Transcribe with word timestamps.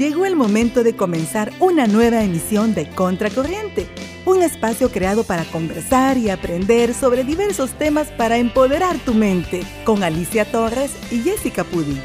Llegó 0.00 0.24
el 0.24 0.34
momento 0.34 0.82
de 0.82 0.96
comenzar 0.96 1.52
una 1.60 1.86
nueva 1.86 2.24
emisión 2.24 2.72
de 2.72 2.88
Contracorriente, 2.88 3.86
un 4.24 4.40
espacio 4.40 4.90
creado 4.90 5.24
para 5.24 5.44
conversar 5.44 6.16
y 6.16 6.30
aprender 6.30 6.94
sobre 6.94 7.22
diversos 7.22 7.72
temas 7.72 8.10
para 8.12 8.38
empoderar 8.38 8.96
tu 9.00 9.12
mente, 9.12 9.60
con 9.84 10.02
Alicia 10.02 10.50
Torres 10.50 10.96
y 11.12 11.20
Jessica 11.20 11.64
Pudi. 11.64 12.00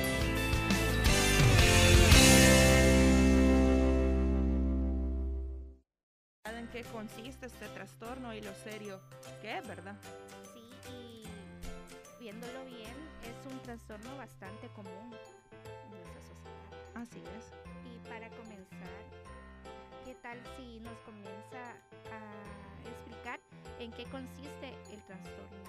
¿En 6.43 6.67
qué 6.73 6.83
consiste 6.91 7.45
este 7.45 7.67
trastorno 7.73 8.33
y 8.33 8.41
lo 8.41 8.53
serio 8.55 8.99
que 9.41 9.57
es, 9.57 9.65
verdad? 9.65 9.95
Sí, 10.53 10.59
y 10.91 11.23
viéndolo 12.19 12.65
bien, 12.65 12.93
es 13.23 13.49
un 13.49 13.57
trastorno 13.61 14.17
bastante 14.17 14.67
común 14.75 15.15
en 15.85 15.91
nuestra 15.91 16.19
sociedad. 16.19 16.45
Así 16.93 17.23
es. 17.37 17.74
Para 18.09 18.29
comenzar, 18.29 18.89
¿qué 20.05 20.15
tal 20.15 20.39
si 20.57 20.79
nos 20.79 20.97
comienza 20.99 21.71
a 22.11 22.89
explicar 22.89 23.39
en 23.79 23.91
qué 23.91 24.03
consiste 24.05 24.73
el 24.91 25.01
trastorno? 25.03 25.65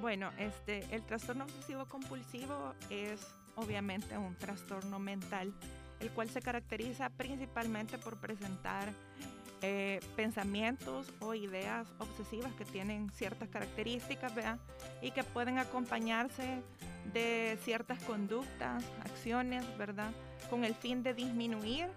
Bueno, 0.00 0.30
este, 0.38 0.84
el 0.90 1.02
trastorno 1.02 1.44
obsesivo 1.44 1.86
compulsivo 1.86 2.74
es 2.90 3.20
obviamente 3.54 4.18
un 4.18 4.34
trastorno 4.36 4.98
mental, 4.98 5.52
el 6.00 6.10
cual 6.10 6.28
se 6.28 6.42
caracteriza 6.42 7.10
principalmente 7.10 7.98
por 7.98 8.18
presentar 8.18 8.88
eh, 9.64 10.00
pensamientos 10.16 11.06
o 11.20 11.34
ideas 11.34 11.86
obsesivas 12.00 12.52
que 12.54 12.64
tienen 12.64 13.10
ciertas 13.10 13.48
características, 13.48 14.34
¿verdad? 14.34 14.58
Y 15.00 15.12
que 15.12 15.22
pueden 15.22 15.58
acompañarse 15.58 16.62
de 17.12 17.56
ciertas 17.62 18.02
conductas, 18.02 18.84
acciones, 19.04 19.64
¿verdad? 19.78 20.10
Con 20.52 20.64
el 20.64 20.74
fin 20.74 21.02
de 21.02 21.14
disminuir 21.14 21.88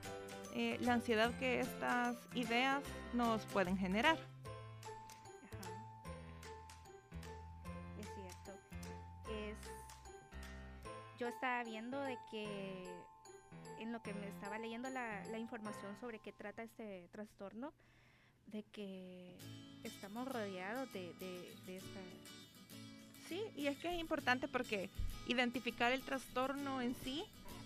eh, 0.53 0.77
la 0.79 0.93
ansiedad 0.93 1.37
que 1.39 1.59
estas 1.59 2.15
ideas 2.35 2.81
nos 3.11 3.45
pueden 3.47 3.77
generar. 3.77 4.15
Ajá. 4.15 5.71
Es 7.99 8.05
cierto. 8.15 8.51
Es... 9.29 9.57
Yo 11.19 11.27
estaba 11.27 11.65
viendo 11.65 11.99
de 11.99 12.17
que 12.31 12.85
en 13.81 13.91
lo 13.91 14.01
que 14.01 14.13
me 14.13 14.29
estaba 14.29 14.57
leyendo 14.57 14.89
la, 14.89 15.25
la 15.25 15.37
información 15.37 15.93
sobre 15.99 16.19
qué 16.19 16.31
trata 16.31 16.63
este 16.63 17.09
trastorno, 17.11 17.73
de 18.47 18.63
que 18.63 19.35
estamos 19.83 20.29
rodeados 20.29 20.89
de, 20.93 21.13
de, 21.15 21.53
de 21.65 21.75
esta... 21.75 21.99
Sí, 23.27 23.41
y 23.57 23.67
es 23.67 23.77
que 23.79 23.93
es 23.93 23.99
importante 23.99 24.47
porque 24.47 24.89
identificar 25.27 25.91
el 25.91 26.01
trastorno 26.03 26.79
en 26.79 26.95
sí, 27.03 27.25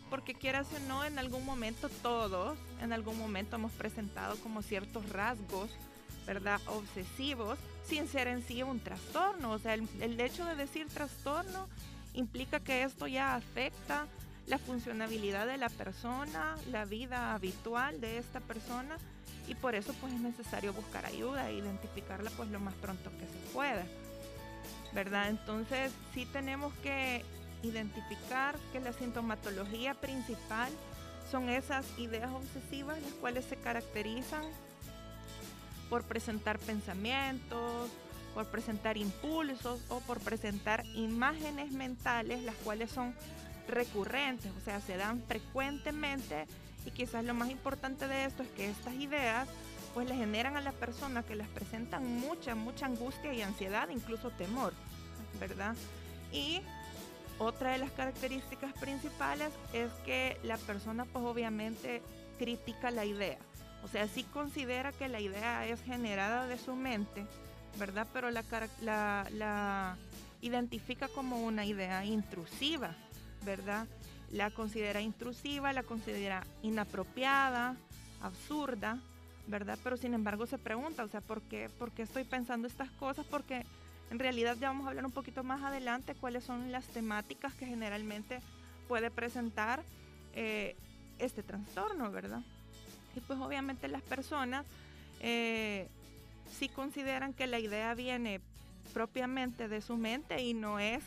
porque 0.09 0.33
quieras 0.33 0.67
o 0.75 0.79
no, 0.87 1.03
en 1.03 1.19
algún 1.19 1.45
momento 1.45 1.89
todos, 2.01 2.57
en 2.81 2.93
algún 2.93 3.17
momento 3.17 3.55
hemos 3.55 3.71
presentado 3.73 4.35
como 4.37 4.61
ciertos 4.61 5.09
rasgos, 5.09 5.69
¿verdad? 6.25 6.59
Obsesivos, 6.67 7.57
sin 7.85 8.07
ser 8.07 8.27
en 8.27 8.43
sí 8.43 8.63
un 8.63 8.79
trastorno. 8.79 9.51
O 9.51 9.59
sea, 9.59 9.73
el, 9.73 9.87
el 10.01 10.19
hecho 10.19 10.45
de 10.45 10.55
decir 10.55 10.87
trastorno 10.87 11.67
implica 12.13 12.59
que 12.59 12.83
esto 12.83 13.07
ya 13.07 13.35
afecta 13.35 14.07
la 14.47 14.57
funcionabilidad 14.57 15.45
de 15.47 15.57
la 15.57 15.69
persona, 15.69 16.55
la 16.71 16.85
vida 16.85 17.33
habitual 17.33 18.01
de 18.01 18.17
esta 18.17 18.39
persona 18.39 18.97
y 19.47 19.55
por 19.55 19.75
eso 19.75 19.93
pues 20.01 20.13
es 20.13 20.19
necesario 20.19 20.73
buscar 20.73 21.05
ayuda 21.05 21.49
e 21.49 21.55
identificarla 21.55 22.31
pues 22.31 22.49
lo 22.49 22.59
más 22.59 22.73
pronto 22.75 23.11
que 23.11 23.25
se 23.25 23.53
pueda. 23.53 23.85
¿Verdad? 24.93 25.29
Entonces 25.29 25.91
sí 26.13 26.25
tenemos 26.25 26.73
que 26.81 27.23
identificar 27.63 28.55
que 28.71 28.79
la 28.79 28.93
sintomatología 28.93 29.93
principal 29.95 30.69
son 31.29 31.49
esas 31.49 31.85
ideas 31.97 32.31
obsesivas 32.31 33.01
las 33.01 33.13
cuales 33.13 33.45
se 33.45 33.55
caracterizan 33.55 34.43
por 35.89 36.03
presentar 36.03 36.59
pensamientos, 36.59 37.89
por 38.33 38.45
presentar 38.47 38.97
impulsos 38.97 39.81
o 39.89 39.99
por 40.01 40.19
presentar 40.19 40.85
imágenes 40.95 41.71
mentales 41.71 42.43
las 42.43 42.55
cuales 42.55 42.91
son 42.91 43.13
recurrentes, 43.67 44.51
o 44.57 44.61
sea, 44.61 44.81
se 44.81 44.97
dan 44.97 45.21
frecuentemente 45.27 46.45
y 46.85 46.91
quizás 46.91 47.23
lo 47.23 47.33
más 47.33 47.49
importante 47.49 48.07
de 48.07 48.25
esto 48.25 48.43
es 48.43 48.49
que 48.49 48.69
estas 48.69 48.93
ideas 48.95 49.47
pues 49.93 50.07
le 50.07 50.15
generan 50.15 50.55
a 50.55 50.61
la 50.61 50.71
persona 50.71 51.23
que 51.23 51.35
las 51.35 51.47
presentan 51.49 52.05
mucha, 52.19 52.55
mucha 52.55 52.85
angustia 52.85 53.33
y 53.33 53.41
ansiedad, 53.41 53.89
incluso 53.89 54.29
temor, 54.31 54.73
¿verdad? 55.39 55.75
Y 56.31 56.61
otra 57.39 57.71
de 57.71 57.79
las 57.79 57.91
características 57.91 58.73
principales 58.73 59.49
es 59.73 59.91
que 60.05 60.37
la 60.43 60.57
persona 60.57 61.05
pues 61.05 61.25
obviamente 61.25 62.01
critica 62.37 62.91
la 62.91 63.05
idea, 63.05 63.39
o 63.83 63.87
sea, 63.87 64.07
sí 64.07 64.23
considera 64.23 64.91
que 64.91 65.07
la 65.07 65.19
idea 65.19 65.65
es 65.65 65.81
generada 65.81 66.47
de 66.47 66.57
su 66.57 66.75
mente, 66.75 67.25
¿verdad? 67.77 68.07
Pero 68.13 68.29
la, 68.29 69.97
identifica 70.41 71.07
como 71.07 71.41
una 71.41 71.65
idea 71.65 72.05
intrusiva, 72.05 72.95
¿verdad? 73.45 73.87
La 74.31 74.51
considera 74.51 75.01
intrusiva, 75.01 75.73
la 75.73 75.83
considera 75.83 76.45
inapropiada, 76.61 77.75
absurda, 78.21 78.99
¿verdad? 79.47 79.79
Pero 79.83 79.97
sin 79.97 80.13
embargo 80.13 80.45
se 80.45 80.57
pregunta, 80.57 81.03
o 81.03 81.07
sea, 81.07 81.21
¿por 81.21 81.41
qué, 81.41 81.69
¿por 81.79 81.91
qué 81.91 82.03
estoy 82.03 82.23
pensando 82.25 82.67
estas 82.67 82.91
cosas? 82.91 83.25
Porque 83.25 83.65
en 84.09 84.19
realidad 84.19 84.57
ya 84.59 84.69
vamos 84.69 84.85
a 84.85 84.89
hablar 84.89 85.05
un 85.05 85.11
poquito 85.11 85.43
más 85.43 85.63
adelante 85.63 86.15
cuáles 86.15 86.43
son 86.43 86.71
las 86.71 86.85
temáticas 86.85 87.53
que 87.53 87.65
generalmente 87.65 88.39
puede 88.87 89.11
presentar 89.11 89.83
eh, 90.33 90.75
este 91.19 91.43
trastorno, 91.43 92.11
¿verdad? 92.11 92.41
Y 93.15 93.19
pues 93.21 93.39
obviamente 93.39 93.87
las 93.87 94.01
personas 94.01 94.65
eh, 95.19 95.87
sí 96.57 96.69
consideran 96.69 97.33
que 97.33 97.47
la 97.47 97.59
idea 97.59 97.93
viene 97.93 98.41
propiamente 98.93 99.67
de 99.67 99.81
su 99.81 99.97
mente 99.97 100.41
y 100.41 100.53
no 100.53 100.79
es 100.79 101.03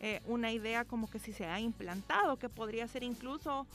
eh, 0.00 0.20
una 0.26 0.52
idea 0.52 0.84
como 0.84 1.08
que 1.08 1.18
si 1.18 1.32
se 1.32 1.46
ha 1.46 1.58
implantado, 1.58 2.38
que 2.38 2.48
podría 2.48 2.86
ser 2.86 3.02
incluso 3.02 3.66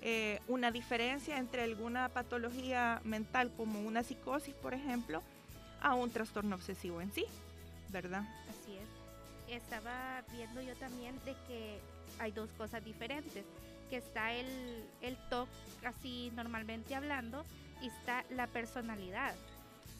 eh, 0.00 0.40
una 0.48 0.70
diferencia 0.70 1.38
entre 1.38 1.62
alguna 1.62 2.08
patología 2.08 3.00
mental 3.04 3.50
como 3.56 3.80
una 3.80 4.02
psicosis, 4.02 4.54
por 4.54 4.72
ejemplo, 4.72 5.22
a 5.82 5.94
un 5.94 6.10
trastorno 6.10 6.56
obsesivo 6.56 7.00
en 7.00 7.12
sí, 7.12 7.26
¿verdad? 7.90 8.22
Así 8.48 8.76
es. 8.76 9.54
Estaba 9.54 10.22
viendo 10.32 10.60
yo 10.60 10.74
también 10.76 11.18
de 11.24 11.34
que 11.46 11.80
hay 12.18 12.32
dos 12.32 12.50
cosas 12.58 12.84
diferentes, 12.84 13.44
que 13.90 13.98
está 13.98 14.32
el, 14.32 14.84
el 15.02 15.16
TOC, 15.30 15.48
así 15.84 16.32
normalmente 16.34 16.94
hablando, 16.94 17.44
y 17.80 17.88
está 17.88 18.24
la 18.30 18.46
personalidad. 18.46 19.34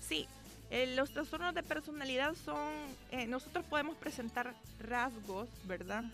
Sí, 0.01 0.27
eh, 0.71 0.95
los 0.97 1.11
trastornos 1.11 1.55
de 1.55 1.63
personalidad 1.63 2.35
son, 2.35 2.73
eh, 3.13 3.27
nosotros 3.27 3.65
podemos 3.67 3.97
presentar 3.97 4.55
rasgos, 4.81 5.49
¿verdad? 5.65 6.05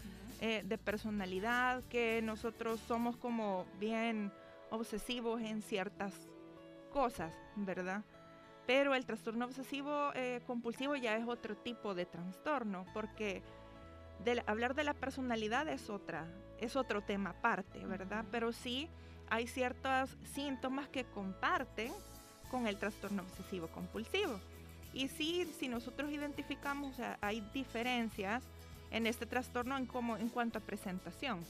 Eh, 0.40 0.62
de 0.64 0.76
personalidad, 0.76 1.82
que 1.84 2.20
nosotros 2.22 2.80
somos 2.86 3.16
como 3.16 3.64
bien 3.80 4.30
obsesivos 4.70 5.40
en 5.40 5.62
ciertas 5.62 6.12
cosas, 6.92 7.32
¿verdad? 7.56 8.02
Pero 8.66 8.94
el 8.94 9.04
trastorno 9.04 9.44
obsesivo 9.46 10.12
eh, 10.14 10.40
compulsivo 10.46 10.94
ya 10.96 11.16
es 11.16 11.26
otro 11.26 11.56
tipo 11.56 11.94
de 11.94 12.06
trastorno, 12.06 12.86
porque 12.94 13.42
de 14.24 14.36
la- 14.36 14.44
hablar 14.46 14.74
de 14.74 14.84
la 14.84 14.94
personalidad 14.94 15.66
es 15.68 15.90
otra, 15.90 16.26
es 16.60 16.76
otro 16.76 17.02
tema 17.02 17.30
aparte, 17.30 17.84
¿verdad? 17.86 18.24
Pero 18.30 18.52
sí 18.52 18.88
hay 19.28 19.46
ciertos 19.46 20.16
síntomas 20.32 20.88
que 20.88 21.04
comparten 21.04 21.92
con 22.50 22.66
el 22.66 22.76
trastorno 22.76 23.22
obsesivo 23.22 23.66
compulsivo. 23.68 24.38
Y 24.92 25.08
sí, 25.08 25.50
si 25.58 25.68
nosotros 25.68 26.10
identificamos, 26.12 26.92
o 26.92 26.96
sea, 26.96 27.18
hay 27.22 27.40
diferencias 27.54 28.44
en 28.90 29.06
este 29.06 29.24
trastorno 29.24 29.76
en, 29.76 29.86
como, 29.86 30.18
en 30.18 30.28
cuanto 30.28 30.58
a 30.58 30.60
presentación, 30.60 31.42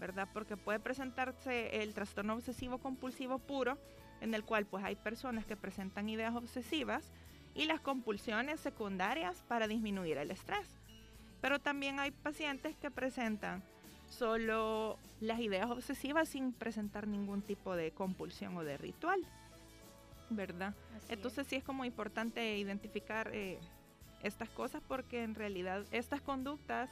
¿verdad? 0.00 0.28
Porque 0.34 0.56
puede 0.56 0.80
presentarse 0.80 1.80
el 1.80 1.94
trastorno 1.94 2.34
obsesivo 2.34 2.78
compulsivo 2.78 3.38
puro, 3.38 3.78
en 4.20 4.34
el 4.34 4.44
cual 4.44 4.66
pues 4.66 4.84
hay 4.84 4.96
personas 4.96 5.44
que 5.44 5.56
presentan 5.56 6.08
ideas 6.08 6.34
obsesivas 6.34 7.12
y 7.54 7.64
las 7.66 7.80
compulsiones 7.80 8.60
secundarias 8.60 9.42
para 9.48 9.66
disminuir 9.66 10.18
el 10.18 10.30
estrés. 10.30 10.68
Pero 11.40 11.58
también 11.58 12.00
hay 12.00 12.10
pacientes 12.10 12.76
que 12.76 12.90
presentan 12.90 13.62
solo 14.08 14.98
las 15.20 15.40
ideas 15.40 15.70
obsesivas 15.70 16.28
sin 16.28 16.52
presentar 16.52 17.06
ningún 17.06 17.42
tipo 17.42 17.76
de 17.76 17.90
compulsión 17.90 18.56
o 18.56 18.64
de 18.64 18.76
ritual, 18.76 19.20
¿verdad? 20.30 20.74
Así 20.96 21.06
es. 21.06 21.10
Entonces 21.10 21.46
sí 21.46 21.56
es 21.56 21.64
como 21.64 21.84
importante 21.84 22.56
identificar 22.56 23.30
eh, 23.32 23.58
estas 24.22 24.48
cosas 24.50 24.82
porque 24.86 25.22
en 25.22 25.34
realidad 25.34 25.84
estas 25.92 26.20
conductas 26.20 26.90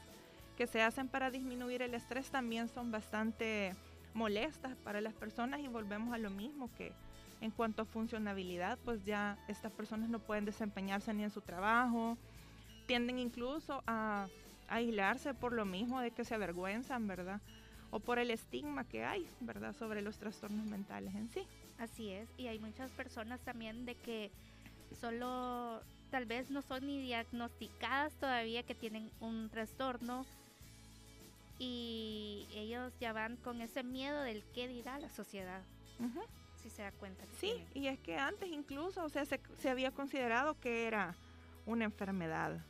que 0.56 0.66
se 0.66 0.82
hacen 0.82 1.08
para 1.08 1.30
disminuir 1.30 1.82
el 1.82 1.94
estrés 1.94 2.30
también 2.30 2.68
son 2.68 2.90
bastante 2.90 3.74
molestas 4.14 4.74
para 4.76 5.00
las 5.00 5.12
personas 5.12 5.60
y 5.60 5.68
volvemos 5.68 6.14
a 6.14 6.18
lo 6.18 6.30
mismo 6.30 6.70
que 6.76 6.92
en 7.46 7.50
cuanto 7.52 7.82
a 7.82 7.84
funcionabilidad 7.86 8.78
pues 8.84 9.04
ya 9.04 9.38
estas 9.48 9.72
personas 9.72 10.10
no 10.10 10.18
pueden 10.18 10.44
desempeñarse 10.44 11.14
ni 11.14 11.24
en 11.24 11.30
su 11.30 11.40
trabajo, 11.40 12.18
tienden 12.86 13.18
incluso 13.18 13.82
a, 13.86 14.26
a 14.68 14.74
aislarse 14.74 15.34
por 15.34 15.52
lo 15.52 15.64
mismo 15.64 16.00
de 16.00 16.10
que 16.10 16.24
se 16.24 16.34
avergüenzan, 16.34 17.06
¿verdad? 17.06 17.40
o 17.90 18.00
por 18.00 18.18
el 18.18 18.30
estigma 18.30 18.84
que 18.84 19.04
hay, 19.04 19.26
¿verdad?, 19.40 19.74
sobre 19.74 20.02
los 20.02 20.18
trastornos 20.18 20.66
mentales 20.66 21.14
en 21.14 21.28
sí. 21.28 21.46
Así 21.78 22.10
es, 22.10 22.28
y 22.36 22.46
hay 22.46 22.58
muchas 22.58 22.90
personas 22.90 23.40
también 23.40 23.86
de 23.86 23.94
que 23.94 24.30
solo 25.00 25.80
tal 26.10 26.26
vez 26.26 26.50
no 26.50 26.62
son 26.62 26.86
ni 26.86 27.00
diagnosticadas 27.00 28.14
todavía 28.14 28.62
que 28.62 28.74
tienen 28.74 29.10
un 29.20 29.50
trastorno 29.50 30.24
y 31.58 32.46
ellos 32.54 32.92
ya 33.00 33.12
van 33.12 33.36
con 33.36 33.60
ese 33.60 33.82
miedo 33.82 34.20
del 34.22 34.44
qué 34.54 34.68
dirá 34.68 34.98
la 34.98 35.08
sociedad. 35.08 35.62
Si 36.66 36.70
se 36.70 36.82
da 36.82 36.90
cuenta. 36.90 37.24
sí, 37.38 37.64
y 37.74 37.86
es 37.86 37.96
que 38.00 38.16
antes 38.16 38.48
incluso, 38.50 39.04
o 39.04 39.08
sea, 39.08 39.24
se, 39.24 39.40
se, 39.60 39.70
había 39.70 39.92
considerado 39.92 40.58
que 40.58 40.88
era 40.88 41.14
una 41.64 41.84
enfermedad 41.84 42.60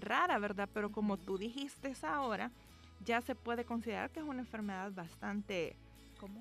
rara, 0.00 0.38
¿verdad? 0.38 0.66
Pero 0.72 0.90
como 0.90 1.18
tú 1.18 1.36
dijiste 1.36 1.92
ahora, 2.04 2.50
ya 3.04 3.20
se 3.20 3.34
puede 3.34 3.66
considerar 3.66 4.08
que 4.10 4.20
es 4.20 4.26
una 4.26 4.40
enfermedad 4.40 4.92
bastante 4.92 5.76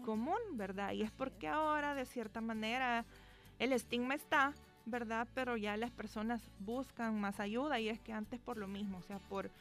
común, 0.06 0.40
¿verdad? 0.54 0.94
Y 0.94 1.02
es 1.02 1.12
porque 1.12 1.50
ahora, 1.50 1.94
de 1.94 2.06
cierta 2.06 2.40
manera, 2.40 3.04
el 3.60 3.74
estigma 3.74 4.16
está, 4.16 4.54
¿verdad? 4.86 5.28
Pero 5.34 5.58
ya 5.58 5.76
las 5.76 5.92
personas 5.92 6.42
buscan 6.60 7.20
más 7.20 7.42
ayuda 7.42 7.82
y 7.82 7.90
es 7.90 8.00
que 8.00 8.14
antes 8.14 8.40
por 8.40 8.56
lo 8.56 8.70
mismo, 8.70 9.00
o 9.00 9.02
sea, 9.02 9.20
por, 9.20 9.52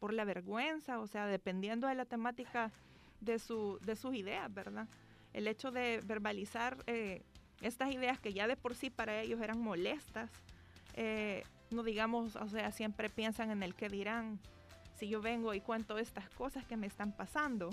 por 0.00 0.12
la 0.12 0.26
vergüenza, 0.26 1.00
o 1.00 1.06
sea, 1.06 1.24
dependiendo 1.24 1.86
de 1.86 1.94
la 1.94 2.04
temática 2.04 2.72
de, 3.22 3.38
su, 3.38 3.78
de 3.86 3.96
sus 3.96 4.14
ideas, 4.14 4.52
¿verdad? 4.52 4.86
El 5.32 5.46
hecho 5.48 5.70
de 5.70 6.00
verbalizar 6.04 6.76
eh, 6.86 7.22
estas 7.60 7.92
ideas 7.92 8.18
que 8.18 8.32
ya 8.32 8.46
de 8.46 8.56
por 8.56 8.74
sí 8.74 8.90
para 8.90 9.20
ellos 9.20 9.40
eran 9.40 9.60
molestas, 9.60 10.30
eh, 10.94 11.44
no 11.70 11.82
digamos, 11.82 12.36
o 12.36 12.48
sea, 12.48 12.72
siempre 12.72 13.08
piensan 13.08 13.50
en 13.50 13.62
el 13.62 13.74
que 13.74 13.88
dirán, 13.88 14.40
si 14.96 15.08
yo 15.08 15.20
vengo 15.20 15.54
y 15.54 15.60
cuento 15.60 15.98
estas 15.98 16.28
cosas 16.30 16.64
que 16.64 16.76
me 16.76 16.86
están 16.86 17.12
pasando, 17.12 17.70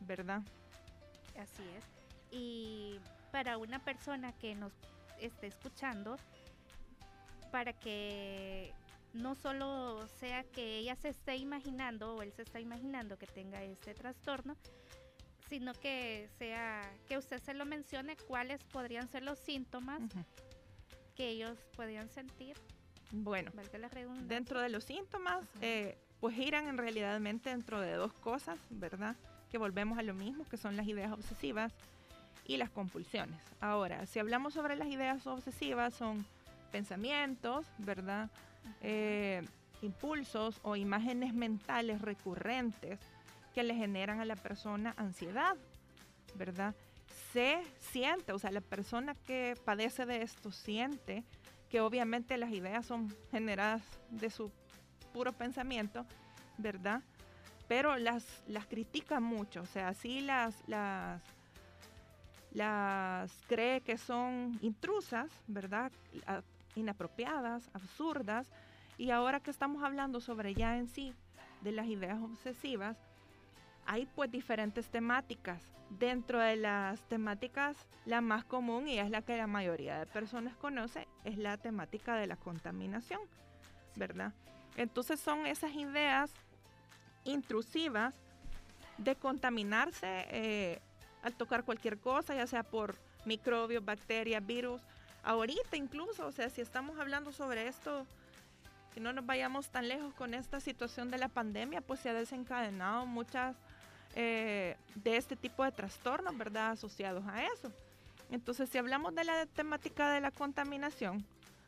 ¿verdad? 0.00 0.42
Así 1.38 1.62
es. 1.76 1.84
Y 2.30 2.98
para 3.30 3.58
una 3.58 3.78
persona 3.78 4.32
que 4.32 4.54
nos 4.54 4.72
esté 5.20 5.46
escuchando, 5.46 6.16
para 7.52 7.72
que 7.72 8.72
no 9.12 9.34
solo 9.34 10.06
sea 10.18 10.44
que 10.44 10.78
ella 10.78 10.96
se 10.96 11.08
esté 11.08 11.36
imaginando 11.36 12.16
o 12.16 12.22
él 12.22 12.32
se 12.32 12.42
está 12.42 12.60
imaginando 12.60 13.18
que 13.18 13.26
tenga 13.26 13.62
este 13.62 13.94
trastorno, 13.94 14.56
sino 15.48 15.72
que 15.74 16.28
sea 16.38 16.82
que 17.08 17.18
usted 17.18 17.40
se 17.42 17.54
lo 17.54 17.64
mencione 17.64 18.16
cuáles 18.16 18.62
podrían 18.64 19.08
ser 19.08 19.22
los 19.22 19.38
síntomas 19.38 20.00
que 21.14 21.28
ellos 21.28 21.58
podrían 21.76 22.08
sentir. 22.10 22.56
Bueno, 23.12 23.52
dentro 24.26 24.60
de 24.60 24.68
los 24.68 24.84
síntomas, 24.84 25.44
eh, 25.60 25.96
pues 26.20 26.34
giran 26.34 26.66
en 26.66 26.76
realidad 26.76 27.20
dentro 27.20 27.80
de 27.80 27.92
dos 27.92 28.12
cosas, 28.14 28.58
¿verdad? 28.70 29.16
Que 29.50 29.58
volvemos 29.58 29.98
a 29.98 30.02
lo 30.02 30.14
mismo, 30.14 30.44
que 30.44 30.56
son 30.56 30.76
las 30.76 30.86
ideas 30.86 31.12
obsesivas 31.12 31.72
y 32.44 32.56
las 32.56 32.70
compulsiones. 32.70 33.40
Ahora, 33.60 34.06
si 34.06 34.18
hablamos 34.18 34.54
sobre 34.54 34.76
las 34.76 34.88
ideas 34.88 35.26
obsesivas, 35.26 35.94
son 35.94 36.26
pensamientos, 36.72 37.66
¿verdad? 37.78 38.28
Eh, 38.82 39.42
impulsos 39.82 40.58
o 40.62 40.74
imágenes 40.74 41.32
mentales 41.32 42.00
recurrentes 42.00 42.98
que 43.56 43.62
le 43.62 43.74
generan 43.74 44.20
a 44.20 44.26
la 44.26 44.36
persona 44.36 44.92
ansiedad, 44.98 45.56
¿verdad? 46.34 46.74
Se 47.32 47.62
siente, 47.78 48.34
o 48.34 48.38
sea, 48.38 48.50
la 48.50 48.60
persona 48.60 49.14
que 49.14 49.54
padece 49.64 50.04
de 50.04 50.20
esto 50.20 50.52
siente 50.52 51.24
que 51.70 51.80
obviamente 51.80 52.36
las 52.36 52.52
ideas 52.52 52.84
son 52.84 53.16
generadas 53.30 53.80
de 54.10 54.28
su 54.28 54.52
puro 55.14 55.32
pensamiento, 55.32 56.04
¿verdad? 56.58 57.00
Pero 57.66 57.96
las, 57.96 58.42
las 58.46 58.66
critica 58.66 59.20
mucho, 59.20 59.62
o 59.62 59.66
sea, 59.66 59.94
sí 59.94 60.20
las, 60.20 60.54
las, 60.66 61.22
las 62.50 63.32
cree 63.46 63.80
que 63.80 63.96
son 63.96 64.58
intrusas, 64.60 65.30
¿verdad? 65.46 65.90
Inapropiadas, 66.74 67.70
absurdas. 67.72 68.50
Y 68.98 69.12
ahora 69.12 69.40
que 69.40 69.50
estamos 69.50 69.82
hablando 69.82 70.20
sobre 70.20 70.54
ya 70.54 70.76
en 70.76 70.88
sí 70.88 71.14
de 71.62 71.72
las 71.72 71.86
ideas 71.86 72.20
obsesivas, 72.20 72.98
hay 73.86 74.06
pues 74.06 74.30
diferentes 74.30 74.88
temáticas. 74.88 75.62
Dentro 75.88 76.40
de 76.40 76.56
las 76.56 77.00
temáticas, 77.08 77.76
la 78.04 78.20
más 78.20 78.44
común 78.44 78.88
y 78.88 78.98
es 78.98 79.08
la 79.08 79.22
que 79.22 79.36
la 79.36 79.46
mayoría 79.46 79.98
de 79.98 80.06
personas 80.06 80.56
conoce, 80.56 81.06
es 81.24 81.38
la 81.38 81.56
temática 81.56 82.16
de 82.16 82.26
la 82.26 82.36
contaminación, 82.36 83.20
¿verdad? 83.94 84.32
Entonces 84.76 85.20
son 85.20 85.46
esas 85.46 85.72
ideas 85.74 86.32
intrusivas 87.24 88.14
de 88.98 89.14
contaminarse 89.14 90.26
eh, 90.30 90.80
al 91.22 91.34
tocar 91.34 91.64
cualquier 91.64 91.98
cosa, 91.98 92.34
ya 92.34 92.46
sea 92.46 92.64
por 92.64 92.96
microbios, 93.24 93.84
bacterias, 93.84 94.44
virus. 94.44 94.82
Ahorita 95.22 95.76
incluso, 95.76 96.26
o 96.26 96.32
sea, 96.32 96.50
si 96.50 96.60
estamos 96.60 96.98
hablando 96.98 97.32
sobre 97.32 97.68
esto, 97.68 98.06
que 98.94 99.00
no 99.00 99.12
nos 99.12 99.26
vayamos 99.26 99.68
tan 99.68 99.88
lejos 99.88 100.14
con 100.14 100.34
esta 100.34 100.60
situación 100.60 101.10
de 101.10 101.18
la 101.18 101.28
pandemia, 101.28 101.80
pues 101.80 102.00
se 102.00 102.08
ha 102.08 102.14
desencadenado 102.14 103.06
muchas 103.06 103.56
eh, 104.18 104.76
de 104.94 105.18
este 105.18 105.36
tipo 105.36 105.62
de 105.62 105.72
trastornos, 105.72 106.36
¿verdad? 106.38 106.70
Asociados 106.70 107.22
a 107.26 107.44
eso. 107.44 107.70
Entonces, 108.30 108.70
si 108.70 108.78
hablamos 108.78 109.14
de 109.14 109.24
la 109.24 109.44
temática 109.44 110.10
de 110.10 110.22
la 110.22 110.30
contaminación, 110.30 111.22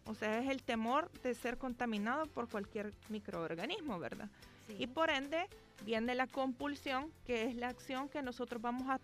o 0.06 0.14
sea, 0.14 0.40
es 0.40 0.48
el 0.48 0.62
temor 0.62 1.10
de 1.22 1.34
ser 1.34 1.58
contaminado 1.58 2.24
por 2.26 2.48
cualquier 2.48 2.94
microorganismo, 3.10 3.98
¿verdad? 3.98 4.30
Y 4.78 4.86
por 4.86 5.10
ende 5.10 5.46
viene 5.84 6.14
la 6.14 6.26
compulsión, 6.26 7.12
que 7.26 7.44
es 7.44 7.54
la 7.54 7.68
acción 7.68 8.08
que 8.08 8.22
nosotros 8.22 8.62
vamos 8.62 8.88
a 8.88 8.98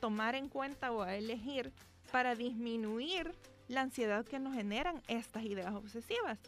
tomar 0.00 0.34
en 0.34 0.48
cuenta 0.48 0.90
o 0.90 1.02
a 1.02 1.14
elegir 1.14 1.72
para 2.10 2.34
disminuir 2.34 3.32
la 3.68 3.82
ansiedad 3.82 4.26
que 4.26 4.40
nos 4.40 4.54
generan 4.54 5.00
estas 5.06 5.44
ideas 5.44 5.72
obsesivas. 5.72 6.40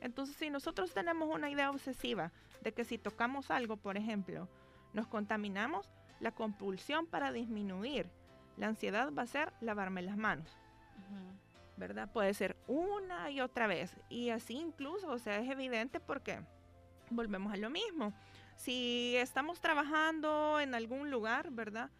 Entonces, 0.00 0.36
si 0.36 0.48
nosotros 0.48 0.92
tenemos 0.92 1.28
una 1.28 1.50
idea 1.50 1.70
obsesiva 1.70 2.32
de 2.62 2.72
que 2.72 2.86
si 2.86 2.96
tocamos 2.96 3.50
algo, 3.50 3.76
por 3.76 3.98
ejemplo, 3.98 4.48
nos 4.92 5.06
contaminamos, 5.06 5.90
la 6.20 6.32
compulsión 6.32 7.06
para 7.06 7.32
disminuir 7.32 8.10
la 8.56 8.68
ansiedad 8.68 9.12
va 9.12 9.22
a 9.22 9.26
ser 9.26 9.52
lavarme 9.60 10.02
las 10.02 10.16
manos. 10.16 10.56
¿verdad? 11.80 12.12
Puede 12.12 12.34
ser 12.34 12.56
una 12.68 13.30
y 13.30 13.40
otra 13.40 13.66
vez. 13.66 13.96
Y 14.10 14.28
así 14.28 14.54
incluso, 14.54 15.10
o 15.10 15.18
sea, 15.18 15.38
es 15.38 15.50
evidente 15.50 15.98
porque 15.98 16.38
volvemos 17.08 17.52
a 17.52 17.56
lo 17.56 17.70
mismo. 17.70 18.12
Si 18.54 19.16
estamos 19.16 19.60
trabajando 19.60 20.60
en 20.60 20.74
algún 20.74 21.10
lugar, 21.10 21.50
¿verdad? 21.50 21.90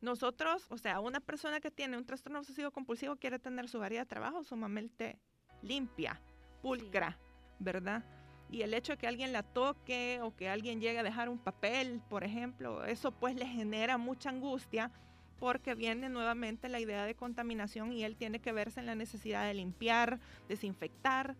Nosotros, 0.00 0.66
o 0.70 0.76
sea, 0.76 0.98
una 0.98 1.20
persona 1.20 1.60
que 1.60 1.70
tiene 1.70 1.96
un 1.96 2.04
trastorno 2.04 2.40
obsesivo 2.40 2.72
compulsivo 2.72 3.14
quiere 3.14 3.38
tener 3.38 3.68
su 3.68 3.80
área 3.80 4.00
de 4.00 4.06
trabajo 4.06 4.42
sumamente 4.42 5.20
limpia, 5.62 6.20
pulcra, 6.60 7.16
¿verdad? 7.60 8.04
Y 8.52 8.62
el 8.62 8.74
hecho 8.74 8.92
de 8.92 8.98
que 8.98 9.06
alguien 9.08 9.32
la 9.32 9.42
toque 9.42 10.20
o 10.22 10.36
que 10.36 10.50
alguien 10.50 10.78
llegue 10.78 10.98
a 10.98 11.02
dejar 11.02 11.30
un 11.30 11.38
papel, 11.38 12.02
por 12.10 12.22
ejemplo, 12.22 12.84
eso 12.84 13.10
pues 13.10 13.34
le 13.34 13.46
genera 13.46 13.96
mucha 13.96 14.28
angustia 14.28 14.92
porque 15.40 15.74
viene 15.74 16.10
nuevamente 16.10 16.68
la 16.68 16.78
idea 16.78 17.06
de 17.06 17.14
contaminación 17.14 17.92
y 17.94 18.04
él 18.04 18.14
tiene 18.14 18.40
que 18.40 18.52
verse 18.52 18.78
en 18.78 18.86
la 18.86 18.94
necesidad 18.94 19.46
de 19.46 19.54
limpiar, 19.54 20.20
desinfectar, 20.48 21.34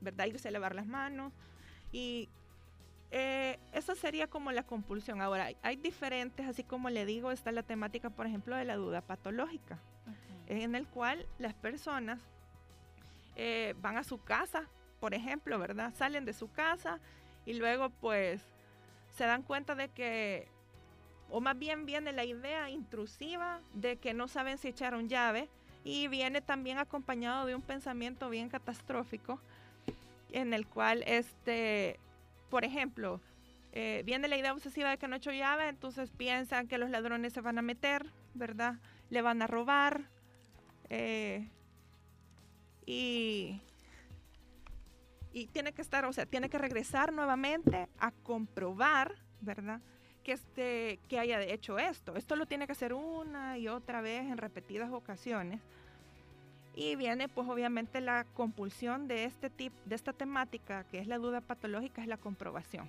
¿verdad? 0.00 0.26
Irse 0.26 0.48
a 0.48 0.50
lavar 0.50 0.74
las 0.74 0.86
manos. 0.86 1.32
Y 1.92 2.28
eh, 3.12 3.60
eso 3.72 3.94
sería 3.94 4.26
como 4.26 4.50
la 4.50 4.64
compulsión. 4.64 5.22
Ahora, 5.22 5.48
hay 5.62 5.76
diferentes, 5.76 6.46
así 6.48 6.64
como 6.64 6.90
le 6.90 7.06
digo, 7.06 7.30
está 7.30 7.52
la 7.52 7.62
temática, 7.62 8.10
por 8.10 8.26
ejemplo, 8.26 8.56
de 8.56 8.64
la 8.64 8.74
duda 8.74 9.02
patológica, 9.02 9.78
en 10.48 10.74
el 10.74 10.88
cual 10.88 11.26
las 11.38 11.54
personas 11.54 12.20
eh, 13.36 13.74
van 13.80 13.96
a 13.96 14.04
su 14.04 14.18
casa, 14.18 14.68
por 15.00 15.14
ejemplo, 15.14 15.58
¿verdad? 15.58 15.94
Salen 15.94 16.24
de 16.24 16.32
su 16.32 16.50
casa 16.50 17.00
y 17.44 17.54
luego 17.54 17.90
pues 17.90 18.42
se 19.14 19.24
dan 19.24 19.42
cuenta 19.42 19.74
de 19.74 19.88
que 19.88 20.48
o 21.30 21.40
más 21.40 21.58
bien 21.58 21.86
viene 21.86 22.12
la 22.12 22.24
idea 22.24 22.70
intrusiva 22.70 23.60
de 23.74 23.96
que 23.96 24.14
no 24.14 24.28
saben 24.28 24.58
si 24.58 24.68
echaron 24.68 25.08
llave 25.08 25.48
y 25.84 26.08
viene 26.08 26.40
también 26.40 26.78
acompañado 26.78 27.46
de 27.46 27.54
un 27.54 27.62
pensamiento 27.62 28.28
bien 28.30 28.48
catastrófico 28.48 29.40
en 30.32 30.52
el 30.52 30.66
cual, 30.66 31.02
este, 31.06 31.98
por 32.50 32.64
ejemplo, 32.64 33.20
eh, 33.72 34.02
viene 34.04 34.28
la 34.28 34.36
idea 34.36 34.52
obsesiva 34.52 34.90
de 34.90 34.98
que 34.98 35.08
no 35.08 35.16
echó 35.16 35.32
llave, 35.32 35.68
entonces 35.68 36.10
piensan 36.10 36.66
que 36.66 36.78
los 36.78 36.90
ladrones 36.90 37.32
se 37.32 37.40
van 37.40 37.58
a 37.58 37.62
meter, 37.62 38.06
¿verdad? 38.34 38.76
Le 39.10 39.22
van 39.22 39.42
a 39.42 39.46
robar. 39.46 40.08
Eh, 40.88 41.48
y, 42.84 43.60
y 45.36 45.48
tiene 45.48 45.74
que 45.74 45.82
estar, 45.82 46.06
o 46.06 46.14
sea, 46.14 46.24
tiene 46.24 46.48
que 46.48 46.56
regresar 46.56 47.12
nuevamente 47.12 47.90
a 47.98 48.10
comprobar, 48.10 49.14
¿verdad? 49.42 49.82
que, 50.24 50.32
este, 50.32 50.98
que 51.10 51.18
haya 51.18 51.42
hecho 51.42 51.78
esto. 51.78 52.16
Esto 52.16 52.36
lo 52.36 52.46
tiene 52.46 52.64
que 52.64 52.72
hacer 52.72 52.94
una 52.94 53.58
y 53.58 53.68
otra 53.68 54.00
vez 54.00 54.22
en 54.22 54.38
repetidas 54.38 54.90
ocasiones. 54.90 55.60
Y 56.74 56.96
viene 56.96 57.28
pues 57.28 57.46
obviamente 57.48 58.00
la 58.00 58.24
compulsión 58.32 59.08
de 59.08 59.24
este 59.24 59.50
tipo, 59.50 59.76
de 59.84 59.94
esta 59.94 60.14
temática, 60.14 60.84
que 60.84 61.00
es 61.00 61.06
la 61.06 61.18
duda 61.18 61.42
patológica, 61.42 62.00
es 62.00 62.08
la 62.08 62.16
comprobación. 62.16 62.88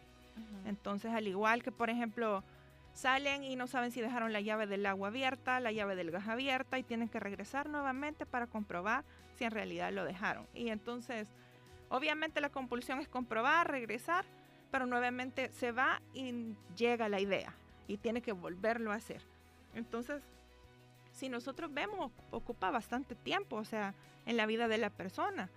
Entonces, 0.66 1.12
al 1.12 1.28
igual 1.28 1.64
que 1.64 1.74
por 1.74 1.90
ejemplo, 1.90 2.46
salen 2.94 3.44
y 3.44 3.58
no 3.58 3.68
saben 3.68 3.92
si 3.92 4.00
dejaron 4.00 4.32
la 4.32 4.40
llave 4.40 4.68
del 4.68 4.86
agua 4.86 5.10
abierta, 5.10 5.60
la 5.60 5.74
llave 5.74 5.98
del 5.98 6.12
gas 6.12 6.30
abierta 6.30 6.80
y 6.80 6.84
tienen 6.84 7.10
que 7.10 7.20
regresar 7.20 7.68
nuevamente 7.68 8.26
para 8.26 8.48
comprobar 8.48 9.04
si 9.36 9.44
en 9.44 9.52
realidad 9.52 9.92
lo 9.92 10.06
dejaron. 10.06 10.48
Y 10.54 10.70
entonces, 10.70 11.28
obviamente 11.90 12.42
la 12.42 12.50
compulsión 12.50 13.00
es 13.00 13.08
comprobar, 13.08 13.70
regresar, 13.70 14.26
pero 14.72 14.86
nuevamente 14.86 15.52
se 15.54 15.72
va 15.72 16.02
y 16.14 16.56
llega 16.76 17.10
la 17.10 17.20
idea 17.20 17.54
y 17.88 17.98
tiene 17.98 18.22
que 18.22 18.32
volverlo 18.32 18.92
a 18.92 18.96
hacer. 18.96 19.22
Entonces, 19.74 20.22
si 21.12 21.30
nosotros 21.30 21.74
vemos, 21.74 22.12
ocupa 22.32 22.70
bastante 22.70 23.16
tiempo, 23.16 23.56
o 23.56 23.66
sea, 23.66 23.94
en 24.26 24.38
la 24.38 24.46
vida 24.46 24.68
de 24.68 24.78
la 24.78 24.90
persona. 24.90 25.50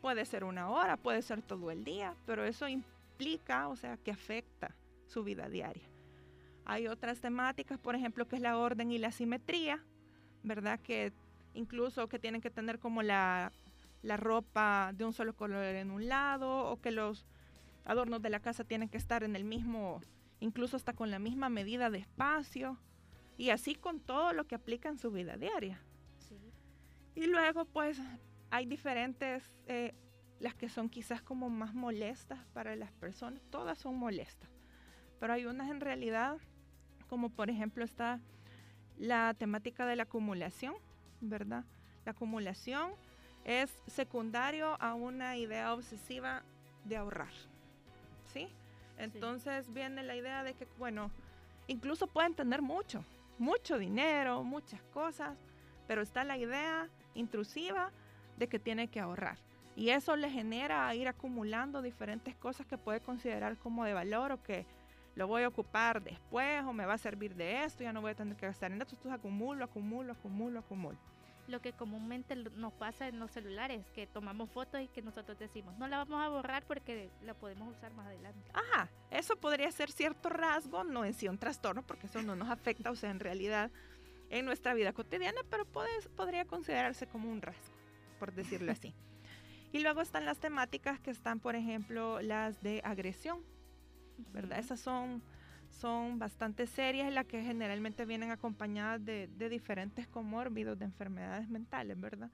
Puede 0.00 0.24
ser 0.24 0.44
una 0.44 0.70
hora, 0.70 0.96
puede 0.96 1.22
ser 1.22 1.42
todo 1.42 1.70
el 1.70 1.84
día, 1.84 2.14
pero 2.26 2.44
eso 2.44 2.66
implica, 2.66 3.68
o 3.68 3.76
sea, 3.76 3.98
que 3.98 4.10
afecta 4.10 4.74
su 5.06 5.22
vida 5.22 5.48
diaria. 5.48 5.86
Hay 6.64 6.86
otras 6.86 7.20
temáticas, 7.20 7.78
por 7.78 7.94
ejemplo, 7.94 8.26
que 8.26 8.36
es 8.36 8.42
la 8.42 8.56
orden 8.56 8.90
y 8.92 8.98
la 8.98 9.12
simetría, 9.12 9.82
¿verdad? 10.42 10.80
Que 10.80 11.12
incluso 11.54 12.08
que 12.08 12.18
tienen 12.18 12.40
que 12.40 12.50
tener 12.50 12.78
como 12.78 13.02
la, 13.02 13.52
la 14.02 14.16
ropa 14.16 14.92
de 14.94 15.04
un 15.04 15.12
solo 15.12 15.34
color 15.34 15.64
en 15.64 15.90
un 15.90 16.08
lado 16.08 16.70
o 16.70 16.80
que 16.80 16.90
los 16.90 17.26
adornos 17.84 18.22
de 18.22 18.30
la 18.30 18.40
casa 18.40 18.64
tienen 18.64 18.88
que 18.88 18.98
estar 18.98 19.22
en 19.22 19.36
el 19.36 19.44
mismo, 19.44 20.00
incluso 20.40 20.76
hasta 20.76 20.92
con 20.92 21.10
la 21.10 21.18
misma 21.18 21.48
medida 21.48 21.90
de 21.90 21.98
espacio 21.98 22.78
y 23.36 23.50
así 23.50 23.74
con 23.74 24.00
todo 24.00 24.32
lo 24.32 24.46
que 24.46 24.54
aplica 24.54 24.88
en 24.88 24.98
su 24.98 25.10
vida 25.10 25.36
diaria. 25.36 25.80
Y 27.14 27.26
luego 27.26 27.64
pues 27.64 28.00
hay 28.50 28.66
diferentes, 28.66 29.42
eh, 29.66 29.94
las 30.38 30.54
que 30.54 30.68
son 30.68 30.88
quizás 30.88 31.20
como 31.22 31.50
más 31.50 31.74
molestas 31.74 32.38
para 32.54 32.76
las 32.76 32.92
personas, 32.92 33.42
todas 33.50 33.78
son 33.78 33.96
molestas, 33.96 34.50
pero 35.18 35.32
hay 35.32 35.44
unas 35.44 35.70
en 35.70 35.80
realidad 35.80 36.38
como 37.08 37.28
por 37.28 37.50
ejemplo 37.50 37.84
está 37.84 38.20
la 38.96 39.34
temática 39.34 39.84
de 39.84 39.96
la 39.96 40.04
acumulación, 40.04 40.74
¿verdad? 41.20 41.64
La 42.04 42.12
acumulación 42.12 42.92
es 43.44 43.70
secundario 43.86 44.76
a 44.80 44.94
una 44.94 45.36
idea 45.36 45.72
obsesiva 45.72 46.42
de 46.84 46.96
ahorrar, 46.96 47.32
¿sí? 48.32 48.48
Entonces 48.98 49.72
viene 49.72 50.02
la 50.02 50.14
idea 50.14 50.44
de 50.44 50.54
que, 50.54 50.66
bueno, 50.78 51.10
incluso 51.66 52.06
pueden 52.06 52.34
tener 52.34 52.62
mucho, 52.62 53.04
mucho 53.38 53.78
dinero, 53.78 54.42
muchas 54.42 54.82
cosas, 54.92 55.36
pero 55.86 56.02
está 56.02 56.24
la 56.24 56.36
idea 56.36 56.88
intrusiva 57.14 57.90
de 58.36 58.48
que 58.48 58.58
tiene 58.58 58.88
que 58.88 59.00
ahorrar. 59.00 59.38
Y 59.76 59.90
eso 59.90 60.16
le 60.16 60.30
genera 60.30 60.94
ir 60.94 61.08
acumulando 61.08 61.80
diferentes 61.80 62.34
cosas 62.36 62.66
que 62.66 62.76
puede 62.76 63.00
considerar 63.00 63.56
como 63.56 63.84
de 63.84 63.94
valor 63.94 64.32
o 64.32 64.42
que 64.42 64.66
lo 65.14 65.26
voy 65.26 65.42
a 65.42 65.48
ocupar 65.48 66.02
después 66.02 66.62
o 66.64 66.72
me 66.72 66.86
va 66.86 66.94
a 66.94 66.98
servir 66.98 67.34
de 67.34 67.64
esto, 67.64 67.82
ya 67.82 67.92
no 67.92 68.00
voy 68.00 68.12
a 68.12 68.14
tener 68.14 68.36
que 68.36 68.46
gastar 68.46 68.72
en 68.72 68.80
esto, 68.80 68.94
entonces 68.94 69.18
acumulo, 69.18 69.64
acumulo, 69.64 70.12
acumulo, 70.12 70.60
acumulo. 70.60 70.98
Lo 71.50 71.60
que 71.60 71.72
comúnmente 71.72 72.36
nos 72.36 72.72
pasa 72.72 73.08
en 73.08 73.18
los 73.18 73.30
celulares, 73.32 73.84
que 73.94 74.06
tomamos 74.06 74.50
fotos 74.50 74.80
y 74.80 74.88
que 74.88 75.02
nosotros 75.02 75.36
decimos, 75.38 75.76
no 75.78 75.88
la 75.88 75.98
vamos 75.98 76.22
a 76.24 76.28
borrar 76.28 76.64
porque 76.64 77.10
la 77.22 77.34
podemos 77.34 77.76
usar 77.76 77.92
más 77.92 78.06
adelante. 78.06 78.50
Ajá, 78.54 78.88
eso 79.10 79.36
podría 79.36 79.70
ser 79.72 79.90
cierto 79.90 80.28
rasgo, 80.28 80.84
no 80.84 81.04
en 81.04 81.12
sí 81.12 81.26
un 81.28 81.38
trastorno, 81.38 81.82
porque 81.82 82.06
eso 82.06 82.22
no 82.22 82.36
nos 82.36 82.48
afecta, 82.48 82.90
o 82.90 82.96
sea, 82.96 83.10
en 83.10 83.18
realidad 83.20 83.70
en 84.30 84.44
nuestra 84.44 84.74
vida 84.74 84.92
cotidiana, 84.92 85.40
pero 85.50 85.66
podría 85.66 86.44
considerarse 86.44 87.08
como 87.08 87.28
un 87.30 87.42
rasgo, 87.42 87.74
por 88.20 88.32
decirlo 88.32 88.70
así. 88.70 88.94
y 89.72 89.80
luego 89.80 90.00
están 90.00 90.24
las 90.24 90.38
temáticas 90.38 91.00
que 91.00 91.10
están, 91.10 91.40
por 91.40 91.54
ejemplo, 91.56 92.20
las 92.22 92.60
de 92.62 92.80
agresión, 92.84 93.42
¿verdad? 94.32 94.58
Esas 94.58 94.80
son, 94.80 95.22
son 95.70 96.18
bastante 96.18 96.66
serias 96.66 97.08
y 97.08 97.14
las 97.14 97.26
que 97.26 97.42
generalmente 97.42 98.04
vienen 98.04 98.30
acompañadas 98.30 99.04
de, 99.04 99.28
diferentes 99.48 100.06
comórbidos, 100.06 100.78
de 100.78 100.84
enfermedades 100.84 101.48
mentales, 101.48 101.98
¿verdad? 101.98 102.30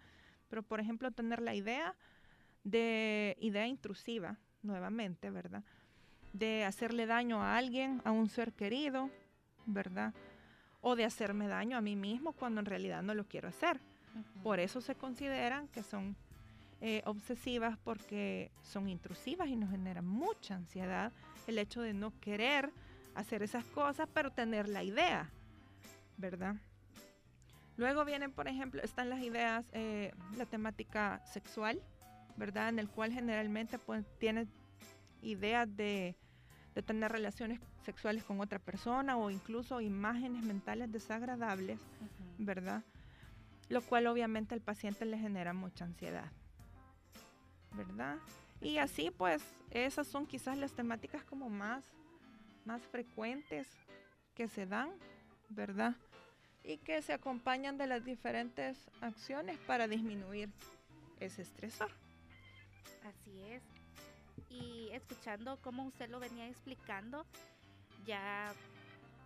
Pero, 0.49 0.63
por 0.63 0.81
ejemplo, 0.81 1.11
tener 1.11 1.41
la 1.41 1.55
idea 1.55 1.95
de 2.65 3.37
idea 3.41 3.67
intrusiva, 3.67 4.39
nuevamente, 4.63 5.31
¿verdad? 5.31 5.63
De 6.33 6.65
hacerle 6.65 7.07
daño 7.07 7.43
a 7.43 7.57
alguien, 7.57 8.03
a 8.05 8.11
un 8.11 8.29
ser 8.29 8.53
querido, 8.53 9.11
¿verdad? 9.67 10.13
O 10.81 10.97
de 10.97 11.05
hacerme 11.05 11.47
daño 11.47 11.77
a 11.77 11.81
mí 11.81 11.95
mismo 11.95 12.33
cuando 12.33 12.61
en 12.61 12.67
realidad 12.67 13.03
no 13.03 13.15
lo 13.15 13.25
quiero 13.27 13.49
hacer. 13.49 13.81
Por 14.43 14.61
eso 14.61 14.81
se 14.81 14.95
consideran 14.95 15.69
que 15.69 15.83
son 15.83 16.17
eh, 16.81 17.03
obsesivas 17.05 17.79
porque 17.79 18.51
son 18.63 18.89
intrusivas 18.89 19.49
y 19.49 19.57
nos 19.57 19.71
generan 19.71 20.07
mucha 20.07 20.55
ansiedad 20.55 21.13
el 21.47 21.59
hecho 21.59 21.81
de 21.81 21.95
no 21.95 22.13
querer 22.21 22.71
hacer 23.17 23.43
esas 23.43 23.65
cosas, 23.65 24.09
pero 24.13 24.31
tener 24.31 24.69
la 24.69 24.85
idea, 24.85 25.31
¿verdad? 26.17 26.57
Luego 27.77 28.05
vienen, 28.05 28.33
por 28.33 28.47
ejemplo, 28.47 28.83
están 28.83 29.11
las 29.11 29.21
ideas, 29.21 29.65
eh, 29.73 30.13
la 30.37 30.47
temática 30.47 31.23
sexual, 31.27 31.83
¿verdad? 32.37 32.69
En 32.69 32.79
el 32.79 32.89
cual 32.89 33.13
generalmente 33.13 33.79
pues, 33.79 34.05
tiene 34.19 34.47
ideas 35.23 35.69
de, 35.77 36.15
tener 36.87 37.11
relaciones 37.11 37.59
sexuales 37.85 38.23
con 38.25 38.39
otra 38.41 38.59
persona 38.59 39.17
o 39.17 39.31
incluso 39.31 39.81
imágenes 39.81 40.45
mentales 40.45 40.93
desagradables, 40.93 41.81
¿verdad? 42.39 42.83
Lo 43.71 43.81
cual 43.81 44.07
obviamente 44.07 44.55
al 44.55 44.61
paciente 44.61 45.07
le 45.07 45.19
genera 45.19 45.55
mucha 45.55 45.87
ansiedad, 45.87 46.31
¿verdad? 47.73 48.19
Y 48.61 48.77
así 48.77 49.11
pues 49.11 49.43
esas 49.71 50.07
son 50.07 50.27
quizás 50.27 50.59
las 50.59 50.73
temáticas 50.73 51.25
como 51.25 51.49
más, 51.49 51.85
más 52.67 52.83
frecuentes 52.83 53.69
que 54.35 54.49
se 54.49 54.67
dan, 54.67 54.91
¿verdad? 55.49 55.95
Y 56.63 56.79
que 56.79 57.01
se 57.03 57.13
acompañan 57.13 57.79
de 57.79 57.87
las 57.87 58.05
diferentes 58.05 58.91
acciones 59.01 59.59
para 59.61 59.89
disminuir 59.89 60.51
ese 61.21 61.43
estresor. 61.43 61.91
Así 63.05 63.43
es. 63.45 63.63
Y 64.51 64.89
escuchando 64.93 65.59
cómo 65.63 65.85
usted 65.85 66.11
lo 66.11 66.21
venía 66.21 66.49
explicando, 66.49 67.25
ya 68.05 68.53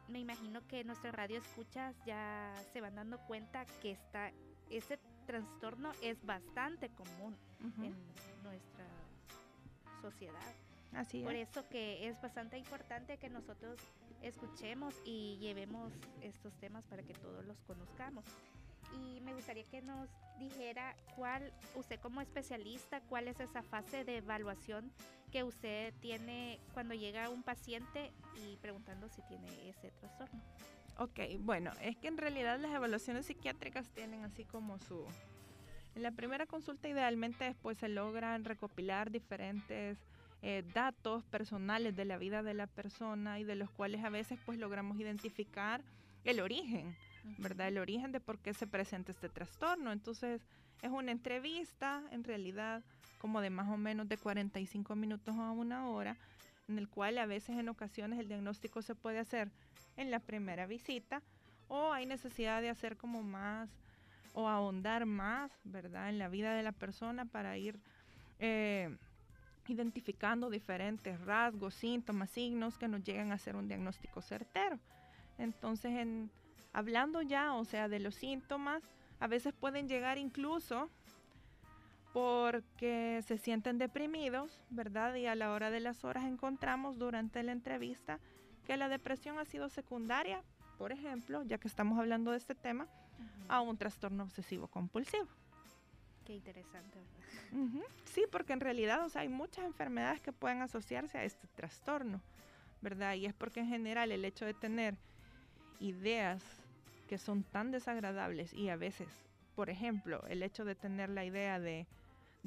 me 0.09 0.19
imagino 0.19 0.67
que 0.67 0.85
nuestra 0.85 1.13
radio 1.13 1.39
escuchas 1.39 1.95
ya 2.05 2.53
se 2.73 2.81
van 2.81 2.97
dando 2.97 3.19
cuenta 3.27 3.65
que 3.81 3.93
está, 3.93 4.33
ese 4.71 4.99
trastorno 5.27 5.93
es 6.03 6.25
bastante 6.25 6.89
común 6.91 7.37
en 7.83 7.95
nuestra 8.43 8.87
sociedad. 10.03 10.70
Así 10.93 11.23
Por 11.23 11.35
eso 11.35 11.69
que 11.69 12.09
es 12.09 12.21
bastante 12.21 12.59
importante 12.59 13.17
que 13.17 13.29
nosotros 13.29 13.79
escuchemos 14.23 14.95
y 15.05 15.39
llevemos 15.39 15.93
estos 16.21 16.53
temas 16.59 16.85
para 16.85 17.03
que 17.03 17.15
todos 17.15 17.45
los 17.45 17.59
conozcamos. 17.61 18.25
Y 18.93 19.21
me 19.21 19.35
gustaría 19.35 19.65
que 19.65 19.83
nos 19.83 20.09
dijera 20.39 20.97
cuál, 21.15 21.53
usted 21.77 22.01
como 22.01 22.21
especialista, 22.21 23.01
cuál 23.03 23.29
es 23.29 23.39
esa 23.39 23.63
fase 23.63 24.05
de 24.05 24.17
evaluación 24.17 24.91
que 25.31 25.45
usted 25.45 25.95
tiene 26.01 26.59
cuando 26.75 26.95
llega 26.95 27.31
un 27.31 27.45
paciente 27.45 28.11
y 28.37 28.57
preguntando 28.57 29.09
si 29.09 29.23
tiene 29.23 29.69
ese 29.69 29.93
trastorno. 29.93 30.41
Ok, 30.99 31.21
bueno, 31.39 31.71
es 31.81 31.97
que 31.97 32.09
en 32.09 32.19
realidad 32.19 32.59
las 32.59 32.73
evaluaciones 32.73 33.27
psiquiátricas 33.27 33.89
tienen 33.91 34.25
así 34.25 34.45
como 34.45 34.79
su, 34.81 35.07
en 35.95 36.03
la 36.03 36.11
primera 36.11 36.47
consulta 36.47 36.89
idealmente 36.89 37.45
después 37.45 37.79
se 37.79 37.89
logran 37.89 38.45
recopilar 38.45 39.11
diferentes 39.11 39.99
eh, 40.43 40.65
datos 40.73 41.25
personales 41.25 41.95
de 41.97 42.05
la 42.05 42.17
vida 42.17 42.43
de 42.43 42.55
la 42.55 42.67
persona 42.67 43.39
y 43.39 43.45
de 43.45 43.57
los 43.57 43.71
cuales 43.71 44.05
a 44.05 44.11
veces 44.11 44.39
pues 44.47 44.59
logramos 44.59 44.99
identificar 44.99 45.83
el 46.25 46.41
origen, 46.41 46.97
¿verdad? 47.39 47.69
El 47.69 47.79
origen 47.79 48.13
de 48.13 48.21
por 48.21 48.39
qué 48.39 48.55
se 48.55 48.67
presenta 48.67 49.13
este 49.13 49.29
trastorno. 49.29 49.93
Entonces 49.93 50.41
es 50.83 50.91
una 50.91 51.13
entrevista 51.13 52.03
en 52.11 52.25
realidad 52.25 52.83
como 53.19 53.41
de 53.43 53.51
más 53.51 53.69
o 53.69 53.77
menos 53.77 54.09
de 54.09 54.17
45 54.17 54.97
minutos 54.97 55.37
a 55.37 55.51
una 55.51 55.89
hora, 55.89 56.17
en 56.69 56.79
el 56.79 56.89
cual 56.89 57.19
a 57.19 57.27
veces 57.27 57.59
en 57.59 57.69
ocasiones 57.69 58.19
el 58.19 58.29
diagnóstico 58.29 58.81
se 58.81 58.95
puede 58.95 59.19
hacer 59.19 59.51
en 59.97 60.11
la 60.11 60.21
primera 60.21 60.67
visita 60.67 61.23
o 61.69 61.93
hay 61.93 62.07
necesidad 62.07 62.63
de 62.63 62.71
hacer 62.71 62.97
como 62.97 63.23
más 63.23 63.69
o 64.33 64.49
ahondar 64.49 65.05
más, 65.07 65.53
¿verdad?, 65.65 66.09
en 66.09 66.19
la 66.19 66.29
vida 66.29 66.55
de 66.55 66.63
la 66.63 66.73
persona 66.73 67.27
para 67.27 67.59
ir 67.59 67.79
eh, 68.39 68.97
identificando 69.71 70.51
diferentes 70.51 71.21
rasgos, 71.21 71.75
síntomas, 71.75 72.31
signos 72.31 72.79
que 72.79 72.89
nos 72.89 73.03
llegan 73.03 73.33
a 73.33 73.35
hacer 73.35 73.57
un 73.57 73.69
diagnóstico 73.69 74.23
certero. 74.23 74.79
Entonces, 75.39 75.93
en, 75.93 76.31
hablando 76.73 77.23
ya, 77.23 77.55
o 77.55 77.65
sea, 77.65 77.89
de 77.89 78.01
los 78.01 78.15
síntomas, 78.15 78.83
a 79.19 79.27
veces 79.27 79.55
pueden 79.55 79.89
llegar 79.89 80.19
incluso 80.19 80.91
porque 82.13 83.23
se 83.27 83.39
sienten 83.39 83.79
deprimidos, 83.79 84.61
¿verdad? 84.71 85.15
Y 85.15 85.27
a 85.27 85.35
la 85.35 85.53
hora 85.53 85.71
de 85.71 85.81
las 85.81 86.05
horas 86.05 86.25
encontramos 86.25 86.99
durante 86.99 87.43
la 87.43 87.53
entrevista 87.53 88.19
que 88.65 88.77
la 88.77 88.89
depresión 88.89 89.39
ha 89.39 89.45
sido 89.45 89.69
secundaria, 89.69 90.43
por 90.79 90.93
ejemplo, 90.93 91.43
ya 91.45 91.59
que 91.59 91.69
estamos 91.69 91.99
hablando 91.99 92.33
de 92.33 92.39
este 92.39 92.55
tema, 92.55 92.89
a 93.49 93.61
un 93.61 93.77
trastorno 93.77 94.25
obsesivo 94.25 94.69
compulsivo. 94.69 95.29
Qué 96.31 96.37
interesante, 96.37 97.01
¿verdad? 97.01 97.83
Sí, 98.05 98.23
porque 98.31 98.53
en 98.53 98.61
realidad 98.61 99.05
o 99.05 99.09
sea, 99.09 99.23
hay 99.23 99.29
muchas 99.29 99.65
enfermedades 99.65 100.21
que 100.21 100.31
pueden 100.31 100.63
asociarse 100.63 101.19
a 101.19 101.25
este 101.25 101.49
trastorno, 101.57 102.21
¿verdad? 102.81 103.15
Y 103.15 103.27
es 103.27 103.35
porque 103.35 103.59
en 103.59 103.67
general 103.67 104.13
el 104.13 104.25
hecho 104.25 104.45
de 104.45 104.55
tener 104.55 104.97
ideas 105.81 106.41
que 107.09 107.19
son 107.19 107.43
tan 107.43 107.73
desagradables 107.73 108.55
y 108.55 108.69
a 108.69 108.77
veces, 108.77 109.09
por 109.57 109.71
ejemplo, 109.71 110.25
el 110.29 110.45
hecho 110.45 110.65
de 110.65 110.77
tener 110.77 111.11
la 111.11 111.25
idea 111.25 111.59
de, 111.59 111.89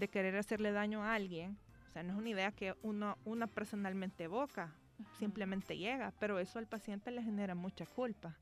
querer 0.10 0.38
hacerle 0.38 0.72
daño 0.72 1.04
a 1.04 1.14
alguien, 1.14 1.58
o 1.90 1.92
sea, 1.92 2.04
no 2.04 2.14
es 2.14 2.20
una 2.20 2.30
idea 2.30 2.54
que 2.54 2.76
uno 2.84 3.18
una 3.26 3.48
personalmente 3.48 4.24
evoca, 4.24 4.74
simplemente 5.20 5.78
llega, 5.78 6.14
pero 6.22 6.40
eso 6.40 6.58
al 6.58 6.68
paciente 6.68 7.12
le 7.12 7.22
genera 7.22 7.54
mucha 7.54 7.86
culpa. 7.86 8.34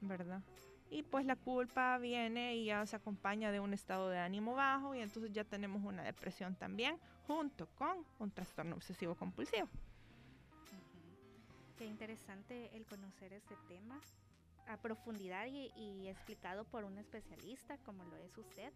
¿Verdad? 0.00 0.40
Y 0.90 1.04
pues 1.04 1.24
la 1.24 1.36
culpa 1.36 1.98
viene 1.98 2.56
y 2.56 2.66
ya 2.66 2.84
se 2.84 2.96
acompaña 2.96 3.52
de 3.52 3.60
un 3.60 3.72
estado 3.72 4.08
de 4.08 4.18
ánimo 4.18 4.54
bajo 4.54 4.94
y 4.94 5.00
entonces 5.00 5.32
ya 5.32 5.44
tenemos 5.44 5.84
una 5.84 6.02
depresión 6.02 6.56
también 6.56 6.98
junto 7.28 7.68
con 7.76 8.04
un 8.18 8.30
trastorno 8.32 8.74
obsesivo 8.74 9.14
compulsivo. 9.14 9.68
Qué 11.78 11.86
interesante 11.86 12.76
el 12.76 12.84
conocer 12.84 13.32
este 13.32 13.54
tema 13.68 14.00
a 14.66 14.76
profundidad 14.76 15.46
y, 15.46 16.08
explicado 16.08 16.64
por 16.64 16.84
un 16.84 16.98
especialista 16.98 17.78
como 17.78 18.04
lo 18.04 18.16
es 18.16 18.36
usted. 18.36 18.72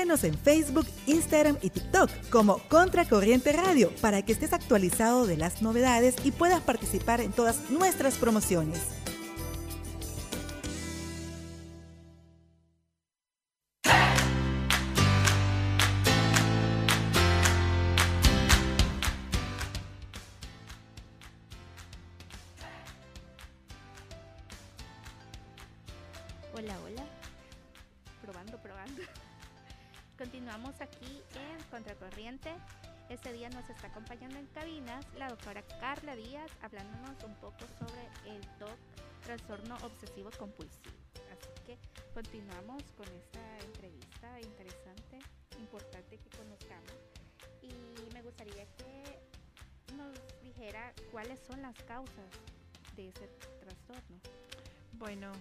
En 0.07 0.37
Facebook, 0.37 0.87
Instagram 1.05 1.57
y 1.61 1.69
TikTok 1.69 2.09
como 2.29 2.59
Contracorriente 2.69 3.51
Radio 3.51 3.91
para 3.99 4.21
que 4.21 4.31
estés 4.31 4.53
actualizado 4.53 5.27
de 5.27 5.35
las 5.35 5.61
novedades 5.61 6.15
y 6.23 6.31
puedas 6.31 6.61
participar 6.61 7.19
en 7.19 7.33
todas 7.33 7.69
nuestras 7.69 8.15
promociones. 8.15 8.79
Bueno, 55.08 55.32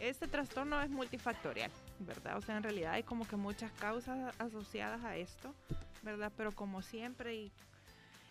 este 0.00 0.26
trastorno 0.26 0.80
es 0.80 0.88
multifactorial, 0.88 1.70
¿verdad? 1.98 2.38
O 2.38 2.40
sea, 2.40 2.56
en 2.56 2.62
realidad 2.62 2.94
hay 2.94 3.02
como 3.02 3.28
que 3.28 3.36
muchas 3.36 3.70
causas 3.72 4.34
asociadas 4.38 5.04
a 5.04 5.14
esto. 5.18 5.54
¿verdad? 6.02 6.32
Pero 6.36 6.52
como 6.52 6.82
siempre 6.82 7.50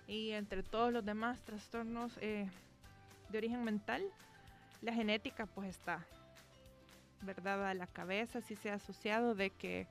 y, 0.07 0.31
entre 0.31 0.63
todos 0.63 0.91
los 0.91 1.05
demás 1.05 1.41
trastornos 1.41 2.13
eh, 2.21 2.47
de 3.29 3.37
origen 3.37 3.63
mental, 3.63 4.03
la 4.81 4.93
genética 4.93 5.45
pues 5.45 5.69
está, 5.69 6.05
¿verdad? 7.21 7.69
A 7.69 7.73
la 7.73 7.85
cabeza 7.87 8.41
si 8.41 8.55
se 8.55 8.71
ha 8.71 8.75
asociado 8.75 9.35
de 9.35 9.49
que 9.49 9.85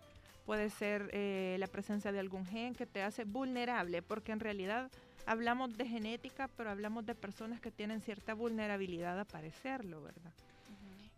puede 0.46 0.70
ser 0.70 1.10
eh, 1.12 1.56
la 1.60 1.66
presencia 1.66 2.10
de 2.10 2.18
algún 2.20 2.44
gen 2.44 2.74
que 2.74 2.86
te 2.86 3.02
hace 3.02 3.24
vulnerable, 3.24 4.02
porque 4.02 4.32
en 4.32 4.40
realidad 4.40 4.90
hablamos 5.26 5.76
de 5.76 5.86
genética, 5.86 6.48
pero 6.56 6.70
hablamos 6.70 7.04
de 7.04 7.14
personas 7.14 7.60
que 7.60 7.70
tienen 7.70 8.00
cierta 8.00 8.32
vulnerabilidad 8.32 9.20
a 9.20 9.24
padecerlo, 9.24 10.02
¿verdad? 10.02 10.32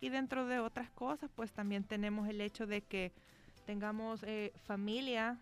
Y 0.01 0.11
dentro 0.11 0.47
de 0.47 0.61
otras 0.61 0.91
cosas, 0.91 1.31
pues 1.35 1.53
también 1.53 1.85
tenemos 1.85 2.29
el 2.29 2.41
hecho 2.41 2.67
de 2.67 2.83
que 2.83 3.13
tengamos 3.67 4.23
eh, 4.23 4.53
familia 4.65 5.39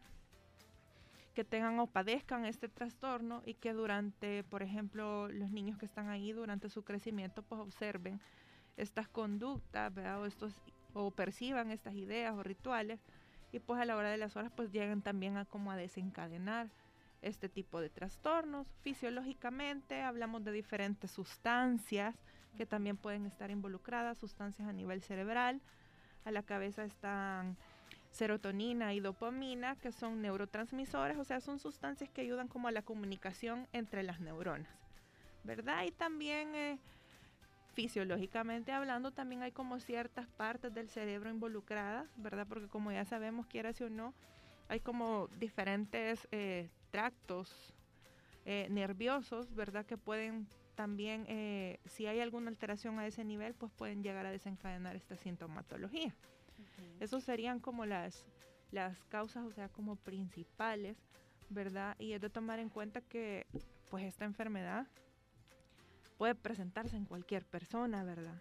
que 1.34 1.44
tengan 1.44 1.78
o 1.78 1.86
padezcan 1.86 2.46
este 2.46 2.66
trastorno 2.66 3.42
y 3.44 3.54
que 3.54 3.74
durante, 3.74 4.42
por 4.44 4.62
ejemplo, 4.62 5.28
los 5.28 5.50
niños 5.50 5.76
que 5.76 5.84
están 5.84 6.08
ahí 6.08 6.32
durante 6.32 6.70
su 6.70 6.82
crecimiento, 6.82 7.42
pues 7.42 7.60
observen 7.60 8.20
estas 8.78 9.06
conductas, 9.06 9.92
O, 10.18 10.24
estos, 10.24 10.54
o 10.94 11.10
perciban 11.10 11.70
estas 11.70 11.94
ideas 11.94 12.34
o 12.34 12.42
rituales 12.42 13.00
y 13.52 13.60
pues 13.60 13.80
a 13.80 13.84
la 13.84 13.96
hora 13.96 14.10
de 14.10 14.16
las 14.16 14.34
horas 14.36 14.50
pues 14.56 14.72
llegan 14.72 15.02
también 15.02 15.36
a 15.36 15.44
como 15.44 15.70
a 15.70 15.76
desencadenar 15.76 16.68
este 17.20 17.48
tipo 17.50 17.80
de 17.80 17.90
trastornos. 17.90 18.66
Fisiológicamente 18.80 20.02
hablamos 20.02 20.42
de 20.42 20.52
diferentes 20.52 21.10
sustancias 21.10 22.14
que 22.56 22.66
también 22.66 22.96
pueden 22.96 23.26
estar 23.26 23.50
involucradas, 23.50 24.18
sustancias 24.18 24.68
a 24.68 24.72
nivel 24.72 25.02
cerebral. 25.02 25.60
A 26.24 26.30
la 26.30 26.42
cabeza 26.42 26.84
están 26.84 27.56
serotonina 28.10 28.94
y 28.94 29.00
dopamina, 29.00 29.76
que 29.76 29.92
son 29.92 30.22
neurotransmisores, 30.22 31.18
o 31.18 31.24
sea, 31.24 31.40
son 31.40 31.58
sustancias 31.58 32.10
que 32.10 32.22
ayudan 32.22 32.48
como 32.48 32.68
a 32.68 32.72
la 32.72 32.82
comunicación 32.82 33.68
entre 33.72 34.02
las 34.02 34.20
neuronas, 34.20 34.74
¿verdad? 35.44 35.84
Y 35.84 35.90
también 35.90 36.54
eh, 36.54 36.78
fisiológicamente 37.74 38.72
hablando, 38.72 39.12
también 39.12 39.42
hay 39.42 39.52
como 39.52 39.78
ciertas 39.80 40.26
partes 40.28 40.72
del 40.72 40.88
cerebro 40.88 41.28
involucradas, 41.28 42.08
¿verdad? 42.16 42.46
Porque 42.48 42.68
como 42.68 42.90
ya 42.90 43.04
sabemos, 43.04 43.46
quieras 43.46 43.80
o 43.82 43.90
no, 43.90 44.14
hay 44.68 44.80
como 44.80 45.28
diferentes 45.38 46.26
eh, 46.32 46.70
tractos 46.90 47.74
eh, 48.46 48.66
nerviosos, 48.70 49.54
¿verdad? 49.54 49.84
Que 49.84 49.98
pueden 49.98 50.48
también, 50.76 51.26
si 51.86 52.06
hay 52.06 52.20
alguna 52.20 52.50
alteración 52.50 53.00
a 53.00 53.06
ese 53.06 53.24
nivel, 53.24 53.54
pues 53.54 53.72
pueden 53.72 54.02
llegar 54.04 54.26
a 54.26 54.30
desencadenar 54.30 54.94
esta 54.94 55.16
sintomatología. 55.16 56.14
Esos 57.00 57.24
serían 57.24 57.58
como 57.58 57.84
las, 57.86 58.24
las 58.70 59.02
causas, 59.06 59.44
o 59.44 59.52
sea, 59.52 59.68
como 59.68 59.96
principales, 59.96 60.96
¿verdad? 61.48 61.96
Y 61.98 62.12
es 62.12 62.20
de 62.20 62.30
tomar 62.30 62.58
en 62.58 62.68
cuenta 62.68 63.00
que 63.00 63.46
pues 63.90 64.04
esta 64.04 64.24
enfermedad 64.24 64.86
puede 66.18 66.34
presentarse 66.34 66.96
en 66.96 67.04
cualquier 67.04 67.44
persona, 67.44 68.04
¿verdad? 68.04 68.40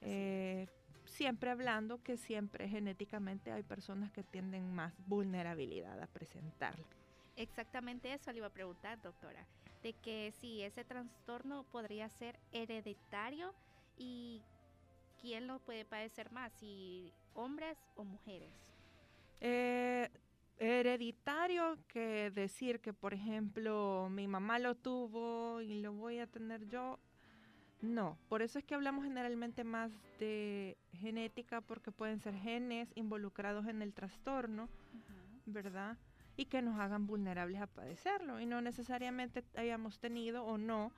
Eh, 0.00 0.66
siempre 1.04 1.50
hablando 1.50 2.02
que 2.02 2.16
siempre 2.16 2.68
genéticamente 2.68 3.52
hay 3.52 3.62
personas 3.62 4.12
que 4.12 4.22
tienen 4.22 4.74
más 4.74 4.92
vulnerabilidad 5.06 6.00
a 6.00 6.06
presentarla. 6.06 6.86
Exactamente 7.36 8.12
eso 8.12 8.32
le 8.32 8.38
iba 8.38 8.46
a 8.46 8.52
preguntar, 8.52 9.00
doctora, 9.02 9.46
de 9.86 9.92
que 9.92 10.32
si 10.40 10.62
ese 10.62 10.84
trastorno 10.84 11.62
podría 11.70 12.08
ser 12.08 12.40
hereditario 12.50 13.54
y 13.96 14.42
quién 15.20 15.46
lo 15.46 15.60
puede 15.60 15.84
padecer 15.84 16.32
más, 16.32 16.52
si 16.54 17.12
hombres 17.34 17.78
o 17.94 18.02
mujeres? 18.02 18.50
Eh, 19.40 20.10
hereditario 20.58 21.78
que 21.86 22.32
decir 22.32 22.80
que, 22.80 22.92
por 22.92 23.14
ejemplo, 23.14 24.08
mi 24.10 24.26
mamá 24.26 24.58
lo 24.58 24.74
tuvo 24.74 25.60
y 25.60 25.80
lo 25.80 25.92
voy 25.92 26.18
a 26.18 26.26
tener 26.26 26.66
yo. 26.66 26.98
No, 27.80 28.18
por 28.28 28.42
eso 28.42 28.58
es 28.58 28.64
que 28.64 28.74
hablamos 28.74 29.04
generalmente 29.04 29.62
más 29.62 29.92
de 30.18 30.76
genética 30.94 31.60
porque 31.60 31.92
pueden 31.92 32.20
ser 32.20 32.34
genes 32.34 32.90
involucrados 32.96 33.68
en 33.68 33.82
el 33.82 33.94
trastorno, 33.94 34.68
¿verdad? 35.44 35.96
Y 36.36 36.46
que 36.46 36.62
nos 36.62 36.78
hagan 36.78 37.06
vulnerables 37.06 37.60
a 37.60 37.66
padecerlo. 37.66 38.40
Y 38.40 38.46
no 38.46 38.60
necesariamente 38.60 39.44
hayamos 39.56 39.98
tenido 39.98 40.44
o 40.44 40.58
no 40.58 40.92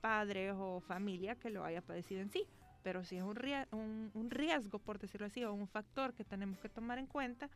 padres 0.00 0.54
o 0.58 0.80
familia 0.80 1.36
que 1.36 1.50
lo 1.50 1.64
haya 1.64 1.80
padecido 1.80 2.20
en 2.20 2.30
sí, 2.30 2.46
pero 2.82 3.04
sí 3.04 3.16
es 3.16 3.22
un, 3.22 4.28
riesgo, 4.30 4.78
por 4.78 4.98
decirlo 4.98 5.26
así, 5.26 5.44
o 5.44 5.52
un 5.52 5.68
factor 5.68 6.12
que 6.12 6.24
tenemos 6.24 6.58
que 6.58 6.68
tomar 6.68 6.98
en 6.98 7.06
cuenta. 7.06 7.48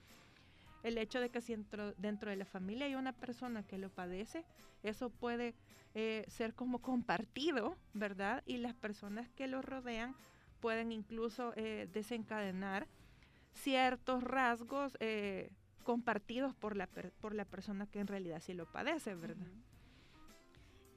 El 0.83 0.99
hecho 0.99 1.21
de 1.21 1.31
que 1.31 1.41
si 1.41 1.53
dentro, 1.53 1.93
dentro 1.95 2.31
de 2.31 2.37
la 2.37 2.45
familia 2.45 2.87
hay 2.87 2.95
una 2.95 3.13
persona 3.13 3.65
que 3.65 3.77
lo 3.77 3.91
padece, 3.91 4.45
eso 4.85 5.11
puede 5.11 5.55
eh, 5.95 6.25
ser 6.29 6.55
como 6.55 6.81
compartido, 6.81 7.77
¿verdad? 7.93 8.43
Y 8.47 8.59
las 8.59 8.75
personas 8.75 9.29
que 9.31 9.49
lo 9.49 9.63
rodean 9.63 10.15
pueden 10.61 10.93
incluso 10.93 11.53
eh, 11.57 11.89
desencadenar 11.93 12.87
ciertos 13.53 14.23
rasgos 14.23 14.97
eh, 15.01 15.51
compartidos 15.87 16.53
por 16.57 16.77
la, 16.77 16.89
por 17.21 17.33
la 17.33 17.45
persona 17.45 17.87
que 17.87 18.01
en 18.01 18.09
realidad 18.09 18.43
sí 18.43 18.55
lo 18.55 18.67
padece, 18.67 19.15
¿verdad? 19.15 19.47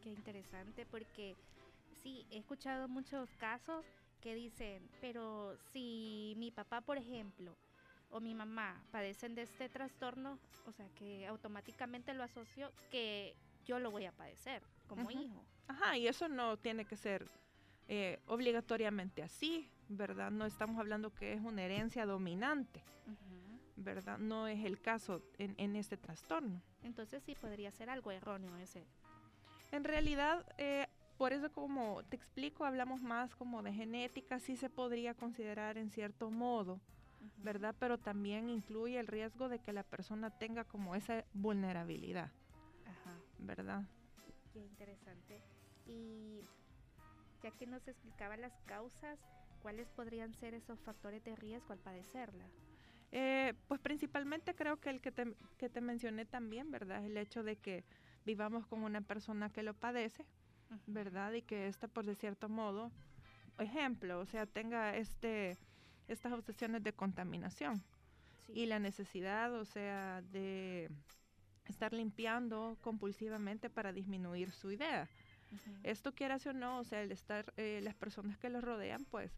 Qué 0.01 0.09
interesante, 0.09 0.87
porque 0.87 1.35
sí, 2.01 2.25
he 2.31 2.39
escuchado 2.39 2.87
muchos 2.87 3.29
casos 3.35 3.85
que 4.19 4.33
dicen, 4.33 4.89
pero 4.99 5.55
si 5.71 6.33
mi 6.37 6.49
papá, 6.49 6.81
por 6.81 6.97
ejemplo, 6.97 7.55
o 8.09 8.19
mi 8.19 8.33
mamá 8.33 8.83
padecen 8.91 9.35
de 9.35 9.43
este 9.43 9.69
trastorno, 9.69 10.39
o 10.65 10.71
sea, 10.71 10.89
que 10.95 11.27
automáticamente 11.27 12.15
lo 12.15 12.23
asocio 12.23 12.71
que 12.89 13.35
yo 13.65 13.77
lo 13.77 13.91
voy 13.91 14.05
a 14.05 14.11
padecer 14.11 14.63
como 14.87 15.11
hijo. 15.11 15.45
Ajá, 15.67 15.97
y 15.97 16.07
eso 16.07 16.27
no 16.27 16.57
tiene 16.57 16.85
que 16.85 16.97
ser 16.97 17.29
eh, 17.87 18.17
obligatoriamente 18.25 19.21
así, 19.21 19.69
¿verdad? 19.87 20.31
No 20.31 20.47
estamos 20.47 20.79
hablando 20.79 21.13
que 21.13 21.33
es 21.33 21.41
una 21.41 21.61
herencia 21.61 22.07
dominante, 22.07 22.81
¿verdad? 23.79 24.17
No 24.17 24.47
es 24.47 24.63
el 24.65 24.79
caso 24.79 25.21
en, 25.37 25.55
en, 25.57 25.75
este 25.75 25.97
trastorno. 25.97 26.61
Entonces 26.83 27.23
sí 27.23 27.35
podría 27.35 27.71
ser 27.71 27.89
algo 27.89 28.11
erróneo 28.11 28.55
ese. 28.57 28.85
En 29.71 29.83
realidad, 29.83 30.45
eh, 30.57 30.87
por 31.17 31.33
eso 31.33 31.51
como 31.51 32.03
te 32.03 32.15
explico, 32.15 32.65
hablamos 32.65 33.01
más 33.01 33.35
como 33.35 33.61
de 33.61 33.73
genética, 33.73 34.39
sí 34.39 34.55
se 34.55 34.69
podría 34.69 35.13
considerar 35.13 35.77
en 35.77 35.89
cierto 35.89 36.31
modo, 36.31 36.79
¿verdad? 37.37 37.75
Pero 37.79 37.97
también 37.97 38.49
incluye 38.49 38.99
el 38.99 39.07
riesgo 39.07 39.49
de 39.49 39.59
que 39.59 39.73
la 39.73 39.83
persona 39.83 40.29
tenga 40.29 40.63
como 40.63 40.95
esa 40.95 41.25
vulnerabilidad, 41.33 42.31
¿verdad? 43.37 43.83
Qué 44.53 44.59
interesante. 44.59 45.41
Y 45.85 46.41
ya 47.43 47.51
que 47.51 47.67
nos 47.67 47.87
explicaba 47.87 48.37
las 48.37 48.53
causas, 48.65 49.19
¿cuáles 49.61 49.89
podrían 49.89 50.33
ser 50.33 50.53
esos 50.53 50.79
factores 50.79 51.23
de 51.23 51.35
riesgo 51.35 51.73
al 51.73 51.79
padecerla? 51.79 52.45
Eh, 53.11 53.53
pues 53.67 53.79
principalmente 53.79 54.53
creo 54.53 54.79
que 54.79 54.89
el 54.91 55.01
que 55.01 55.11
te, 55.11 55.33
que 55.57 55.69
te 55.69 55.81
mencioné 55.81 56.25
también, 56.25 56.69
¿verdad? 56.69 57.03
El 57.05 57.17
hecho 57.17 57.43
de 57.43 57.55
que 57.55 57.83
vivamos 58.25 58.67
con 58.67 58.83
una 58.83 59.01
persona 59.01 59.49
que 59.49 59.63
lo 59.63 59.73
padece, 59.73 60.25
¿verdad? 60.85 61.33
Y 61.33 61.41
que 61.41 61.67
ésta, 61.67 61.87
por 61.87 62.05
de 62.05 62.15
cierto 62.15 62.49
modo, 62.49 62.91
ejemplo, 63.57 64.19
o 64.19 64.25
sea, 64.25 64.45
tenga 64.45 64.95
este, 64.95 65.57
estas 66.07 66.33
obsesiones 66.33 66.83
de 66.83 66.93
contaminación 66.93 67.83
y 68.47 68.65
la 68.65 68.79
necesidad, 68.79 69.53
o 69.53 69.65
sea, 69.65 70.21
de 70.31 70.89
estar 71.65 71.93
limpiando 71.93 72.77
compulsivamente 72.81 73.69
para 73.69 73.93
disminuir 73.93 74.51
su 74.51 74.71
idea. 74.71 75.09
Esto 75.83 76.13
quieras 76.13 76.45
o 76.45 76.53
no, 76.53 76.79
o 76.79 76.83
sea, 76.83 77.01
el 77.01 77.11
estar, 77.11 77.53
eh, 77.57 77.79
las 77.83 77.95
personas 77.95 78.37
que 78.37 78.49
lo 78.49 78.61
rodean, 78.61 79.05
pues, 79.05 79.31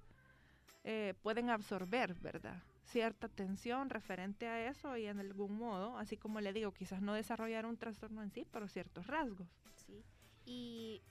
eh, 0.83 1.13
pueden 1.21 1.49
absorber, 1.49 2.15
¿verdad? 2.15 2.61
Cierta 2.83 3.29
tensión 3.29 3.89
referente 3.89 4.47
a 4.47 4.67
eso 4.69 4.97
y 4.97 5.05
en 5.05 5.19
algún 5.19 5.57
modo, 5.57 5.97
así 5.97 6.17
como 6.17 6.41
le 6.41 6.51
digo, 6.51 6.73
quizás 6.73 7.01
no 7.01 7.13
desarrollar 7.13 7.65
un 7.65 7.77
trastorno 7.77 8.21
en 8.21 8.31
sí, 8.31 8.45
pero 8.51 8.67
ciertos 8.67 9.07
rasgos. 9.07 9.47
Sí. 9.85 10.03
Y 10.45 11.01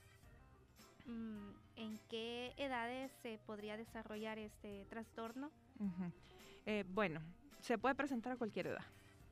mm, 1.06 1.50
¿en 1.76 1.98
qué 2.08 2.52
edades 2.58 3.12
se 3.22 3.38
podría 3.46 3.76
desarrollar 3.76 4.38
este 4.38 4.84
trastorno? 4.86 5.50
Eh, 6.66 6.84
bueno, 6.88 7.20
se 7.60 7.78
puede 7.78 7.94
presentar 7.94 8.32
a 8.32 8.36
cualquier 8.36 8.66
edad, 8.68 8.84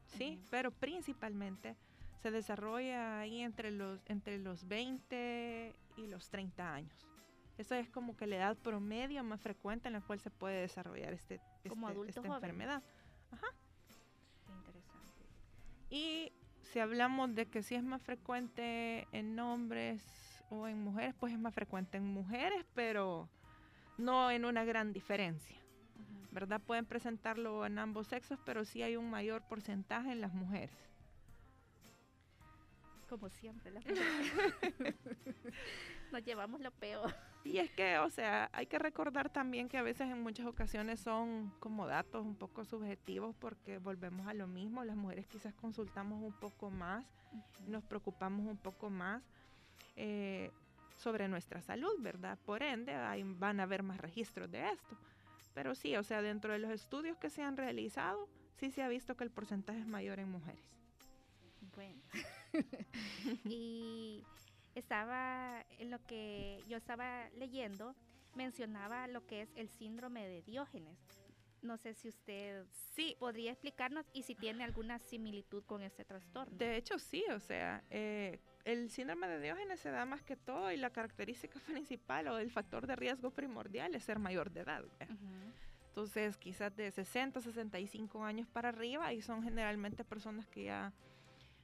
¿sí? 0.07 0.41
Pero 0.51 0.71
principalmente 0.71 1.77
se 2.23 2.31
desarrolla 2.31 3.21
ahí 3.21 3.43
entre 3.43 3.71
los, 3.71 4.01
entre 4.07 4.39
los 4.39 4.67
20 4.67 5.75
y 5.97 6.07
los 6.07 6.29
30 6.31 6.75
años. 6.75 7.08
Esa 7.59 7.79
es 7.79 7.91
como 7.91 8.17
que 8.17 8.27
la 8.27 8.37
edad 8.37 8.57
promedio 8.57 9.23
más 9.25 9.41
frecuente 9.41 9.89
en 9.89 9.95
la 9.95 10.01
cual 10.01 10.21
se 10.21 10.31
puede 10.31 10.61
desarrollar 10.61 11.13
este, 11.13 11.41
como 11.69 11.91
este, 11.91 12.09
esta 12.09 12.27
enfermedad. 12.27 12.83
Ajá. 13.33 13.49
interesante. 14.57 15.27
Y 15.91 16.33
si 16.63 16.79
hablamos 16.79 17.35
de 17.35 17.47
que 17.47 17.63
sí 17.63 17.75
es 17.75 17.83
más 17.83 18.01
frecuente 18.01 19.09
en 19.11 19.39
hombres 19.41 20.03
o 20.51 20.69
en 20.69 20.81
mujeres, 20.81 21.15
pues 21.19 21.33
es 21.33 21.39
más 21.39 21.53
frecuente 21.53 21.99
en 21.99 22.05
mujeres, 22.05 22.65
pero 22.75 23.29
no 23.99 24.31
en 24.31 24.45
una 24.45 24.65
gran 24.65 24.93
diferencia. 24.93 25.57
¿Verdad? 26.31 26.61
Pueden 26.61 26.87
presentarlo 26.87 27.67
en 27.67 27.79
ambos 27.79 28.07
sexos, 28.07 28.39
pero 28.45 28.65
sí 28.65 28.83
hay 28.83 28.97
un 28.97 29.11
mayor 29.11 29.43
porcentaje 29.43 30.13
en 30.13 30.21
las 30.21 30.33
mujeres 30.33 30.89
como 33.09 33.29
siempre, 33.31 33.71
la 33.71 33.81
nos 36.13 36.25
llevamos 36.25 36.61
lo 36.61 36.71
peor. 36.71 37.15
Y 37.45 37.59
es 37.59 37.71
que, 37.71 37.99
o 37.99 38.11
sea, 38.11 38.51
hay 38.53 38.67
que 38.67 38.79
recordar 38.79 39.31
también 39.31 39.69
que 39.69 39.79
a 39.79 39.83
veces 39.83 40.11
en 40.11 40.23
muchas 40.23 40.47
ocasiones 40.47 41.01
son 41.01 41.53
como 41.61 41.87
datos 41.87 42.25
un 42.25 42.37
poco 42.37 42.65
subjetivos 42.65 43.35
porque 43.37 43.79
volvemos 43.79 44.27
a 44.27 44.35
lo 44.35 44.47
mismo, 44.47 44.85
las 44.85 44.97
mujeres 44.97 45.27
quizás 45.27 45.55
consultamos 45.55 46.23
un 46.23 46.33
poco 46.33 46.71
más, 46.71 47.07
nos 47.67 47.85
preocupamos 47.85 48.47
un 48.47 48.59
poco 48.59 48.91
más. 48.91 49.23
Eh, 49.97 50.51
sobre 50.99 51.29
nuestra 51.29 51.63
salud, 51.63 51.95
¿verdad? 52.01 52.39
Por 52.45 52.63
ende, 52.63 52.95
van 53.39 53.61
a 53.61 53.63
haber 53.63 53.83
más 53.83 53.99
registros 53.99 54.51
de 54.51 54.69
esto. 54.69 54.99
Pero 55.55 55.75
sí, 55.75 55.97
o 55.97 56.03
sea, 56.03 56.23
dentro 56.23 56.53
de 56.53 56.59
los 56.59 56.71
estudios 56.71 57.17
que 57.17 57.31
se 57.31 57.43
han 57.43 57.57
realizado, 57.57 58.29
sí 58.57 58.71
se 58.71 58.83
ha 58.83 58.89
visto 58.89 59.17
que 59.17 59.25
el 59.25 59.31
porcentaje 59.31 59.81
es 59.81 59.87
mayor 59.87 60.19
en 60.19 60.31
mujeres. 60.31 60.65
Bueno. 61.75 62.03
y 63.45 64.25
estaba 64.79 65.65
en 65.79 65.91
lo 65.91 66.05
que 66.07 66.63
yo 66.69 66.77
estaba 66.77 67.29
leyendo, 67.31 67.95
mencionaba 68.35 69.07
lo 69.07 69.27
que 69.27 69.43
es 69.43 69.53
el 69.57 69.69
síndrome 69.69 70.27
de 70.27 70.43
Diógenes. 70.43 70.99
No 71.61 71.77
sé 71.77 71.95
si 71.95 72.09
usted 72.09 72.67
sí. 72.95 73.17
podría 73.19 73.51
explicarnos 73.51 74.07
y 74.13 74.23
si 74.23 74.35
tiene 74.37 74.63
alguna 74.63 74.99
similitud 75.01 75.65
con 75.65 75.83
este 75.83 76.05
trastorno. 76.05 76.57
De 76.57 76.77
hecho, 76.77 76.99
sí, 76.99 77.25
o 77.31 77.41
sea, 77.41 77.83
eh, 77.91 78.39
el 78.65 78.91
síndrome 78.91 79.27
de 79.27 79.41
Diógenes 79.41 79.81
se 79.81 79.91
da 79.91 80.05
más 80.05 80.23
que 80.23 80.37
todo 80.37 80.71
y 80.71 80.77
la 80.77 80.91
característica 80.91 81.59
principal 81.67 82.29
o 82.29 82.39
el 82.39 82.51
factor 82.51 82.87
de 82.87 82.95
riesgo 82.95 83.31
primordial 83.31 83.95
es 83.95 84.05
ser 84.05 84.21
mayor 84.21 84.53
de 84.53 84.61
edad. 84.61 84.85
Entonces, 85.89 86.37
quizás 86.37 86.77
de 86.77 86.93
60, 86.93 87.41
65 87.41 88.25
años 88.25 88.47
para 88.49 88.69
arriba 88.69 89.13
y 89.13 89.21
son 89.21 89.43
generalmente 89.43 90.05
personas 90.05 90.47
que 90.47 90.65
ya 90.65 90.93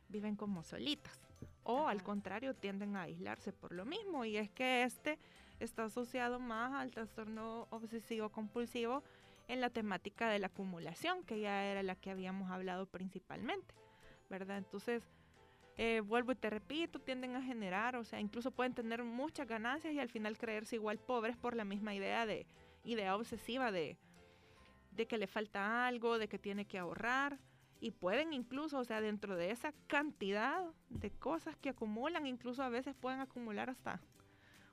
viven 0.09 0.35
como 0.35 0.65
solitas 0.65 1.24
o 1.65 1.89
al 1.89 2.03
contrario 2.03 2.55
tienden 2.55 2.97
a 2.97 3.03
aislarse 3.03 3.53
por 3.53 3.73
lo 3.73 3.85
mismo 3.85 4.25
y 4.25 4.37
es 4.37 4.51
que 4.51 4.85
este 4.85 5.19
está 5.61 5.85
asociado 5.85 6.39
más 6.39 6.73
al 6.75 6.91
trastorno 6.91 7.67
obsesivo 7.71 8.29
compulsivo 8.29 9.03
en 9.49 9.61
la 9.61 9.71
temática 9.71 10.29
de 10.29 10.39
la 10.39 10.47
acumulación 10.47 11.25
que 11.25 11.41
ya 11.41 11.65
era 11.65 11.83
la 11.83 11.97
que 11.97 12.11
habíamos 12.11 12.51
hablado 12.51 12.87
principalmente, 12.87 13.75
¿verdad? 14.31 14.59
Entonces, 14.59 15.03
eh, 15.77 16.01
vuelvo 16.01 16.33
y 16.33 16.37
te 16.37 16.51
repito, 16.51 17.01
tienden 17.01 17.35
a 17.37 17.43
generar, 17.43 17.97
o 17.97 18.05
sea, 18.05 18.21
incluso 18.21 18.51
pueden 18.51 18.75
tener 18.75 19.03
muchas 19.03 19.49
ganancias 19.49 19.93
y 19.93 20.01
al 20.01 20.09
final 20.09 20.39
creerse 20.39 20.77
igual 20.77 20.99
pobres 20.99 21.37
por 21.37 21.57
la 21.57 21.65
misma 21.65 21.95
idea 21.95 22.27
de 22.27 22.47
idea 22.85 23.17
obsesiva 23.17 23.73
de, 23.73 23.97
de 24.93 25.07
que 25.07 25.19
le 25.19 25.27
falta 25.27 25.87
algo, 25.87 26.19
de 26.19 26.29
que 26.29 26.39
tiene 26.39 26.67
que 26.67 26.79
ahorrar, 26.79 27.39
y 27.85 27.91
pueden 27.91 28.33
incluso, 28.33 28.79
o 28.79 28.85
sea, 28.85 29.03
dentro 29.03 29.37
de 29.37 29.51
esa 29.51 29.75
cantidad 29.89 30.65
de 30.89 31.11
cosas 31.11 31.55
que 31.59 31.69
acumulan, 31.69 32.27
incluso 32.27 32.63
a 32.63 32.71
veces 32.71 32.95
pueden 32.95 33.21
acumular 33.21 33.69
hasta 33.69 34.01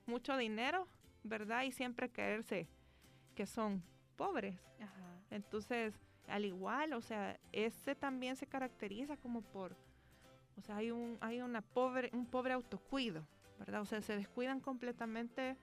mucho 0.06 0.34
dinero, 0.38 0.88
¿verdad? 1.22 1.64
Y 1.64 1.72
siempre 1.72 2.08
creerse 2.08 2.70
que 3.34 3.44
son 3.44 3.82
pobres. 4.16 4.58
Entonces, 5.30 5.92
al 6.26 6.46
igual, 6.46 6.94
o 6.94 7.02
sea, 7.02 7.38
ese 7.52 7.94
también 7.94 8.34
se 8.34 8.46
caracteriza 8.46 9.18
como 9.18 9.42
por, 9.42 9.76
o 10.56 10.62
sea, 10.62 10.76
hay 10.76 10.90
un, 10.90 11.18
hay 11.20 11.42
una 11.42 11.60
pobre, 11.60 12.08
un 12.14 12.24
pobre 12.24 12.54
autocuido, 12.54 13.26
¿verdad? 13.58 13.82
O 13.82 13.84
sea, 13.84 14.00
se 14.00 14.16
descuidan 14.16 14.58
completamente 14.58 15.58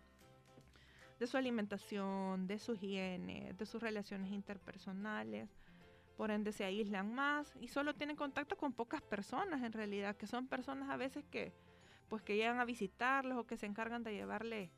de 1.19 1.25
su 1.25 1.35
alimentación, 1.35 2.45
de 2.45 2.59
su 2.59 2.75
higiene, 2.75 3.53
de 3.57 3.65
sus 3.65 3.81
relaciones 3.81 4.31
interpersonales 4.31 5.49
por 6.19 6.31
ende 6.31 6.51
se 6.51 6.65
aíslan 6.65 7.15
más 7.15 7.55
y 7.61 7.69
solo 7.69 7.95
tienen 7.95 8.17
contacto 8.17 8.57
con 8.57 8.73
pocas 8.73 9.01
personas 9.01 9.63
en 9.63 9.71
realidad, 9.71 10.17
que 10.17 10.27
son 10.27 10.49
personas 10.49 10.89
a 10.89 10.97
veces 10.97 11.23
que 11.23 11.53
pues 12.09 12.21
que 12.23 12.35
llegan 12.35 12.59
a 12.59 12.65
visitarlos 12.65 13.37
o 13.37 13.47
que 13.47 13.55
se 13.55 13.67
encargan 13.67 14.03
de 14.03 14.13
llevarle 14.13 14.69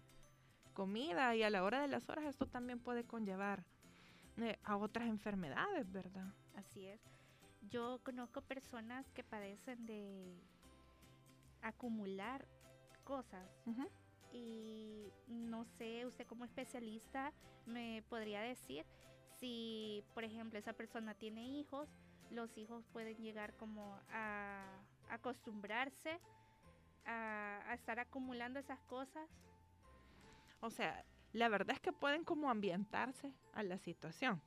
comida 0.75 1.36
y 1.36 1.41
a 1.41 1.49
la 1.49 1.63
hora 1.63 1.82
de 1.82 1.88
las 1.88 2.08
horas 2.10 2.25
esto 2.25 2.45
también 2.45 2.80
puede 2.80 3.06
conllevar 3.06 3.65
eh, 4.38 4.60
a 4.63 4.77
otras 4.77 5.08
enfermedades, 5.08 5.91
¿verdad? 5.91 6.32
Así 6.54 6.86
es. 6.86 7.01
yo 7.71 7.99
conozco 8.04 8.41
personas 8.41 9.10
que 9.10 9.23
padecen 9.23 9.88
de 9.88 10.39
acumular 11.63 12.47
cosas 13.04 13.49
y 14.32 15.12
no 15.27 15.65
sé, 15.65 16.06
usted 16.06 16.27
como 16.27 16.45
especialista 16.45 17.34
me 17.65 18.04
podría 18.10 18.41
decir 18.41 18.86
si, 19.41 20.04
por 20.13 20.23
ejemplo, 20.23 20.58
esa 20.58 20.71
persona 20.71 21.15
tiene 21.15 21.43
hijos, 21.43 21.89
los 22.30 22.58
hijos 22.58 22.86
pueden 22.93 23.17
llegar 23.17 23.54
como 23.58 23.99
a 24.13 24.63
acostumbrarse 25.10 26.19
a, 27.06 27.73
estar 27.73 27.99
acumulando 27.99 28.60
esas 28.60 28.80
cosas. 28.84 29.27
O 30.62 30.69
sea, 30.69 31.04
la 31.34 31.49
verdad 31.49 31.75
es 31.75 31.82
que 31.82 31.91
pueden 31.91 32.23
como 32.23 32.49
ambientarse 32.49 33.34
a 33.54 33.63
la 33.63 33.77
situación, 33.80 34.39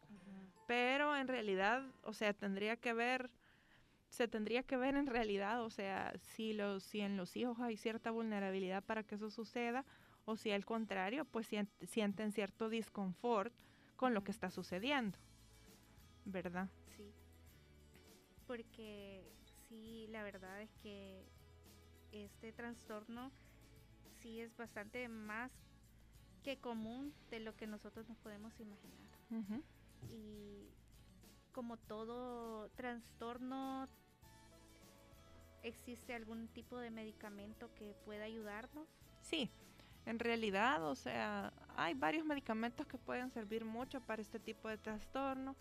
pero 0.66 1.16
en 1.16 1.28
realidad, 1.28 1.82
o 2.04 2.12
sea, 2.12 2.32
tendría 2.32 2.76
que 2.76 2.94
ver 2.94 3.30
se 4.08 4.28
tendría 4.28 4.62
que 4.62 4.76
ver 4.76 4.94
en 4.94 5.08
realidad, 5.08 5.64
o 5.64 5.70
sea, 5.70 6.12
si, 6.20 6.52
los, 6.52 6.84
si 6.84 7.00
en 7.00 7.16
los 7.16 7.36
hijos 7.36 7.58
hay 7.58 7.76
cierta 7.76 8.12
vulnerabilidad 8.12 8.84
para 8.84 9.02
que 9.02 9.16
eso 9.16 9.28
suceda, 9.28 9.84
o 10.24 10.36
si 10.36 10.52
al 10.52 10.64
contrario, 10.64 11.24
pues 11.24 11.48
sienten 11.82 12.30
cierto 12.30 12.68
disconfort 12.68 13.52
con 13.96 14.14
lo 14.14 14.24
que 14.24 14.30
está 14.30 14.50
sucediendo, 14.50 15.18
¿verdad? 16.24 16.68
Sí, 16.96 17.12
porque 18.46 19.24
sí, 19.68 20.06
la 20.10 20.22
verdad 20.22 20.60
es 20.62 20.70
que 20.82 21.24
este 22.12 22.52
trastorno 22.52 23.30
sí 24.22 24.40
es 24.40 24.56
bastante 24.56 25.08
más 25.08 25.50
que 26.42 26.58
común 26.58 27.14
de 27.30 27.40
lo 27.40 27.56
que 27.56 27.66
nosotros 27.66 28.08
nos 28.08 28.18
podemos 28.18 28.58
imaginar. 28.60 29.04
Y 30.10 30.68
como 31.52 31.76
todo 31.76 32.68
trastorno 32.70 33.88
¿Existe 35.64 36.14
algún 36.14 36.48
tipo 36.48 36.78
de 36.78 36.90
medicamento 36.90 37.70
que 37.74 37.94
pueda 38.04 38.24
ayudarnos? 38.24 38.86
Sí, 39.22 39.50
en 40.04 40.18
realidad, 40.18 40.84
o 40.84 40.94
sea, 40.94 41.54
hay 41.76 41.94
varios 41.94 42.24
medicamentos 42.24 42.86
que 42.86 42.98
pueden 42.98 43.30
servir 43.30 43.64
mucho 43.64 44.00
para 44.00 44.22
este 44.22 44.38
tipo 44.38 44.68
de 44.68 44.78
trastorno. 44.78 45.56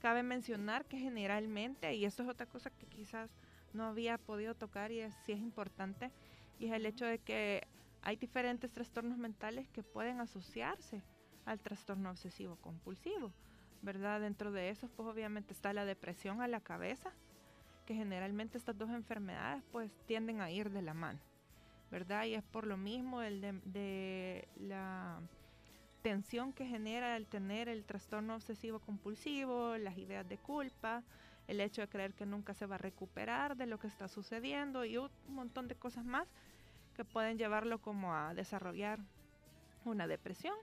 Cabe 0.00 0.22
mencionar 0.22 0.84
que 0.86 0.98
generalmente, 0.98 1.94
y 1.94 2.04
esto 2.04 2.22
es 2.22 2.28
otra 2.28 2.46
cosa 2.46 2.70
que 2.70 2.86
quizás 2.86 3.30
no 3.72 3.84
había 3.84 4.18
podido 4.18 4.54
tocar 4.54 4.92
y 4.92 5.02
sí 5.24 5.32
es 5.32 5.40
importante, 5.40 6.10
y 6.58 6.66
es 6.66 6.72
el 6.72 6.86
hecho 6.86 7.04
de 7.04 7.18
que 7.18 7.66
hay 8.02 8.16
diferentes 8.16 8.72
trastornos 8.72 9.18
mentales 9.18 9.68
que 9.68 9.82
pueden 9.82 10.20
asociarse 10.20 11.02
al 11.44 11.60
trastorno 11.60 12.10
obsesivo 12.10 12.56
compulsivo, 12.56 13.32
¿verdad? 13.82 14.20
Dentro 14.20 14.52
de 14.52 14.70
esos, 14.70 14.90
pues 14.90 15.08
obviamente 15.08 15.52
está 15.52 15.72
la 15.72 15.84
depresión 15.84 16.40
a 16.40 16.48
la 16.48 16.60
cabeza, 16.60 17.12
que 17.86 17.94
generalmente 17.94 18.56
estas 18.56 18.78
dos 18.78 18.90
enfermedades 18.90 19.62
pues 19.72 19.90
tienden 20.06 20.40
a 20.40 20.50
ir 20.50 20.70
de 20.70 20.82
la 20.82 20.94
mano, 20.94 21.18
¿verdad? 21.90 22.24
Y 22.24 22.34
es 22.34 22.42
por 22.42 22.66
lo 22.66 22.76
mismo 22.76 23.22
el 23.22 23.40
de, 23.64 24.48
la 24.56 25.20
tensión 26.00 26.52
que 26.52 26.66
genera 26.66 27.16
el 27.16 27.26
tener 27.26 27.68
el 27.68 27.84
trastorno 27.84 28.34
obsesivo 28.34 28.80
compulsivo, 28.80 29.76
las 29.76 29.96
ideas 29.98 30.28
de 30.28 30.38
culpa, 30.38 31.02
el 31.48 31.60
hecho 31.60 31.82
de 31.82 31.88
creer 31.88 32.14
que 32.14 32.26
nunca 32.26 32.54
se 32.54 32.66
va 32.66 32.76
a 32.76 32.78
recuperar 32.78 33.56
de 33.56 33.66
lo 33.66 33.78
que 33.78 33.86
está 33.86 34.08
sucediendo 34.08 34.84
y 34.84 34.96
un 34.96 35.10
montón 35.28 35.68
de 35.68 35.74
cosas 35.74 36.04
más 36.04 36.28
que 36.94 37.04
pueden 37.04 37.38
llevarlo 37.38 37.80
como 37.80 38.14
a 38.14 38.34
desarrollar 38.34 39.00
una 39.84 40.06
depresión. 40.06 40.54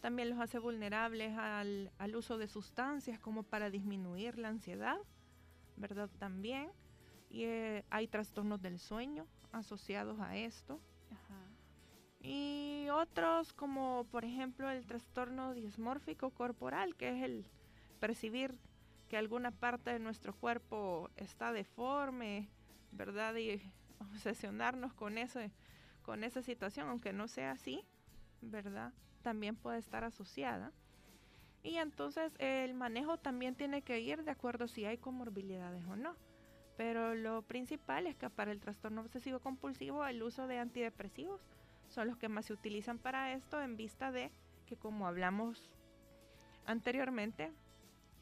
También 0.00 0.30
los 0.30 0.40
hace 0.40 0.58
vulnerables 0.58 1.36
al, 1.36 1.90
al 1.98 2.16
uso 2.16 2.38
de 2.38 2.48
sustancias 2.48 3.18
como 3.18 3.42
para 3.42 3.70
disminuir 3.70 4.38
la 4.38 4.48
ansiedad 4.48 4.98
¿verdad? 5.80 6.10
También. 6.18 6.70
Y 7.30 7.44
eh, 7.44 7.84
hay 7.90 8.06
trastornos 8.06 8.60
del 8.60 8.78
sueño 8.78 9.26
asociados 9.52 10.20
a 10.20 10.36
esto. 10.36 10.80
Y 12.20 12.88
otros 12.92 13.52
como 13.54 14.06
por 14.10 14.24
ejemplo 14.24 14.70
el 14.70 14.86
trastorno 14.86 15.54
dismórfico 15.54 16.30
corporal, 16.30 16.94
que 16.96 17.16
es 17.16 17.22
el 17.22 17.46
percibir 17.98 18.54
que 19.08 19.16
alguna 19.16 19.50
parte 19.50 19.90
de 19.90 19.98
nuestro 19.98 20.34
cuerpo 20.34 21.10
está 21.16 21.52
deforme, 21.52 22.48
¿verdad? 22.92 23.34
Y 23.36 23.60
obsesionarnos 24.00 24.92
con 24.92 25.18
eso, 25.18 25.40
con 26.02 26.24
esa 26.24 26.42
situación, 26.42 26.88
aunque 26.88 27.12
no 27.12 27.26
sea 27.26 27.52
así, 27.52 27.84
¿verdad? 28.40 28.92
También 29.22 29.56
puede 29.56 29.78
estar 29.78 30.04
asociada. 30.04 30.72
Y 31.62 31.76
entonces 31.76 32.32
el 32.38 32.74
manejo 32.74 33.18
también 33.18 33.54
tiene 33.54 33.82
que 33.82 34.00
ir 34.00 34.24
de 34.24 34.30
acuerdo 34.30 34.68
si 34.68 34.84
hay 34.84 34.98
comorbilidades 34.98 35.84
o 35.86 35.96
no. 35.96 36.16
Pero 36.76 37.14
lo 37.14 37.42
principal 37.42 38.06
es 38.06 38.16
que 38.16 38.30
para 38.30 38.52
el 38.52 38.60
trastorno 38.60 39.02
obsesivo 39.02 39.40
compulsivo 39.40 40.06
el 40.06 40.22
uso 40.22 40.46
de 40.46 40.58
antidepresivos 40.58 41.40
son 41.90 42.08
los 42.08 42.16
que 42.16 42.28
más 42.28 42.46
se 42.46 42.52
utilizan 42.52 42.98
para 42.98 43.32
esto 43.32 43.60
en 43.60 43.76
vista 43.76 44.10
de 44.10 44.32
que 44.66 44.76
como 44.76 45.06
hablamos 45.06 45.70
anteriormente, 46.64 47.52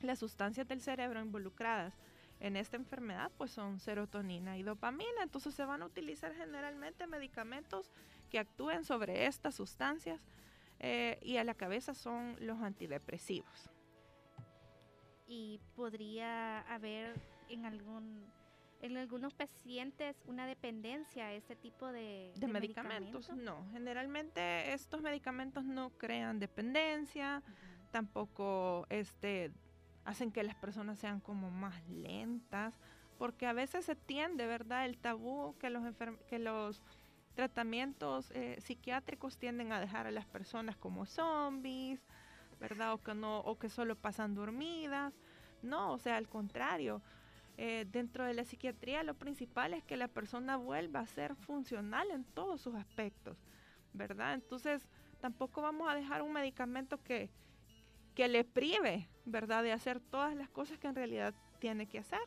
las 0.01 0.19
sustancias 0.19 0.67
del 0.67 0.81
cerebro 0.81 1.21
involucradas 1.21 1.95
en 2.41 2.57
esta 2.57 2.77
enfermedad 2.77 3.31
pues 3.37 3.51
son 3.51 3.81
serotonina 3.81 4.57
y 4.57 4.63
dopamina, 4.63 5.23
entonces 5.23 5.55
se 5.55 5.65
van 5.65 5.83
a 5.83 5.87
utilizar 5.87 6.35
generalmente 6.35 7.07
medicamentos 7.07 7.91
que 8.31 8.39
actúen 8.39 8.85
sobre 8.85 9.27
estas 9.27 9.55
sustancias 9.55 10.21
eh, 10.79 11.19
y 11.23 11.37
a 11.37 11.45
la 11.45 11.55
cabeza 11.55 11.95
son 11.95 12.37
los 12.41 12.61
antidepresivos. 12.63 13.71
¿Y 15.27 15.61
podría 15.77 16.61
haber 16.73 17.21
en 17.49 17.67
algún 17.67 18.25
en 18.81 18.97
algunos 18.97 19.35
pacientes 19.35 20.23
una 20.27 20.47
dependencia 20.47 21.27
a 21.27 21.33
este 21.33 21.57
tipo 21.57 21.87
de, 21.91 22.33
de, 22.37 22.47
medicamentos? 22.47 23.31
No, 23.31 23.67
generalmente 23.73 24.73
estos 24.73 25.03
medicamentos 25.03 25.65
no 25.65 25.91
crean 25.91 26.39
dependencia, 26.39 27.43
tampoco 27.91 28.87
este, 28.91 29.53
hacen 30.05 30.31
que 30.31 30.43
las 30.43 30.55
personas 30.55 30.99
sean 30.99 31.21
como 31.21 31.51
más 31.51 31.87
lentas, 31.89 32.79
porque 33.19 33.47
a 33.47 33.53
veces 33.53 33.85
se 33.85 33.97
tiende, 33.97 34.47
¿verdad? 34.47 34.85
El 34.87 34.99
tabú 34.99 35.57
que 35.59 35.71
los, 35.71 35.85
que 36.29 36.39
los 36.39 36.83
tratamientos 37.35 38.31
eh, 38.33 38.59
psiquiátricos 38.61 39.39
tienden 39.39 39.73
a 39.73 39.81
dejar 39.81 40.07
a 40.07 40.11
las 40.11 40.27
personas 40.27 40.77
como 40.77 41.05
zombies, 41.07 42.01
¿verdad? 42.61 42.95
O 42.95 42.99
que, 43.03 43.15
no, 43.15 43.41
o 43.41 43.59
que 43.59 43.69
solo 43.69 43.97
pasan 43.97 44.35
dormidas. 44.35 45.15
No, 45.63 45.93
o 45.93 45.99
sea, 45.99 46.17
al 46.17 46.29
contrario. 46.29 47.03
Eh, 47.61 47.87
dentro 47.91 48.25
de 48.25 48.35
la 48.35 48.45
psiquiatría 48.45 49.03
lo 49.03 49.15
principal 49.15 49.75
es 49.75 49.83
que 49.83 49.97
la 49.97 50.07
persona 50.07 50.57
vuelva 50.57 51.01
a 51.01 51.07
ser 51.07 51.35
funcional 51.35 52.09
en 52.13 52.23
todos 52.23 52.61
sus 52.61 52.77
aspectos, 52.77 53.37
¿verdad? 53.93 54.35
Entonces, 54.35 54.87
tampoco 55.21 55.61
vamos 55.61 55.91
a 55.91 55.97
dejar 55.97 56.23
un 56.23 56.33
medicamento 56.33 57.03
que, 57.03 57.31
que 58.15 58.29
le 58.29 58.45
prive, 58.45 59.09
¿verdad?, 59.25 59.65
de 59.65 59.73
hacer 59.73 59.99
todas 59.99 60.37
las 60.37 60.49
cosas 60.49 60.79
que 60.79 60.87
en 60.87 60.95
realidad 60.95 61.35
tiene 61.59 61.89
que 61.89 61.99
hacer. 61.99 62.21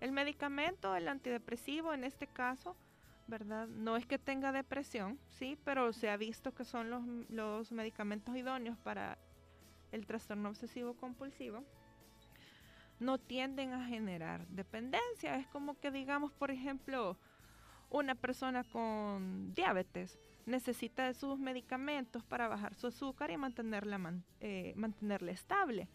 El 0.00 0.10
medicamento, 0.10 0.96
el 0.96 1.06
antidepresivo 1.06 1.94
en 1.94 2.02
este 2.02 2.26
caso, 2.26 2.76
¿verdad? 3.28 3.68
No 3.68 3.96
es 3.96 4.06
que 4.06 4.18
tenga 4.18 4.50
depresión, 4.50 5.20
sí, 5.28 5.56
pero 5.64 5.92
se 5.92 6.10
ha 6.10 6.16
visto 6.16 6.52
que 6.52 6.64
son 6.64 6.90
los, 6.90 7.04
los 7.30 7.70
medicamentos 7.70 8.34
idóneos 8.34 8.76
para 8.78 9.18
el 9.92 10.04
trastorno 10.04 10.48
obsesivo 10.48 10.94
compulsivo. 10.94 11.62
No 13.00 13.18
tienden 13.18 13.72
a 13.72 13.86
generar 13.86 14.46
dependencia. 14.48 15.36
Es 15.36 15.46
como 15.48 15.78
que 15.78 15.90
digamos, 15.90 16.32
por 16.32 16.50
ejemplo, 16.50 17.16
una 17.90 18.14
persona 18.14 18.64
con 18.64 19.54
diabetes 19.54 20.18
necesita 20.46 21.06
de 21.06 21.14
sus 21.14 21.38
medicamentos 21.38 22.24
para 22.24 22.48
bajar 22.48 22.74
su 22.74 22.88
azúcar 22.88 23.30
y 23.30 23.36
mantenerla, 23.36 24.14
eh, 24.40 24.72
mantenerla 24.76 25.30
estable. 25.32 25.88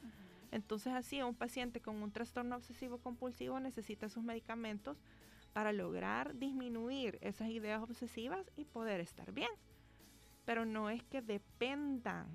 Entonces 0.52 0.94
así 0.94 1.22
un 1.22 1.34
paciente 1.36 1.82
con 1.82 2.02
un 2.02 2.12
trastorno 2.12 2.56
obsesivo 2.56 3.00
compulsivo 3.00 3.60
necesita 3.60 4.10
sus 4.10 4.24
medicamentos 4.24 4.98
para 5.52 5.72
lograr 5.74 6.36
disminuir 6.36 7.18
esas 7.22 7.50
ideas 7.50 7.82
obsesivas 7.82 8.52
y 8.56 8.66
poder 8.66 9.00
estar 9.00 9.32
bien. 9.32 9.50
Pero 10.46 10.66
no 10.66 10.90
es 10.90 11.04
que 11.04 11.22
dependan 11.22 12.28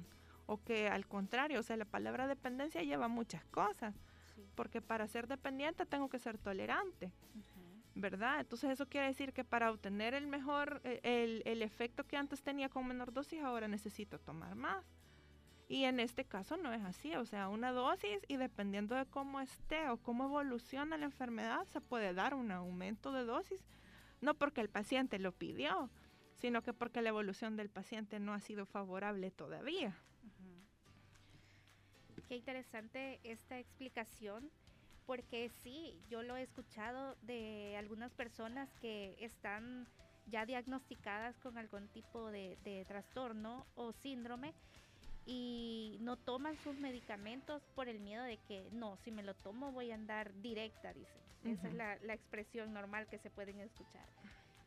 o 0.47 0.63
que 0.63 0.89
al 0.89 1.07
contrario, 1.07 1.61
o 1.61 1.63
sea, 1.63 1.77
la 1.77 1.85
palabra 1.85 2.27
dependencia 2.27 2.83
lleva 2.83 3.07
muchas 3.07 3.45
cosas, 3.47 3.95
porque 4.55 4.81
para 4.81 5.07
ser 5.07 5.27
dependiente 5.27 5.87
tengo 5.87 6.09
que 6.09 6.19
ser 6.19 6.39
tolerante, 6.39 7.13
¿verdad? 7.95 8.41
Entonces 8.41 8.71
eso 8.71 8.87
quiere 8.87 9.09
decir 9.09 9.33
que 9.33 9.45
para 9.45 9.71
obtener 9.71 10.15
el 10.15 10.27
mejor, 10.27 10.81
e, 10.85 11.01
el, 11.03 11.43
el 11.45 11.63
efecto 11.63 12.05
que 12.05 12.17
antes 12.17 12.43
tenía 12.43 12.69
con 12.69 12.87
menor 12.87 13.13
dosis, 13.13 13.43
ahora 13.43 13.69
necesito 13.69 14.19
tomar 14.19 14.55
más. 14.55 14.85
Y 15.69 15.85
en 15.85 16.01
este 16.01 16.25
caso 16.25 16.57
no 16.57 16.73
es 16.73 16.83
así, 16.83 17.15
o 17.15 17.27
sea, 17.27 17.49
una 17.49 17.73
dosis 17.73 18.21
y 18.27 18.37
dependiendo 18.37 18.95
de 18.95 19.05
cómo 19.05 19.39
esté 19.41 19.91
o 19.91 19.99
cómo 19.99 20.25
evoluciona 20.25 20.97
la 20.97 21.05
enfermedad, 21.05 21.67
se 21.67 21.83
puede 21.83 22.15
dar 22.15 22.35
un 22.35 22.51
aumento 22.53 23.13
de 23.13 23.25
dosis, 23.25 23.63
no 24.23 24.33
porque 24.35 24.63
el 24.63 24.71
paciente 24.71 25.19
lo 25.19 25.33
pidió, 25.33 25.91
sino 26.39 26.63
que 26.63 26.73
porque 26.73 27.03
la 27.03 27.11
evolución 27.11 27.57
del 27.57 27.69
paciente 27.69 28.19
no 28.19 28.33
ha 28.33 28.41
sido 28.41 28.65
favorable 28.65 29.31
todavía. 29.31 29.95
Qué 32.29 32.37
interesante 32.37 33.21
esta 33.25 33.59
explicación. 33.59 34.51
porque 35.07 35.51
sí, 35.63 35.99
yo 36.11 36.23
lo 36.23 36.37
he 36.37 36.43
escuchado 36.43 37.17
de 37.23 37.77
algunas 37.79 38.13
personas 38.13 38.69
que 38.83 39.17
están 39.21 39.89
ya 40.27 40.45
diagnosticadas 40.45 41.39
con 41.39 41.57
algún 41.57 41.89
tipo 41.89 42.31
de, 42.31 42.85
trastorno 42.87 43.65
o 43.75 43.93
síndrome 43.93 44.53
y 45.25 45.97
no 46.03 46.19
toman 46.19 46.59
sus 46.59 46.77
medicamentos 46.77 47.63
por 47.75 47.89
el 47.89 48.01
miedo 48.01 48.23
de 48.25 48.37
que 48.37 48.69
no, 48.73 48.99
si 48.99 49.11
me 49.11 49.23
lo 49.23 49.33
tomo 49.33 49.73
voy 49.73 49.93
a 49.93 49.95
andar 49.95 50.35
directa, 50.43 50.93
dice. 50.93 51.19
Esa 51.45 51.69
es 51.69 51.75
la, 51.75 51.97
la, 52.03 52.13
expresión 52.13 52.75
normal 52.75 53.07
que 53.07 53.17
se 53.17 53.31
pueden 53.31 53.61
escuchar. 53.61 54.07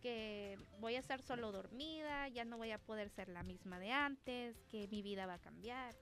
Que 0.02 0.58
voy 0.80 0.96
a 0.96 1.00
estar 1.00 1.22
solo 1.22 1.52
dormida, 1.52 2.28
ya 2.30 2.46
no 2.46 2.58
voy 2.58 2.72
a 2.72 2.80
poder 2.80 3.10
ser 3.10 3.30
la 3.30 3.44
misma 3.44 3.78
de 3.78 3.92
antes, 3.92 4.56
que 4.72 4.88
mi 4.88 5.04
vida 5.04 5.28
va 5.28 5.36
a 5.36 5.40
cambiar. 5.40 5.94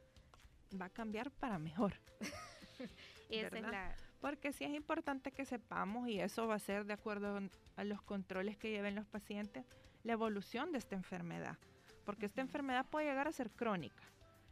Va 0.80 0.86
a 0.86 0.90
cambiar 0.90 1.32
para 1.32 1.60
mejor. 1.60 1.94
Esa 3.30 3.58
es 3.58 3.64
la, 3.64 3.96
porque 4.22 4.52
sí 4.52 4.64
es 4.66 4.72
importante 4.72 5.32
que 5.32 5.46
sepamos, 5.46 6.08
y 6.08 6.20
eso 6.20 6.48
va 6.48 6.56
a 6.56 6.60
ser 6.60 6.86
de 6.86 6.94
acuerdo 6.94 7.40
a 7.76 7.84
los 7.84 8.02
controles 8.02 8.58
que 8.58 8.72
lleven 8.72 8.96
los 8.96 9.06
pacientes, 9.06 9.66
la 10.04 10.14
evolución 10.14 10.72
de 10.72 10.80
esta 10.80 10.96
enfermedad. 10.96 11.58
Porque 12.06 12.26
esta 12.26 12.42
enfermedad 12.42 12.86
puede 12.90 13.08
llegar 13.08 13.28
a 13.28 13.32
ser 13.32 13.52
crónica. 13.52 14.04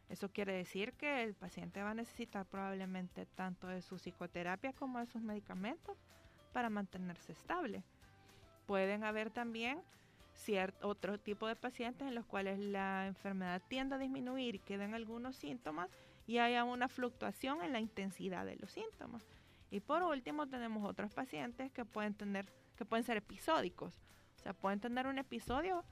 Eso 0.08 0.30
quiere 0.30 0.54
decir 0.54 0.94
que 0.94 1.22
el 1.22 1.34
paciente 1.34 1.82
va 1.82 1.90
a 1.90 1.94
necesitar 1.94 2.46
probablemente 2.46 3.26
tanto 3.26 3.66
de 3.66 3.82
su 3.82 3.96
psicoterapia 3.96 4.72
como 4.72 5.00
de 5.00 5.06
sus 5.06 5.20
medicamentos 5.20 5.98
para 6.52 6.70
mantenerse 6.70 7.32
estable. 7.32 7.84
Pueden 8.66 9.04
haber 9.04 9.30
también 9.30 9.82
cierto, 10.32 10.88
otro 10.88 11.18
tipo 11.18 11.46
de 11.46 11.56
pacientes 11.56 12.08
en 12.08 12.14
los 12.14 12.24
cuales 12.24 12.58
la 12.58 13.06
enfermedad 13.06 13.60
tiende 13.68 13.96
a 13.96 13.98
disminuir 13.98 14.54
y 14.54 14.60
queden 14.60 14.94
algunos 14.94 15.36
síntomas 15.36 15.90
y 16.28 16.38
haya 16.38 16.62
una 16.62 16.88
fluctuación 16.88 17.62
en 17.62 17.72
la 17.72 17.80
intensidad 17.80 18.44
de 18.44 18.56
los 18.56 18.70
síntomas. 18.70 19.26
Y 19.70 19.80
por 19.80 20.02
último 20.02 20.46
tenemos 20.46 20.84
otros 20.88 21.10
pacientes 21.14 21.72
que 21.72 21.86
pueden 21.86 22.12
tener, 22.12 22.52
que 22.76 22.84
pueden 22.84 23.02
ser 23.02 23.16
episódicos. 23.16 23.94
O 24.36 24.42
sea, 24.42 24.52
pueden 24.52 24.78
tener 24.78 25.06
un 25.06 25.16
episodio 25.16 25.84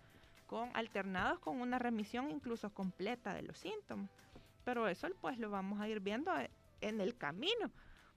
con 0.47 0.71
alternados 0.77 1.39
con 1.39 1.61
una 1.63 1.79
remisión 1.79 2.31
incluso 2.31 2.69
completa 2.69 3.33
de 3.33 3.43
los 3.43 3.59
síntomas. 3.59 4.11
Pero 4.63 4.87
eso 4.89 5.09
pues 5.23 5.39
lo 5.39 5.49
vamos 5.49 5.81
a 5.81 5.89
ir 5.89 6.01
viendo 6.01 6.31
en 6.83 7.01
el 7.01 7.17
camino, 7.17 7.71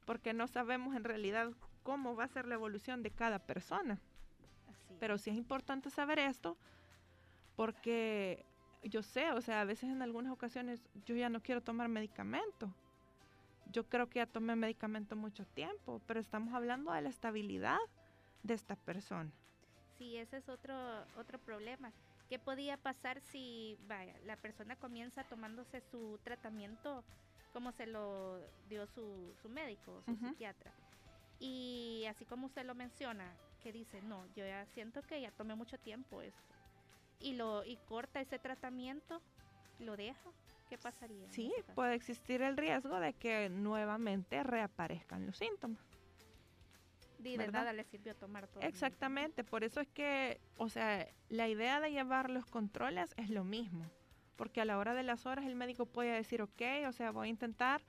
porque 0.05 0.33
no 0.33 0.47
sabemos 0.47 0.97
en 0.97 1.05
realidad 1.05 1.49
cómo 1.83 2.17
va 2.17 2.25
a 2.25 2.27
ser 2.27 2.45
la 2.47 2.55
evolución 2.55 3.01
de 3.01 3.11
cada 3.11 3.39
persona. 3.39 3.97
Pero 4.99 5.17
sí 5.17 5.29
es 5.29 5.37
importante 5.37 5.89
saber 5.89 6.19
esto, 6.19 6.57
porque 7.55 8.45
yo 8.83 9.03
sé, 9.03 9.31
o 9.31 9.41
sea, 9.41 9.61
a 9.61 9.65
veces 9.65 9.89
en 9.89 10.01
algunas 10.01 10.31
ocasiones 10.31 10.81
yo 11.05 11.15
ya 11.15 11.29
no 11.29 11.41
quiero 11.41 11.61
tomar 11.61 11.89
medicamento 11.89 12.73
yo 13.71 13.87
creo 13.87 14.09
que 14.09 14.19
ya 14.19 14.25
tomé 14.25 14.55
medicamento 14.55 15.15
mucho 15.15 15.45
tiempo, 15.45 16.01
pero 16.07 16.19
estamos 16.19 16.53
hablando 16.53 16.91
de 16.91 17.01
la 17.01 17.09
estabilidad 17.09 17.77
de 18.43 18.53
esta 18.53 18.75
persona. 18.75 19.31
Sí, 19.97 20.17
ese 20.17 20.37
es 20.37 20.49
otro, 20.49 20.75
otro 21.17 21.39
problema. 21.39 21.91
¿Qué 22.29 22.39
podía 22.39 22.77
pasar 22.77 23.19
si 23.21 23.77
vaya, 23.87 24.15
la 24.25 24.37
persona 24.37 24.75
comienza 24.75 25.23
tomándose 25.23 25.81
su 25.81 26.19
tratamiento 26.23 27.03
como 27.53 27.71
se 27.71 27.87
lo 27.87 28.39
dio 28.69 28.85
su, 28.87 29.33
su 29.41 29.49
médico, 29.49 30.01
su 30.05 30.15
psiquiatra? 30.15 30.71
Y 31.39 32.05
así 32.09 32.25
como 32.25 32.47
usted 32.47 32.65
lo 32.65 32.75
menciona, 32.75 33.33
que 33.63 33.71
dice, 33.71 34.01
no, 34.01 34.25
yo 34.35 34.45
ya 34.45 34.65
siento 34.67 35.01
que 35.01 35.21
ya 35.21 35.31
tomé 35.31 35.55
mucho 35.55 35.77
tiempo 35.79 36.21
esto. 36.21 36.55
Y, 37.19 37.33
lo, 37.33 37.65
y 37.65 37.77
corta 37.87 38.21
ese 38.21 38.39
tratamiento, 38.39 39.21
lo 39.79 39.97
deja 39.97 40.31
¿qué 40.69 40.77
pasaría? 40.77 41.27
Sí, 41.31 41.51
puede 41.73 41.95
existir 41.95 42.41
el 42.41 42.55
riesgo 42.55 42.99
de 42.99 43.13
que 43.13 43.49
nuevamente 43.49 44.43
reaparezcan 44.43 45.25
los 45.25 45.37
síntomas. 45.37 45.83
De 47.17 47.37
verdad 47.37 47.73
le 47.75 47.83
sirvió 47.83 48.15
tomar 48.15 48.47
todo. 48.47 48.63
Exactamente, 48.63 49.43
por 49.43 49.65
eso 49.65 49.81
es 49.81 49.89
que, 49.89 50.39
o 50.55 50.69
sea, 50.69 51.05
la 51.27 51.49
idea 51.49 51.81
de 51.81 51.91
llevar 51.91 52.29
los 52.29 52.45
controles 52.45 53.13
es 53.17 53.29
lo 53.29 53.43
mismo, 53.43 53.85
porque 54.37 54.61
a 54.61 54.65
la 54.65 54.77
hora 54.77 54.93
de 54.93 55.03
las 55.03 55.25
horas 55.25 55.45
el 55.45 55.55
médico 55.55 55.85
puede 55.85 56.11
decir, 56.11 56.41
ok, 56.41 56.61
o 56.87 56.93
sea, 56.93 57.11
voy 57.11 57.27
a 57.27 57.29
intentar, 57.29 57.81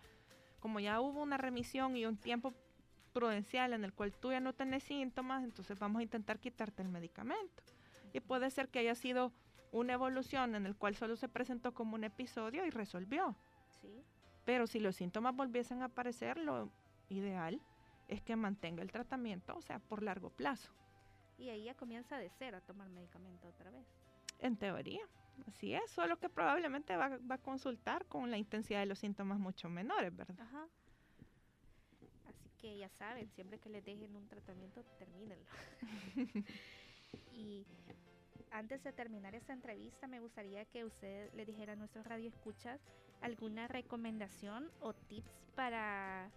como 0.58 0.80
ya 0.80 1.00
hubo 1.00 1.22
una 1.22 1.36
remisión 1.36 1.96
y 1.96 2.06
un 2.06 2.16
tiempo 2.16 2.54
prudencial 3.12 3.72
en 3.72 3.84
el 3.84 3.92
cual 3.92 4.12
tú 4.12 4.32
ya 4.32 4.40
no 4.40 4.52
tenés 4.52 4.82
síntomas, 4.82 5.44
entonces 5.44 5.78
vamos 5.78 6.00
a 6.00 6.02
intentar 6.02 6.40
quitarte 6.40 6.82
el 6.82 6.88
medicamento. 6.88 7.62
Y 8.12 8.20
puede 8.20 8.50
ser 8.50 8.68
que 8.68 8.80
haya 8.80 8.94
sido 8.94 9.32
una 9.72 9.92
evolución 9.92 10.54
en 10.54 10.66
el 10.66 10.76
cual 10.76 10.94
solo 10.94 11.16
se 11.16 11.28
presentó 11.28 11.72
como 11.74 11.94
un 11.94 12.04
episodio 12.04 12.64
y 12.66 12.70
resolvió. 12.70 13.36
Pero 14.44 14.66
si 14.66 14.80
los 14.80 14.96
síntomas 14.96 15.34
volviesen 15.36 15.82
a 15.82 15.86
aparecer, 15.86 16.36
lo 16.38 16.70
ideal 17.08 17.60
es 18.08 18.20
que 18.22 18.34
mantenga 18.36 18.82
el 18.82 18.90
tratamiento, 18.90 19.56
o 19.56 19.62
sea, 19.62 19.78
por 19.78 20.02
largo 20.02 20.30
plazo. 20.30 20.72
Y 21.38 21.48
ahí 21.48 21.64
ya 21.64 21.74
comienza 21.74 22.18
de 22.18 22.30
cero 22.38 22.58
a 22.58 22.60
tomar 22.60 22.88
medicamento 22.88 23.48
otra 23.48 23.70
vez. 23.70 23.86
En 24.40 24.56
teoría, 24.56 25.02
así 25.46 25.74
es, 25.74 25.90
solo 25.90 26.18
que 26.18 26.28
probablemente 26.28 26.96
va, 26.96 27.18
va 27.18 27.36
a 27.36 27.38
consultar 27.38 28.06
con 28.06 28.30
la 28.30 28.38
intensidad 28.38 28.80
de 28.80 28.86
los 28.86 28.98
síntomas 28.98 29.38
mucho 29.38 29.68
menores, 29.68 30.14
¿verdad? 30.14 30.40
Ajá. 30.40 30.66
Así 32.26 32.50
que 32.58 32.78
ya 32.78 32.88
saben, 32.88 33.30
siempre 33.30 33.58
que 33.58 33.70
les 33.70 33.84
dejen 33.84 34.16
un 34.16 34.26
tratamiento, 34.28 34.82
termínenlo. 34.98 35.46
y 37.40 37.66
antes 38.50 38.82
de 38.82 38.92
terminar 38.92 39.34
esta 39.34 39.52
entrevista, 39.52 40.06
me 40.06 40.20
gustaría 40.20 40.64
que 40.66 40.84
usted 40.84 41.32
le 41.34 41.46
dijera 41.46 41.72
a 41.72 41.76
nuestros 41.76 42.06
radioescuchas 42.06 42.80
alguna 43.20 43.68
recomendación 43.68 44.70
o 44.80 44.92
tips 44.92 45.30
para 45.54 46.30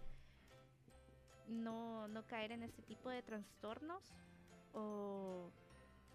no, 1.48 2.08
caer 2.28 2.52
en 2.52 2.62
este 2.62 2.82
tipo 2.82 3.10
de 3.10 3.22
trastornos 3.22 4.02
o, 4.72 5.50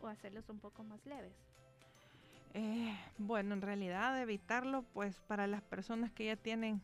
hacerlos 0.08 0.49
un 0.49 0.60
poco 0.60 0.84
más 0.84 1.06
leves. 1.06 1.34
Eh, 2.54 2.97
bueno, 3.17 3.54
en 3.54 3.62
realidad 3.62 4.19
evitarlo, 4.19 4.84
pues 4.93 5.19
para 5.28 5.45
las 5.45 5.62
personas 5.62 6.12
que 6.12 6.25
ya 6.25 6.36
tienen 6.36 6.82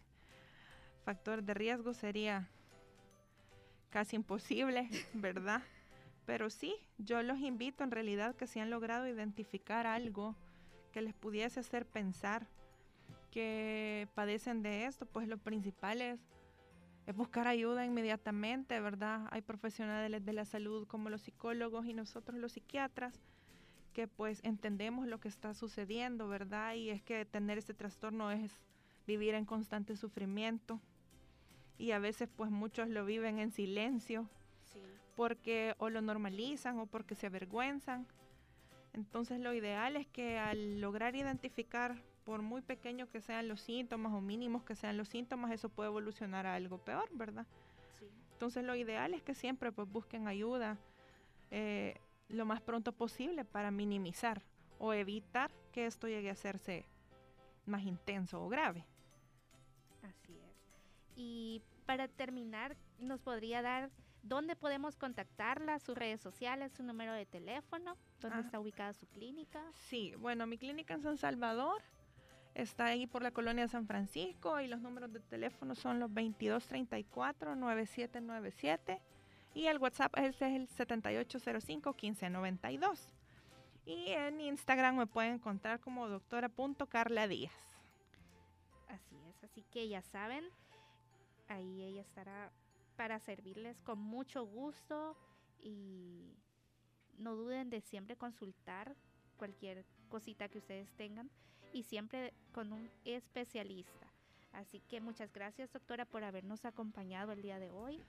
factores 1.06 1.46
de 1.46 1.54
riesgo 1.54 1.94
sería 1.94 2.48
casi 3.90 4.18
imposible, 4.18 4.90
¿verdad? 5.14 5.64
Pero 6.26 6.50
sí, 6.50 6.76
yo 6.98 7.22
los 7.22 7.40
invito 7.40 7.84
en 7.84 7.92
realidad 7.92 8.36
que 8.36 8.48
si 8.48 8.60
han 8.60 8.70
logrado 8.70 9.08
identificar 9.08 9.86
algo 9.86 10.36
que 10.92 11.02
les 11.02 11.14
pudiese 11.14 11.60
hacer 11.60 11.86
pensar 11.86 12.48
que 13.32 14.08
padecen 14.16 14.64
de 14.64 14.86
esto, 14.86 15.06
pues 15.06 15.28
lo 15.28 15.38
principal 15.38 16.02
es, 16.02 16.20
buscar 17.16 17.48
ayuda 17.48 17.86
inmediatamente, 17.86 18.80
¿verdad? 18.80 19.28
Hay 19.30 19.42
profesionales 19.42 20.26
de 20.26 20.34
la 20.34 20.46
salud 20.46 20.88
como 20.88 21.10
los 21.10 21.22
psicólogos 21.22 21.86
y 21.86 21.94
nosotros 21.94 22.40
los 22.40 22.54
psiquiatras 22.54 23.22
que 23.94 24.08
pues 24.08 24.40
entendemos 24.44 25.08
lo 25.08 25.20
que 25.20 25.28
está 25.28 25.54
sucediendo, 25.54 26.28
¿verdad? 26.28 26.74
Y 26.74 26.90
es 26.90 27.04
que 27.04 27.26
tener 27.26 27.58
este 27.58 27.74
trastorno 27.74 28.32
es 28.32 28.52
vivir 29.06 29.36
en 29.36 29.46
constante 29.46 29.96
sufrimiento 29.96 30.82
y 31.78 31.92
a 31.92 32.00
veces 32.00 32.28
pues 32.36 32.50
muchos 32.50 32.90
lo 32.90 33.06
viven 33.06 33.38
en 33.38 33.52
silencio 33.52 34.28
porque 35.16 35.76
o 35.78 35.90
lo 35.90 36.02
normalizan 36.02 36.80
o 36.80 36.86
porque 36.86 37.16
se 37.16 37.28
avergüenzan. 37.28 38.08
Entonces 38.94 39.40
lo 39.40 39.54
ideal 39.54 39.96
es 39.96 40.08
que 40.08 40.38
al 40.38 40.80
lograr 40.80 41.16
identificar, 41.16 42.02
por 42.24 42.42
muy 42.42 42.62
pequeño 42.62 43.10
que 43.10 43.22
sean 43.22 43.48
los 43.48 43.62
síntomas 43.62 44.14
o 44.14 44.22
mínimos 44.22 44.64
que 44.64 44.76
sean 44.76 44.98
los 44.98 45.10
síntomas, 45.10 45.52
eso 45.52 45.70
puede 45.70 45.90
evolucionar 45.90 46.48
a 46.48 46.56
algo 46.56 46.80
peor, 46.80 47.08
¿verdad? 47.12 47.46
Entonces 48.34 48.64
lo 48.64 48.76
ideal 48.76 49.14
es 49.14 49.22
que 49.22 49.36
siempre 49.36 49.72
pues, 49.72 49.88
busquen 49.88 50.28
ayuda 50.28 50.78
eh, 51.52 51.96
lo 52.28 52.46
más 52.46 52.62
pronto 52.62 52.92
posible 52.92 53.46
para 53.46 53.72
minimizar 53.72 54.42
o 54.80 54.94
evitar 54.94 55.52
que 55.72 55.86
esto 55.86 56.08
llegue 56.08 56.30
a 56.30 56.34
hacerse 56.34 56.86
más 57.66 57.84
intenso 57.84 58.44
o 58.44 58.50
grave. 58.50 58.86
Así 60.04 60.34
es. 60.34 60.56
Y 61.16 61.62
para 61.86 62.08
terminar, 62.08 62.76
¿nos 63.00 63.22
podría 63.22 63.62
dar 63.62 63.90
¿Dónde 64.26 64.56
podemos 64.56 64.98
contactarla? 64.98 65.78
¿Sus 65.78 65.96
redes 65.96 66.20
sociales? 66.20 66.72
¿Su 66.72 66.82
número 66.82 67.14
de 67.14 67.28
teléfono? 67.28 67.96
¿Dónde 68.20 68.40
ah. 68.40 68.42
está 68.42 68.60
ubicada 68.60 68.92
su 68.94 69.06
clínica? 69.06 69.62
Sí, 69.88 70.16
bueno, 70.18 70.48
mi 70.48 70.58
clínica 70.58 70.96
en 70.96 71.04
San 71.04 71.18
Salvador 71.18 71.84
está 72.56 72.86
ahí 72.86 73.06
por 73.06 73.22
la 73.22 73.30
colonia 73.30 73.68
San 73.68 73.86
Francisco 73.86 74.60
y 74.60 74.68
los 74.68 74.82
números 74.82 75.14
de 75.14 75.20
teléfono 75.20 75.76
son 75.76 76.00
los 76.00 76.10
2234-9797 76.10 79.00
y 79.54 79.68
el 79.68 79.78
WhatsApp 79.78 80.18
es 80.18 80.42
el 80.42 80.68
7805-1592. 80.70 83.00
Y 83.86 84.10
en 84.10 84.42
Instagram 84.42 84.98
me 84.98 85.06
pueden 85.06 85.36
encontrar 85.36 85.80
como 85.80 86.10
doctora.carla 86.10 87.28
Díaz. 87.28 87.54
Así 88.88 89.16
es, 89.30 89.44
así 89.44 89.64
que 89.72 89.88
ya 89.88 90.02
saben, 90.02 90.44
ahí 91.48 91.84
ella 91.84 92.02
estará 92.02 92.52
para 92.96 93.20
servirles 93.20 93.80
con 93.82 94.00
mucho 94.00 94.46
gusto 94.46 95.18
y 95.60 96.34
no 97.18 97.36
duden 97.36 97.70
de 97.70 97.82
siempre 97.82 98.16
consultar 98.16 98.96
cualquier 99.38 99.86
cosita 100.10 100.50
que 100.50 100.58
ustedes 100.58 100.92
tengan 100.94 101.30
y 101.74 101.84
siempre 101.84 102.34
con 102.54 102.72
un 102.74 102.90
especialista. 103.04 104.08
Así 104.54 104.80
que 104.80 105.02
muchas 105.02 105.32
gracias 105.34 105.72
doctora 105.74 106.06
por 106.06 106.24
habernos 106.24 106.64
acompañado 106.66 107.34
el 107.34 107.42
día 107.42 107.60
de 107.60 107.72
hoy. 107.72 108.02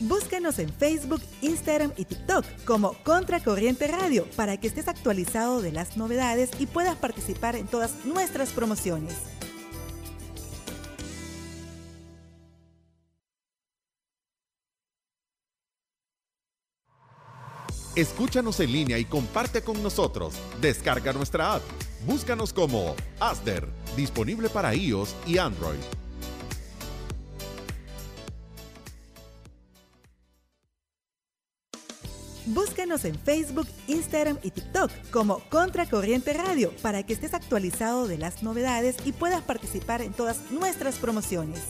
Búscanos 0.01 0.59
en 0.59 0.73
Facebook, 0.73 1.21
Instagram 1.41 1.93
y 1.95 2.03
TikTok 2.03 2.43
como 2.65 2.93
Contracorriente 3.03 3.87
Radio 3.87 4.27
para 4.35 4.57
que 4.57 4.67
estés 4.67 4.89
actualizado 4.89 5.61
de 5.61 5.71
las 5.71 5.95
novedades 5.95 6.49
y 6.59 6.65
puedas 6.65 6.97
participar 6.97 7.55
en 7.55 7.67
todas 7.67 8.03
nuestras 8.03 8.49
promociones. 8.49 9.34
Escúchanos 17.95 18.59
en 18.59 18.73
línea 18.73 18.99
y 18.99 19.05
comparte 19.05 19.61
con 19.61 19.81
nosotros. 19.81 20.33
Descarga 20.59 21.13
nuestra 21.13 21.55
app. 21.55 21.61
Búscanos 22.05 22.51
como 22.51 22.93
Asder, 23.21 23.65
disponible 23.95 24.49
para 24.49 24.75
iOS 24.75 25.15
y 25.25 25.37
Android. 25.37 25.79
Búscanos 32.47 33.05
en 33.05 33.17
Facebook, 33.17 33.67
Instagram 33.87 34.39
y 34.43 34.51
TikTok 34.51 34.91
como 35.09 35.39
Contracorriente 35.49 36.33
Radio 36.33 36.71
para 36.81 37.01
que 37.03 37.13
estés 37.13 37.33
actualizado 37.33 38.07
de 38.07 38.17
las 38.17 38.43
novedades 38.43 38.97
y 39.05 39.13
puedas 39.13 39.41
participar 39.41 40.01
en 40.01 40.11
todas 40.11 40.51
nuestras 40.51 40.97
promociones. 40.97 41.61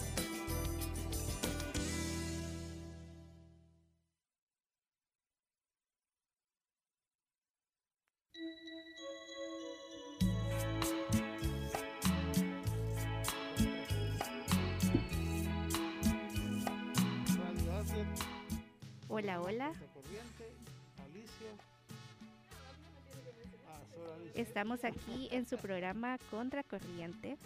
Estamos 24.66 24.84
aquí 24.84 25.28
en 25.30 25.46
su 25.46 25.58
programa 25.58 26.18
Contracorriente 26.32 27.38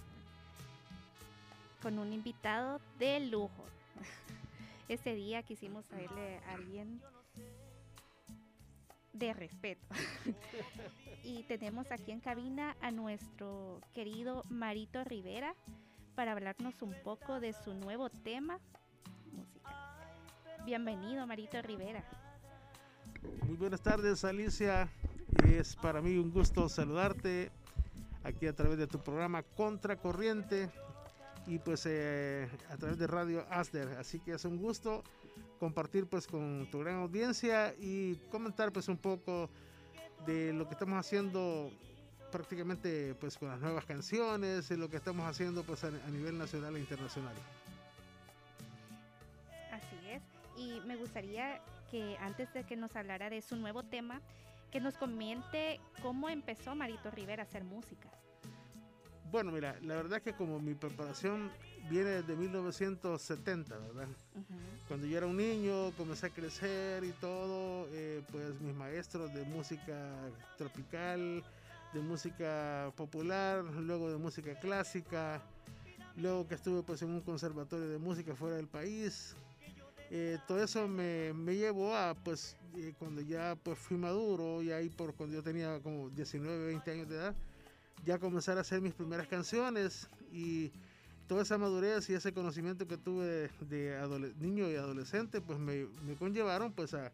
con 1.82 2.00
un 2.00 2.14
invitado 2.14 2.80
de 2.98 3.20
lujo. 3.20 3.66
Este 4.88 5.16
día 5.16 5.44
quisimos 5.44 5.84
traerle 5.84 6.38
a 6.48 6.54
alguien 6.54 7.02
de 9.12 9.34
respeto. 9.34 9.86
y 11.26 11.44
tenemos 11.44 11.92
aquí 11.92 12.14
en 12.14 12.22
cabina 12.22 12.78
a 12.80 12.90
nuestro 12.90 13.82
querido 13.94 14.46
Marito 14.50 15.04
Rivera 15.04 15.56
para 16.16 16.32
hablarnos 16.32 16.82
un 16.82 16.96
poco 17.04 17.42
de 17.42 17.52
su 17.52 17.74
nuevo 17.74 18.10
tema 18.10 18.62
musical. 19.34 19.76
Bienvenido, 20.66 21.28
Marito 21.28 21.62
Rivera. 21.62 22.02
Muy 23.46 23.58
buenas 23.58 23.82
tardes, 23.82 24.24
Alicia. 24.24 24.90
Es 25.48 25.76
para 25.76 26.02
mí 26.02 26.18
un 26.18 26.32
gusto 26.32 26.70
saludarte 26.70 27.52
aquí 28.24 28.48
a 28.48 28.54
través 28.54 28.78
de 28.78 28.88
tu 28.88 29.00
programa 29.00 29.44
Contracorriente 29.44 30.70
y 31.48 31.60
pues 31.60 31.86
eh, 31.86 32.48
a 32.70 32.78
través 32.78 32.98
de 32.98 33.08
Radio 33.08 33.46
Asder. 33.50 33.88
Así 33.98 34.20
que 34.20 34.34
es 34.34 34.46
un 34.46 34.58
gusto 34.58 35.04
compartir 35.60 36.08
pues 36.08 36.28
con 36.28 36.68
tu 36.72 36.80
gran 36.80 36.96
audiencia 36.96 37.74
y 37.80 38.16
comentar 38.32 38.72
pues 38.72 38.88
un 38.88 38.98
poco 38.98 39.50
de 40.26 40.54
lo 40.54 40.68
que 40.68 40.74
estamos 40.74 40.98
haciendo 40.98 41.72
prácticamente 42.32 43.16
pues 43.16 43.38
con 43.38 43.50
las 43.50 43.60
nuevas 43.60 43.86
canciones 43.86 44.70
y 44.70 44.76
lo 44.76 44.90
que 44.90 44.98
estamos 44.98 45.28
haciendo 45.28 45.64
pues 45.64 45.84
a, 45.84 45.88
a 45.88 46.10
nivel 46.10 46.38
nacional 46.38 46.76
e 46.76 46.80
internacional. 46.80 47.34
Así 49.72 49.96
es. 50.10 50.22
Y 50.58 50.82
me 50.86 50.96
gustaría 50.96 51.62
que 51.90 52.18
antes 52.18 52.54
de 52.54 52.64
que 52.64 52.76
nos 52.76 52.96
hablara 52.96 53.30
de 53.30 53.42
su 53.42 53.56
nuevo 53.56 53.84
tema, 53.84 54.22
que 54.72 54.80
nos 54.80 54.96
comente 54.98 55.80
cómo 56.02 56.30
empezó 56.30 56.76
Marito 56.76 57.12
Rivera 57.12 57.44
a 57.44 57.46
hacer 57.46 57.64
música. 57.64 58.10
Bueno, 59.32 59.52
mira, 59.52 59.78
la 59.82 59.96
verdad 59.96 60.22
que 60.22 60.34
como 60.34 60.60
mi 60.60 60.74
preparación 60.74 61.52
viene 61.90 62.10
desde 62.10 62.36
1970, 62.36 63.78
¿verdad? 63.78 64.08
Cuando 64.88 65.06
yo 65.06 65.18
era 65.18 65.28
un 65.28 65.38
niño, 65.38 65.92
comencé 65.92 66.28
a 66.28 66.30
crecer 66.30 67.04
y 67.04 67.12
todo, 67.14 67.88
eh, 67.92 68.24
pues 68.32 68.60
mis 68.60 68.74
maestros 68.74 69.32
de 69.34 69.44
música 69.44 70.16
tropical, 70.58 71.44
de 71.94 72.00
música 72.02 72.92
popular, 72.96 73.64
luego 73.64 74.10
de 74.10 74.18
música 74.18 74.60
clásica, 74.60 75.42
luego 76.16 76.48
que 76.48 76.56
estuve 76.56 76.82
pues 76.82 77.02
en 77.04 77.10
un 77.10 77.22
conservatorio 77.22 77.88
de 77.88 78.00
música 78.00 78.36
fuera 78.36 78.56
del 78.56 78.68
país, 78.68 79.36
eh, 80.12 80.40
todo 80.48 80.64
eso 80.64 80.88
me, 80.88 81.34
me, 81.34 81.56
llevó 81.56 81.96
a, 81.96 82.16
pues, 82.16 82.56
eh, 82.78 82.94
cuando 82.98 83.22
ya 83.22 83.56
pues, 83.62 83.78
fui 83.78 83.96
maduro, 83.96 84.62
y 84.64 84.72
ahí 84.72 84.90
por 84.90 85.14
cuando 85.14 85.36
yo 85.36 85.44
tenía 85.44 85.80
como 85.82 86.10
19, 86.10 86.68
20 86.68 86.92
años 86.92 87.10
de 87.10 87.16
edad, 87.16 87.36
ya 88.06 88.18
comenzar 88.18 88.58
a 88.58 88.62
hacer 88.62 88.82
mis 88.82 88.94
primeras 88.94 89.28
canciones 89.28 90.08
y 90.32 90.72
toda 91.28 91.44
esa 91.44 91.60
madurez 91.60 92.10
y 92.10 92.16
ese 92.16 92.34
conocimiento 92.34 92.88
que 92.88 92.98
tuve 92.98 93.50
de, 93.62 93.92
de 93.92 94.34
niño 94.40 94.68
y 94.70 94.76
adolescente, 94.76 95.42
pues 95.42 95.60
me, 95.60 95.86
me 96.04 96.16
conllevaron 96.16 96.72
pues 96.72 96.96
a, 96.96 97.12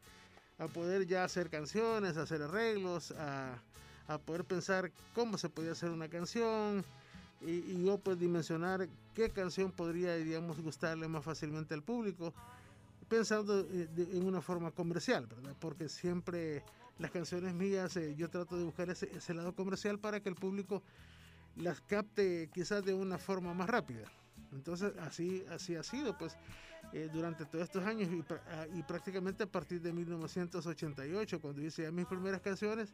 a, 0.57 0.67
poder 0.67 1.05
ya 1.05 1.25
hacer 1.25 1.49
canciones, 1.49 2.15
a 2.15 2.21
hacer 2.21 2.41
arreglos, 2.41 3.11
a, 3.11 3.59
a, 4.07 4.17
poder 4.19 4.45
pensar 4.45 4.91
cómo 5.13 5.37
se 5.37 5.49
podía 5.49 5.73
hacer 5.73 5.89
una 5.89 6.07
canción 6.07 6.85
y, 7.41 7.51
y 7.51 7.85
yo 7.85 7.97
pues 7.97 8.17
dimensionar 8.17 8.87
qué 9.13 9.31
canción 9.31 9.71
podría, 9.71 10.15
digamos, 10.15 10.61
gustarle 10.61 11.09
más 11.09 11.25
fácilmente 11.25 11.73
al 11.73 11.83
público 11.83 12.33
pensando 13.07 13.67
en 13.69 14.25
una 14.25 14.41
forma 14.41 14.71
comercial, 14.71 15.27
¿verdad? 15.27 15.55
Porque 15.59 15.89
siempre 15.89 16.63
las 16.97 17.11
canciones 17.11 17.53
mías, 17.53 17.95
eh, 17.97 18.15
yo 18.15 18.29
trato 18.29 18.57
de 18.57 18.63
buscar 18.63 18.89
ese, 18.89 19.33
lado 19.33 19.53
comercial 19.53 19.99
para 19.99 20.19
que 20.21 20.29
el 20.29 20.35
público 20.35 20.81
las 21.55 21.81
capte 21.81 22.49
quizás 22.53 22.83
de 22.83 22.93
una 22.93 23.17
forma 23.17 23.53
más 23.53 23.69
rápida. 23.69 24.11
Entonces, 24.51 24.93
así, 24.99 25.43
así 25.49 25.75
ha 25.75 25.83
sido, 25.83 26.17
pues, 26.17 26.37
eh, 26.93 27.09
durante 27.11 27.45
todos 27.45 27.65
estos 27.65 27.83
años 27.83 28.09
y, 28.11 28.77
y, 28.77 28.83
prácticamente 28.83 29.43
a 29.43 29.47
partir 29.47 29.81
de 29.81 29.91
1988, 29.91 31.41
cuando 31.41 31.61
hice 31.61 31.83
ya 31.83 31.91
mis 31.91 32.05
primeras 32.05 32.41
canciones, 32.41 32.93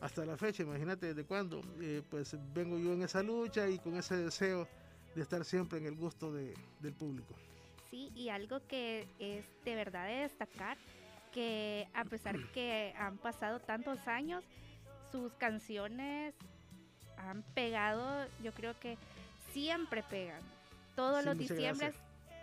hasta 0.00 0.24
la 0.24 0.36
fecha, 0.36 0.62
imagínate 0.62 1.08
desde 1.08 1.24
cuándo, 1.24 1.60
eh, 1.80 2.02
pues 2.08 2.36
vengo 2.54 2.78
yo 2.78 2.92
en 2.92 3.02
esa 3.02 3.22
lucha 3.22 3.68
y 3.68 3.78
con 3.78 3.96
ese 3.96 4.16
deseo 4.16 4.68
de 5.14 5.22
estar 5.22 5.44
siempre 5.44 5.78
en 5.78 5.86
el 5.86 5.96
gusto 5.96 6.32
de, 6.32 6.54
del 6.80 6.94
público 6.94 7.34
y 7.94 8.28
algo 8.28 8.66
que 8.66 9.08
es 9.18 9.44
de 9.64 9.74
verdad 9.74 10.06
de 10.06 10.14
destacar, 10.22 10.76
que 11.32 11.88
a 11.94 12.04
pesar 12.04 12.36
que 12.54 12.94
han 12.96 13.18
pasado 13.18 13.60
tantos 13.60 14.06
años, 14.06 14.44
sus 15.10 15.32
canciones 15.34 16.34
han 17.16 17.42
pegado, 17.54 18.26
yo 18.42 18.52
creo 18.52 18.78
que 18.78 18.96
siempre 19.52 20.02
pegan. 20.02 20.40
Todos 20.96 21.20
Sí, 21.20 21.26
los 21.26 21.38
diciembre 21.38 21.92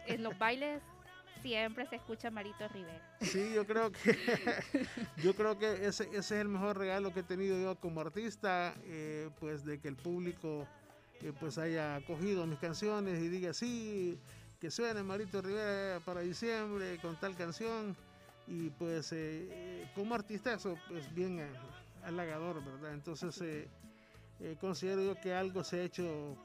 en 0.08 0.24
los 0.24 0.38
bailes 0.38 0.82
siempre 1.41 1.86
se 1.88 1.95
escucha 1.95 2.30
Marito 2.32 2.68
Rivera. 2.70 3.02
Sí, 3.22 3.54
yo 3.54 3.66
creo 3.66 3.91
que 3.91 4.18
yo 5.24 5.36
creo 5.36 5.58
que 5.58 5.86
ese, 5.86 6.04
ese 6.06 6.18
es 6.18 6.32
el 6.32 6.47
mejor 6.47 6.78
regalo 6.78 7.14
que 7.14 7.22
he 7.22 7.24
tenido 7.24 7.60
yo 7.60 7.76
como 7.80 8.02
artista, 8.02 8.74
eh, 8.84 9.30
pues 9.39 9.66
de 9.66 9.80
que 9.80 9.88
el 9.88 9.95
público 9.95 10.68
eh, 11.22 11.34
pues 11.39 11.58
haya 11.58 11.95
acogido 11.95 12.45
mis 12.47 12.60
canciones 12.60 13.20
y 13.22 13.30
diga 13.30 13.54
sí, 13.54 14.20
que 14.62 14.70
suene 14.70 15.01
Marito 15.01 15.41
Rivera 15.41 15.99
para 16.05 16.22
diciembre 16.22 16.99
con 17.01 17.20
tal 17.20 17.36
canción. 17.36 17.95
y 18.47 18.70
pues 18.70 19.12
eh, 19.12 19.88
como 19.95 20.14
artista 20.14 20.53
eso 20.53 20.78
es 20.95 21.14
bien 21.16 21.39
eh, 21.39 21.49
halagador, 22.03 22.64
¿verdad? 22.64 22.93
Entonces 22.93 23.41
eh, 23.41 23.68
considero 24.59 25.03
yo 25.03 25.20
que 25.20 25.34
algo 25.34 25.64
se 25.64 25.80
ha 25.80 25.84
hecho 25.84 26.38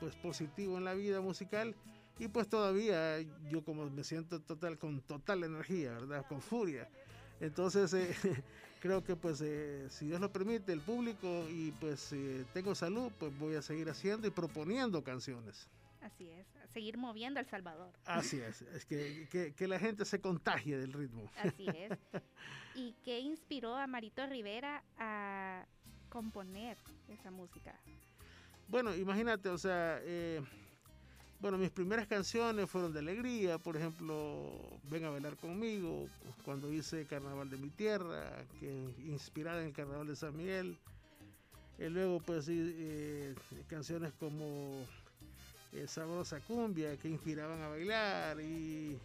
pues 0.00 0.16
positivo 0.16 0.78
en 0.78 0.84
la 0.84 0.94
vida 0.94 1.20
musical 1.20 1.76
y 2.18 2.26
pues 2.26 2.48
todavía 2.48 3.20
yo 3.48 3.64
como 3.64 3.88
me 3.88 4.02
siento 4.02 4.40
total 4.40 4.76
con 4.76 5.00
total 5.02 5.44
energía, 5.44 5.92
¿verdad? 5.92 6.26
Con 6.28 6.42
furia. 6.42 6.88
Entonces 7.38 7.94
creo 8.80 9.04
que 9.04 9.14
pues 9.14 9.44
si 9.90 10.06
Dios 10.06 10.20
lo 10.20 10.32
permite, 10.32 10.72
el 10.72 10.80
público 10.80 11.46
y 11.48 11.70
pues 11.72 12.12
tengo 12.52 12.74
salud, 12.74 13.12
pues 13.18 13.36
voy 13.38 13.54
a 13.54 13.62
seguir 13.62 13.88
haciendo 13.90 14.26
y 14.26 14.30
proponiendo 14.30 15.04
canciones. 15.04 15.68
Así 16.00 16.30
es, 16.30 16.46
seguir 16.72 16.96
moviendo 16.96 17.40
El 17.40 17.46
Salvador. 17.46 17.92
Así 18.06 18.40
es, 18.40 18.62
es 18.62 18.86
que, 18.86 19.54
que, 19.54 19.68
la 19.68 19.78
gente 19.78 20.04
se 20.04 20.20
contagie 20.20 20.78
del 20.78 20.92
ritmo. 20.92 21.30
Así 21.36 21.66
es. 21.68 21.98
¿Y 22.74 22.94
qué 23.04 23.20
inspiró 23.20 23.76
a 23.76 23.86
Marito 23.86 24.26
Rivera 24.26 24.82
a 24.96 25.66
componer 26.08 26.78
esa 27.08 27.30
música? 27.30 27.78
Bueno, 28.68 28.94
imagínate, 28.94 29.48
o 29.48 29.58
sea, 29.58 29.98
eh, 30.02 30.40
bueno, 31.40 31.58
mis 31.58 31.70
primeras 31.70 32.06
canciones 32.06 32.68
fueron 32.70 32.92
de 32.92 33.00
alegría, 33.00 33.58
por 33.58 33.76
ejemplo, 33.76 34.78
Ven 34.84 35.04
a 35.04 35.10
bailar 35.10 35.36
conmigo, 35.36 36.06
cuando 36.44 36.72
hice 36.72 37.06
Carnaval 37.06 37.50
de 37.50 37.56
mi 37.56 37.70
tierra, 37.70 38.44
que 38.58 38.94
inspirada 38.98 39.60
en 39.60 39.68
el 39.68 39.72
Carnaval 39.72 40.06
de 40.06 40.16
San 40.16 40.36
Miguel. 40.36 40.78
Y 41.78 41.88
luego, 41.88 42.20
pues, 42.20 42.46
eh, 42.48 43.34
canciones 43.68 44.12
como 44.20 44.84
eh, 45.72 45.86
sabrosa 45.86 46.40
cumbia 46.40 46.96
que 46.96 47.08
inspiraban 47.08 47.60
a 47.62 47.68
bailar 47.68 48.40
y, 48.40 48.98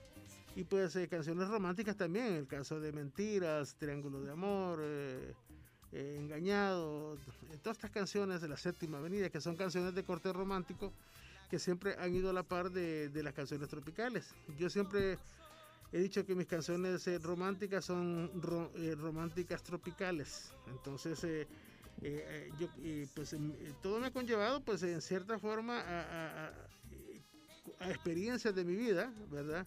y 0.55 0.63
pues 0.63 0.95
eh, 0.95 1.07
canciones 1.07 1.47
románticas 1.47 1.95
también, 1.95 2.33
el 2.33 2.47
caso 2.47 2.79
de 2.79 2.91
Mentiras, 2.91 3.75
Triángulo 3.75 4.21
de 4.21 4.31
Amor, 4.31 4.79
eh, 4.81 5.33
Engañado, 5.91 7.17
todas 7.63 7.77
estas 7.77 7.91
canciones 7.91 8.41
de 8.41 8.49
la 8.49 8.57
Séptima 8.57 8.97
Avenida 8.97 9.29
que 9.29 9.39
son 9.39 9.55
canciones 9.55 9.95
de 9.95 10.03
corte 10.03 10.33
romántico 10.33 10.91
que 11.49 11.57
siempre 11.57 11.95
han 11.99 12.13
ido 12.13 12.31
a 12.31 12.33
la 12.33 12.43
par 12.43 12.71
de, 12.71 13.07
de 13.09 13.23
las 13.23 13.33
canciones 13.33 13.69
tropicales. 13.69 14.33
Yo 14.57 14.69
siempre 14.69 15.17
he 15.93 15.99
dicho 15.99 16.25
que 16.25 16.35
mis 16.35 16.47
canciones 16.47 17.07
románticas 17.21 17.85
son 17.85 18.29
románticas 18.41 19.63
tropicales. 19.63 20.51
Entonces, 20.67 21.47
eh, 22.01 22.51
eh, 22.83 23.07
pues 23.13 23.33
eh, 23.33 23.39
todo 23.81 23.99
me 23.99 24.07
ha 24.07 24.11
conllevado 24.11 24.61
pues 24.61 24.83
en 24.83 25.01
cierta 25.01 25.39
forma 25.39 25.81
a, 25.87 26.51
experiencias 27.89 28.53
de 28.53 28.63
mi 28.63 28.75
vida, 28.75 29.11
¿verdad? 29.31 29.65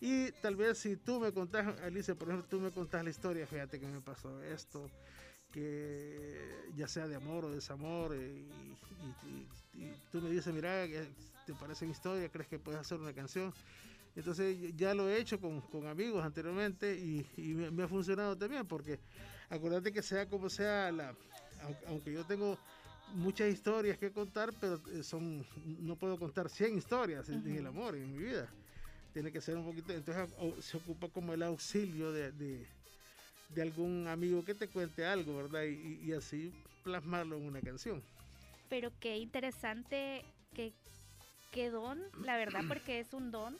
Y 0.00 0.32
tal 0.42 0.56
vez 0.56 0.78
si 0.78 0.96
tú 0.96 1.20
me 1.20 1.32
contás, 1.32 1.78
Alicia, 1.80 2.14
por 2.14 2.28
ejemplo, 2.28 2.48
tú 2.48 2.60
me 2.60 2.70
contás 2.70 3.04
la 3.04 3.10
historia, 3.10 3.46
fíjate 3.46 3.78
que 3.78 3.86
me 3.86 4.00
pasó 4.00 4.42
esto, 4.42 4.90
que 5.52 6.70
ya 6.76 6.88
sea 6.88 7.06
de 7.06 7.14
amor 7.14 7.44
o 7.44 7.50
desamor, 7.50 8.14
y, 8.16 8.48
tú 10.10 10.20
me 10.20 10.30
dices, 10.30 10.52
mira, 10.52 10.86
¿te 11.46 11.54
parece 11.54 11.84
mi 11.86 11.92
historia? 11.92 12.28
¿Crees 12.28 12.48
que 12.48 12.58
puedes 12.58 12.80
hacer 12.80 12.98
una 12.98 13.12
canción? 13.12 13.52
Entonces 14.14 14.56
ya 14.76 14.94
lo 14.94 15.08
he 15.08 15.18
hecho 15.18 15.40
con, 15.40 15.86
amigos 15.86 16.24
anteriormente 16.24 16.96
y, 16.96 17.26
me, 17.54 17.70
me, 17.70 17.84
ha 17.84 17.88
funcionado 17.88 18.36
también, 18.36 18.66
porque 18.66 18.98
acuérdate 19.48 19.92
que 19.92 20.02
sea 20.02 20.28
como 20.28 20.50
sea 20.50 20.90
la, 20.92 21.14
aunque 21.86 22.12
yo 22.12 22.24
tengo 22.24 22.56
muchas 23.14 23.52
historias 23.52 23.98
que 23.98 24.10
contar, 24.10 24.52
pero 24.60 24.80
eh, 24.92 25.02
son 25.02 25.44
no 25.80 25.96
puedo 25.96 26.18
contar 26.18 26.48
100 26.48 26.78
historias 26.78 27.28
en 27.28 27.46
el 27.56 27.66
amor 27.66 27.94
en 27.94 28.12
mi 28.12 28.18
vida. 28.18 28.48
Tiene 29.12 29.30
que 29.30 29.40
ser 29.40 29.56
un 29.56 29.66
poquito, 29.66 29.92
entonces 29.92 30.30
se 30.64 30.76
ocupa 30.78 31.08
como 31.08 31.34
el 31.34 31.42
auxilio 31.42 32.12
de, 32.12 32.32
de, 32.32 33.62
algún 33.62 34.06
amigo 34.08 34.42
que 34.42 34.54
te 34.54 34.68
cuente 34.68 35.04
algo, 35.04 35.36
¿verdad? 35.36 35.64
Y, 35.64 36.12
así 36.12 36.50
plasmarlo 36.82 37.36
en 37.36 37.44
una 37.44 37.60
canción. 37.60 38.02
Pero 38.70 38.90
qué 39.00 39.18
interesante, 39.18 40.24
que 40.54 40.72
qué 41.50 41.68
don, 41.68 42.00
la 42.24 42.38
verdad, 42.38 42.62
porque 42.68 43.00
es 43.00 43.12
un 43.12 43.30
don 43.30 43.58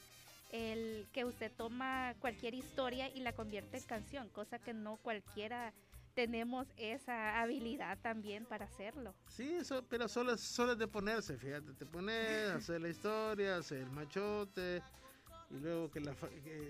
el 0.53 1.07
que 1.13 1.25
usted 1.25 1.51
toma 1.57 2.15
cualquier 2.21 2.55
historia 2.55 3.09
y 3.09 3.21
la 3.21 3.33
convierte 3.33 3.77
en 3.79 3.85
canción, 3.85 4.29
cosa 4.31 4.59
que 4.59 4.73
no 4.73 4.97
cualquiera 4.97 5.73
tenemos 6.15 6.69
esa 6.77 7.41
habilidad 7.41 7.99
también 8.01 8.45
para 8.45 8.67
hacerlo. 8.67 9.15
Sí, 9.29 9.55
eso, 9.55 9.85
pero 9.89 10.09
solo, 10.09 10.37
solo 10.37 10.73
es 10.73 10.79
de 10.79 10.87
ponerse, 10.87 11.37
fíjate, 11.37 11.73
te 11.73 11.87
pones 11.87 12.51
hacer 12.51 12.81
la 12.81 12.89
historia, 12.89 13.57
hacer 13.57 13.79
el 13.79 13.91
machote 13.91 14.83
y 15.51 15.59
luego 15.59 15.91
que, 15.91 16.01
la, 16.01 16.15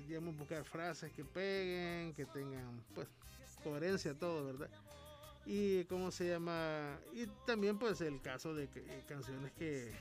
digamos, 0.07 0.37
buscar 0.37 0.65
frases 0.65 1.13
que 1.13 1.25
peguen, 1.25 2.15
que 2.15 2.27
tengan 2.27 2.83
pues 2.95 3.09
coherencia 3.63 4.15
todo, 4.15 4.47
¿verdad? 4.47 4.71
Y 5.45 5.85
cómo 5.85 6.11
se 6.11 6.29
llama, 6.29 6.99
y 7.13 7.27
también 7.47 7.79
pues 7.79 8.01
el 8.01 8.21
caso 8.21 8.55
de 8.55 8.65
eh, 8.65 9.05
canciones 9.09 9.53
que, 9.53 9.93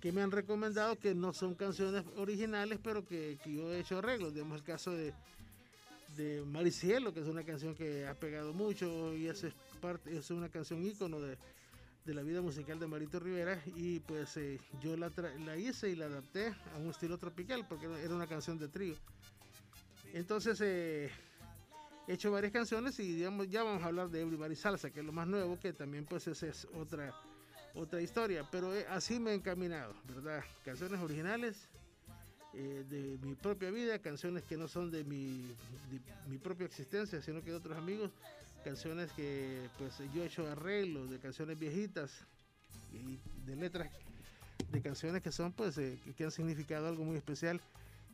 que 0.00 0.12
me 0.12 0.22
han 0.22 0.32
recomendado 0.32 0.96
que 0.96 1.14
no 1.14 1.32
son 1.32 1.54
canciones 1.54 2.04
originales, 2.16 2.78
pero 2.82 3.04
que, 3.04 3.38
que 3.42 3.54
yo 3.54 3.72
he 3.72 3.80
hecho 3.80 3.98
arreglos, 3.98 4.34
digamos 4.34 4.58
el 4.58 4.64
caso 4.64 4.92
de 4.92 5.14
de 6.16 6.44
Maricielo, 6.44 7.12
que 7.12 7.20
es 7.20 7.26
una 7.26 7.44
canción 7.44 7.74
que 7.74 8.06
ha 8.06 8.14
pegado 8.14 8.52
mucho 8.52 9.14
y 9.14 9.26
es, 9.28 9.46
parte, 9.80 10.16
es 10.16 10.30
una 10.30 10.48
canción 10.48 10.84
ícono 10.84 11.20
de, 11.20 11.36
de 12.04 12.14
la 12.14 12.22
vida 12.22 12.40
musical 12.40 12.78
de 12.78 12.86
Marito 12.86 13.20
Rivera 13.20 13.62
y 13.76 14.00
pues 14.00 14.36
eh, 14.38 14.58
yo 14.80 14.96
la, 14.96 15.12
la, 15.44 15.56
hice 15.56 15.90
y 15.90 15.94
la 15.94 16.06
adapté 16.06 16.54
a 16.74 16.78
un 16.78 16.90
estilo 16.90 17.18
tropical 17.18 17.66
porque 17.68 17.86
era 18.02 18.14
una 18.14 18.26
canción 18.26 18.58
de 18.58 18.68
trío. 18.68 18.94
Entonces 20.14 20.58
eh, 20.62 21.10
he 22.06 22.14
hecho 22.14 22.30
varias 22.32 22.52
canciones 22.52 22.98
y 22.98 23.12
digamos 23.12 23.48
ya 23.50 23.62
vamos 23.62 23.82
a 23.82 23.86
hablar 23.86 24.08
de 24.08 24.22
Everybody 24.22 24.56
Salsa, 24.56 24.90
que 24.90 25.00
es 25.00 25.06
lo 25.06 25.12
más 25.12 25.26
nuevo, 25.26 25.60
que 25.60 25.72
también 25.72 26.06
pues 26.06 26.26
esa 26.26 26.46
es 26.46 26.66
otra, 26.74 27.14
otra 27.74 28.00
historia, 28.00 28.48
pero 28.50 28.74
eh, 28.74 28.86
así 28.88 29.20
me 29.20 29.32
he 29.32 29.34
encaminado, 29.34 29.94
¿verdad? 30.06 30.42
Canciones 30.64 31.00
originales 31.00 31.68
eh, 32.54 32.84
de 32.88 33.18
mi 33.26 33.34
propia 33.34 33.70
vida, 33.70 33.98
canciones 33.98 34.42
que 34.44 34.56
no 34.56 34.68
son 34.68 34.90
de 34.90 35.04
mi, 35.04 35.54
mi 36.28 36.38
propia 36.38 36.66
existencia, 36.66 37.20
sino 37.20 37.42
que 37.42 37.50
de 37.50 37.56
otros 37.56 37.76
amigos, 37.76 38.10
canciones 38.64 39.10
que 39.12 39.68
pues 39.78 39.98
yo 40.14 40.22
he 40.22 40.26
hecho 40.26 40.46
arreglos 40.50 41.10
de 41.10 41.18
canciones 41.18 41.58
viejitas 41.58 42.10
y 42.92 43.18
de 43.46 43.56
letras 43.56 43.90
de 44.70 44.82
canciones 44.82 45.22
que 45.22 45.32
son 45.32 45.52
pues 45.52 45.78
eh, 45.78 45.98
que, 46.16 46.24
han 46.24 46.30
significado 46.30 46.88
algo 46.88 47.04
muy 47.04 47.16
especial 47.16 47.60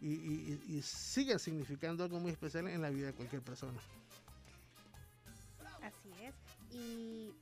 y, 0.01 0.09
y, 0.09 0.61
y 0.69 0.83
significando 0.83 2.05
algo 2.05 2.21
muy 2.21 2.31
especial 2.31 2.69
en 2.69 2.83
la 2.83 2.91
vida 2.91 3.07
de 3.07 3.13
cualquier 3.15 3.43
persona. 3.43 3.79
Así 5.83 6.11
es. 6.23 6.35
Y 6.73 7.33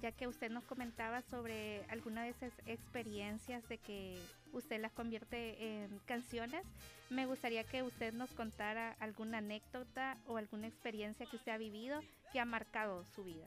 ya 0.00 0.12
que 0.12 0.26
usted 0.26 0.50
nos 0.50 0.64
comentaba 0.64 1.22
sobre 1.22 1.84
alguna 1.88 2.24
de 2.24 2.30
esas 2.30 2.52
experiencias 2.66 3.66
de 3.68 3.78
que 3.78 4.18
usted 4.58 4.80
las 4.80 4.92
convierte 4.92 5.84
en 5.84 5.98
canciones, 6.06 6.64
me 7.10 7.26
gustaría 7.26 7.64
que 7.64 7.82
usted 7.82 8.12
nos 8.12 8.32
contara 8.32 8.96
alguna 9.00 9.38
anécdota 9.38 10.18
o 10.26 10.36
alguna 10.36 10.66
experiencia 10.66 11.26
que 11.26 11.36
usted 11.36 11.52
ha 11.52 11.58
vivido 11.58 12.00
que 12.32 12.40
ha 12.40 12.44
marcado 12.44 13.04
su 13.14 13.24
vida. 13.24 13.46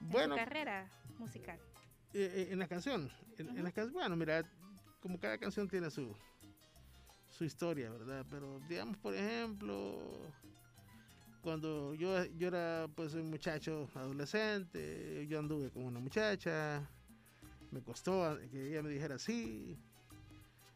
Bueno, 0.00 0.34
su 0.34 0.38
carrera 0.38 0.88
musical. 1.18 1.58
Eh, 2.14 2.30
eh, 2.34 2.48
en 2.50 2.58
la 2.58 2.66
canción, 2.66 3.10
en, 3.36 3.62
la 3.62 3.70
canción, 3.72 3.92
bueno, 3.92 4.16
mira, 4.16 4.42
como 5.00 5.18
cada 5.18 5.38
canción 5.38 5.68
tiene 5.68 5.90
su 5.90 6.14
su 7.30 7.44
historia, 7.44 7.90
¿verdad? 7.90 8.26
Pero 8.30 8.60
digamos, 8.68 8.96
por 8.96 9.14
ejemplo, 9.14 10.32
cuando 11.40 11.94
yo, 11.94 12.24
yo 12.36 12.48
era 12.48 12.88
pues 12.94 13.14
un 13.14 13.30
muchacho 13.30 13.88
adolescente, 13.94 15.26
yo 15.28 15.38
anduve 15.38 15.70
con 15.70 15.84
una 15.84 16.00
muchacha, 16.00 16.88
me 17.70 17.80
costó 17.82 18.38
que 18.50 18.68
ella 18.68 18.82
me 18.82 18.90
dijera 18.90 19.18
sí, 19.18 19.78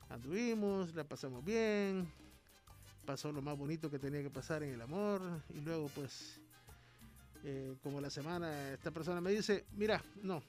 anduvimos, 0.08 0.94
la 0.94 1.04
pasamos 1.04 1.44
bien, 1.44 2.10
pasó 3.04 3.32
lo 3.32 3.42
más 3.42 3.56
bonito 3.56 3.90
que 3.90 3.98
tenía 3.98 4.22
que 4.22 4.30
pasar 4.30 4.62
en 4.62 4.74
el 4.74 4.80
amor 4.80 5.22
y 5.54 5.60
luego 5.60 5.88
pues 5.94 6.40
eh, 7.44 7.74
como 7.82 8.00
la 8.00 8.10
semana 8.10 8.70
esta 8.70 8.90
persona 8.90 9.20
me 9.20 9.32
dice, 9.32 9.64
mira, 9.72 10.02
no, 10.22 10.42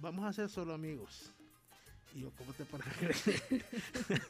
vamos 0.00 0.24
a 0.24 0.32
ser 0.32 0.48
solo 0.48 0.74
amigos. 0.74 1.30
Y 2.14 2.20
yo, 2.20 2.30
¿cómo 2.36 2.52
te 2.52 2.64
pones 2.64 2.86
a 2.86 2.90
creer? 2.92 3.64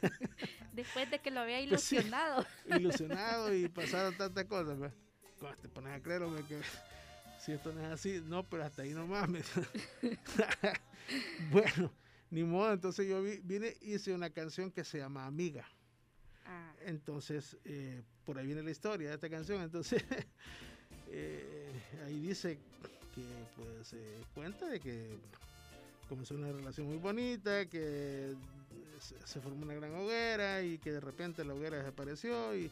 Después 0.73 1.09
de 1.11 1.19
que 1.19 1.29
lo 1.31 1.41
había 1.41 1.57
pues 1.57 1.91
ilusionado. 1.91 2.45
ilusionado 2.65 3.53
y 3.53 3.67
pasaron 3.69 4.17
tantas 4.17 4.45
cosas. 4.45 4.77
Pues. 4.77 4.93
¿Cómo 5.39 5.53
te 5.55 5.69
pones 5.69 5.93
a 5.93 6.01
creer, 6.01 6.23
que 6.47 6.61
si 7.45 7.51
esto 7.51 7.71
no 7.71 7.81
es 7.81 7.91
así? 7.91 8.23
No, 8.25 8.43
pero 8.43 8.63
hasta 8.63 8.81
ahí 8.81 8.91
nomás. 8.91 9.29
bueno, 11.51 11.91
ni 12.31 12.43
modo. 12.43 12.73
Entonces 12.73 13.07
yo 13.07 13.21
vine 13.21 13.77
y 13.81 13.93
hice 13.93 14.13
una 14.13 14.31
canción 14.31 14.71
que 14.71 14.83
se 14.83 14.97
llama 14.97 15.27
Amiga. 15.27 15.63
Ah. 16.47 16.73
Entonces, 16.85 17.55
eh, 17.65 18.01
por 18.25 18.39
ahí 18.39 18.47
viene 18.47 18.63
la 18.63 18.71
historia 18.71 19.09
de 19.09 19.15
esta 19.15 19.29
canción. 19.29 19.61
Entonces, 19.61 20.03
eh, 21.11 21.71
ahí 22.03 22.19
dice 22.19 22.57
que 23.13 23.23
pues 23.55 23.89
se 23.89 24.01
cuenta 24.33 24.65
de 24.65 24.79
que 24.79 25.15
comenzó 26.09 26.33
una 26.33 26.51
relación 26.51 26.87
muy 26.87 26.97
bonita, 26.97 27.67
que 27.67 28.33
se 29.23 29.39
formó 29.39 29.65
una 29.65 29.75
gran 29.75 29.93
hoguera 29.93 30.63
y 30.63 30.79
que 30.79 30.91
de 30.91 30.99
repente 30.99 31.45
la 31.45 31.53
hoguera 31.53 31.77
desapareció 31.77 32.55
y, 32.55 32.71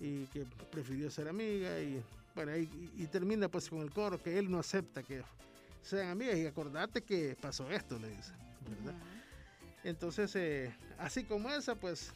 y 0.00 0.26
que 0.26 0.44
prefirió 0.72 1.08
ser 1.12 1.28
amiga 1.28 1.80
y 1.80 2.02
bueno, 2.34 2.56
y, 2.56 3.06
termina 3.06 3.48
pues 3.48 3.68
con 3.68 3.80
el 3.80 3.90
coro 3.92 4.20
que 4.20 4.38
él 4.38 4.50
no 4.50 4.58
acepta 4.58 5.02
que 5.02 5.22
sean 5.82 6.08
amigas 6.08 6.36
y 6.36 6.46
acordate 6.46 7.02
que 7.02 7.36
pasó 7.40 7.70
esto, 7.70 7.98
le 7.98 8.08
dice, 8.08 8.32
¿verdad? 8.68 8.98
Entonces, 9.84 10.34
eh, 10.34 10.74
así 10.98 11.24
como 11.24 11.50
esa, 11.50 11.74
pues 11.74 12.12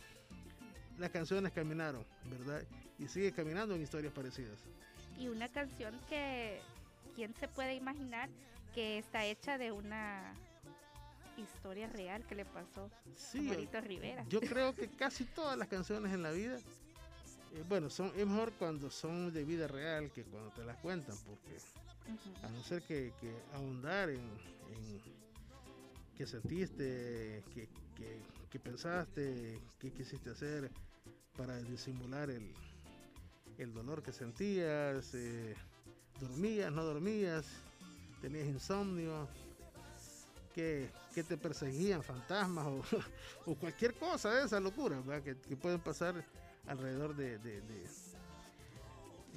las 0.98 1.10
canciones 1.10 1.52
caminaron, 1.52 2.04
¿verdad? 2.24 2.64
Y 2.98 3.06
sigue 3.06 3.30
caminando 3.32 3.74
en 3.74 3.82
historias 3.82 4.12
parecidas. 4.12 4.58
Y 5.18 5.28
una 5.28 5.48
canción 5.48 5.94
que, 6.08 6.60
¿quién 7.14 7.34
se 7.34 7.46
puede 7.46 7.74
imaginar 7.74 8.28
que 8.74 8.98
está 8.98 9.24
hecha 9.24 9.58
de 9.58 9.70
una 9.70 10.34
historia 11.36 11.88
real 11.88 12.24
que 12.26 12.34
le 12.34 12.44
pasó 12.44 12.90
a 13.34 13.40
Marito 13.42 13.80
Rivera? 13.80 14.24
Yo 14.28 14.40
creo 14.40 14.74
que 14.74 14.88
casi 14.88 15.24
todas 15.24 15.56
las 15.56 15.68
canciones 15.68 16.12
en 16.12 16.22
la 16.22 16.32
vida 16.32 16.58
eh, 17.55 17.64
bueno, 17.68 17.88
son, 17.88 18.12
es 18.16 18.26
mejor 18.26 18.53
cuando 18.59 18.90
son 18.90 19.32
de 19.32 19.44
vida 19.44 19.66
real 19.66 20.11
que 20.11 20.24
cuando 20.24 20.51
te 20.51 20.64
las 20.64 20.76
cuentan, 20.78 21.16
porque 21.26 21.57
a 22.42 22.49
no 22.49 22.62
ser 22.62 22.82
que, 22.82 23.12
ahondar 23.55 24.11
en, 24.11 24.20
qué 26.16 26.26
sentiste, 26.26 27.42
qué, 27.55 28.59
pensaste, 28.59 29.61
qué 29.78 29.92
quisiste 29.92 30.30
hacer 30.30 30.70
para 31.36 31.61
disimular 31.62 32.30
el, 32.30 33.72
dolor 33.72 34.03
que 34.03 34.12
sentías, 34.12 35.14
eh, 35.14 35.55
dormías, 36.20 36.72
no 36.72 36.84
dormías, 36.84 37.46
tenías 38.20 38.46
insomnio, 38.46 39.28
que, 40.55 40.90
te 41.14 41.36
perseguían 41.36 42.03
fantasmas 42.03 42.66
o, 43.46 43.55
cualquier 43.57 43.94
cosa 43.94 44.32
de 44.34 44.46
esa 44.46 44.61
locura 44.61 45.03
que, 45.24 45.36
que 45.36 45.57
pueden 45.57 45.80
pasar 45.80 46.24
alrededor 46.68 47.16
de, 47.16 47.38
de, 47.38 47.58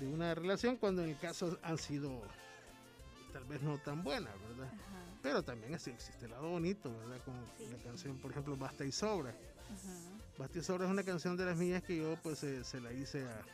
una 0.02 0.34
relación 0.34 0.78
cuando 0.78 1.04
en 1.04 1.12
el 1.12 1.18
caso 1.18 1.60
han 1.62 1.78
sido 1.78 2.22
tal 3.32 3.46
vez 3.46 3.62
no 3.62 3.78
tan 3.78 4.04
buenas, 4.04 4.34
¿verdad? 4.50 4.72
Pero 5.22 5.44
también 5.44 5.74
existe 5.76 6.26
el 6.26 6.32
lado 6.32 6.50
bonito, 6.50 6.92
¿verdad? 6.98 7.22
Como 7.24 7.38
la 7.72 7.84
canción, 7.84 8.18
por 8.18 8.32
ejemplo, 8.32 8.58
Basta 8.58 8.84
y 8.84 8.92
Sobra. 8.92 9.34
Basta 10.38 10.58
y 10.58 10.64
Sobra 10.64 10.86
es 10.86 10.92
una 10.92 11.04
canción 11.04 11.38
de 11.38 11.46
las 11.46 11.56
mías 11.56 11.84
que 11.84 11.98
yo 11.98 12.18
pues 12.24 12.44
eh, 12.44 12.64
se 12.64 12.82
la 12.82 12.92
hice 12.92 13.24
a, 13.24 13.46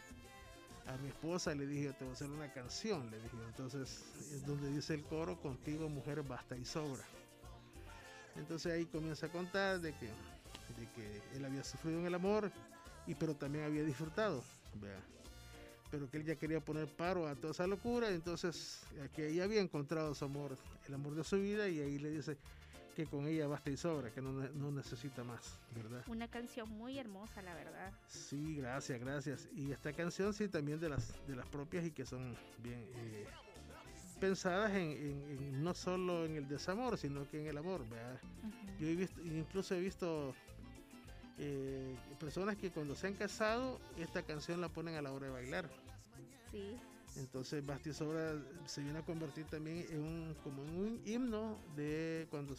a 0.87 0.97
mi 0.97 1.09
esposa 1.09 1.53
le 1.53 1.67
dije, 1.67 1.91
te 1.93 2.05
voy 2.05 2.11
a 2.11 2.13
hacer 2.13 2.29
una 2.29 2.51
canción, 2.53 3.11
le 3.11 3.17
dije. 3.17 3.35
Entonces 3.47 4.05
es 4.33 4.45
donde 4.45 4.71
dice 4.71 4.93
el 4.93 5.03
coro, 5.03 5.39
contigo 5.39 5.89
mujer 5.89 6.23
basta 6.23 6.55
y 6.55 6.65
sobra. 6.65 7.03
Entonces 8.35 8.71
ahí 8.71 8.85
comienza 8.85 9.25
a 9.25 9.29
contar 9.29 9.81
de 9.81 9.93
que, 9.93 10.07
de 10.07 10.89
que 10.95 11.21
él 11.35 11.43
había 11.43 11.63
sufrido 11.63 11.99
en 11.99 12.05
el 12.05 12.15
amor, 12.15 12.51
y 13.07 13.15
pero 13.15 13.35
también 13.35 13.65
había 13.65 13.83
disfrutado, 13.83 14.43
pero 15.89 16.09
que 16.09 16.17
él 16.17 16.25
ya 16.25 16.35
quería 16.35 16.59
poner 16.59 16.87
paro 16.87 17.27
a 17.27 17.35
toda 17.35 17.51
esa 17.51 17.65
locura, 17.65 18.09
entonces 18.09 18.81
que 19.15 19.29
ella 19.29 19.45
había 19.45 19.61
encontrado 19.61 20.13
su 20.13 20.25
amor, 20.25 20.57
el 20.87 20.93
amor 20.93 21.15
de 21.15 21.23
su 21.23 21.37
vida 21.37 21.67
y 21.69 21.79
ahí 21.79 21.97
le 21.97 22.11
dice 22.11 22.37
que 22.95 23.05
con 23.05 23.27
ella 23.27 23.45
basta 23.47 23.69
y 23.69 23.77
sobra, 23.77 24.09
que 24.09 24.21
no, 24.23 24.31
no, 24.31 24.71
necesita 24.71 25.23
más, 25.23 25.59
¿verdad? 25.75 26.03
Una 26.07 26.27
canción 26.27 26.67
muy 26.67 26.97
hermosa, 26.97 27.43
la 27.43 27.53
verdad. 27.53 27.93
Sí, 28.07 28.55
gracias, 28.55 28.99
gracias. 28.99 29.49
Y 29.55 29.71
esta 29.71 29.93
canción 29.93 30.33
sí 30.33 30.47
también 30.47 30.79
de 30.79 30.89
las, 30.89 31.13
de 31.27 31.35
las 31.35 31.45
propias 31.45 31.85
y 31.85 31.91
que 31.91 32.07
son 32.07 32.35
bien 32.57 32.89
eh, 32.95 33.27
pensadas 34.19 34.73
en, 34.73 35.63
no 35.63 35.75
solo 35.75 36.25
en 36.25 36.37
el 36.37 36.47
desamor, 36.47 36.97
sino 36.97 37.29
que 37.29 37.39
en 37.39 37.45
el 37.45 37.59
amor, 37.59 37.87
¿verdad? 37.87 38.19
Yo 38.79 38.87
he 38.87 38.95
visto, 38.95 39.21
incluso 39.21 39.75
he 39.75 39.79
visto 39.79 40.33
eh, 41.39 41.95
personas 42.19 42.57
que 42.57 42.71
cuando 42.71 42.95
se 42.95 43.07
han 43.07 43.13
casado, 43.13 43.79
esta 43.97 44.23
canción 44.23 44.61
la 44.61 44.69
ponen 44.69 44.95
a 44.95 45.01
la 45.01 45.11
hora 45.11 45.27
de 45.27 45.33
bailar. 45.33 45.69
Sí. 46.51 46.77
Entonces 47.17 47.65
Basti 47.65 47.93
Sobra 47.93 48.35
se 48.65 48.81
viene 48.81 48.99
a 48.99 49.01
convertir 49.01 49.45
también 49.45 49.85
en 49.89 50.01
un, 50.01 50.35
como 50.43 50.63
en 50.63 50.69
un 50.69 51.01
himno 51.05 51.57
de 51.75 52.27
cuando 52.29 52.55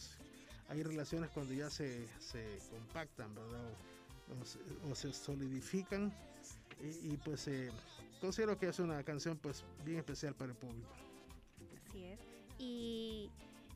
hay 0.69 0.83
relaciones 0.83 1.29
cuando 1.31 1.53
ya 1.53 1.69
se, 1.69 2.07
compactan, 2.69 3.33
¿verdad? 3.33 3.73
O, 4.89 4.95
se 4.95 5.11
solidifican. 5.13 6.13
Y, 6.81 7.17
pues 7.17 7.47
eh, 7.47 7.71
considero 8.21 8.57
que 8.57 8.69
es 8.69 8.79
una 8.79 9.03
canción 9.03 9.37
pues 9.37 9.65
bien 9.83 9.97
especial 9.97 10.33
para 10.35 10.51
el 10.51 10.57
público. 10.57 10.93
Así 11.89 12.03
es. 12.03 12.19
Y 12.57 13.29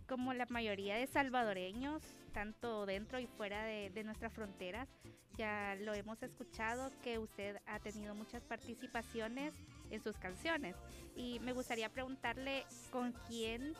como 0.07 0.33
la 0.33 0.45
mayoría 0.47 0.95
de 0.95 1.07
salvadoreños, 1.07 2.03
tanto 2.33 2.85
dentro 2.85 3.19
y 3.19 3.27
fuera 3.27 3.63
de, 3.63 4.03
nuestras 4.03 4.33
fronteras. 4.33 4.89
Ya 5.37 5.75
lo 5.79 5.93
hemos 5.93 6.21
escuchado 6.21 6.91
que 7.03 7.17
usted 7.17 7.57
ha 7.65 7.79
tenido 7.79 8.13
muchas 8.13 8.43
participaciones 8.43 9.53
en 9.89 10.01
sus 10.01 10.17
canciones 10.17 10.75
y 11.15 11.39
me 11.39 11.53
gustaría 11.53 11.89
preguntarle 11.89 12.65
con 12.91 13.13
quién 13.27 13.73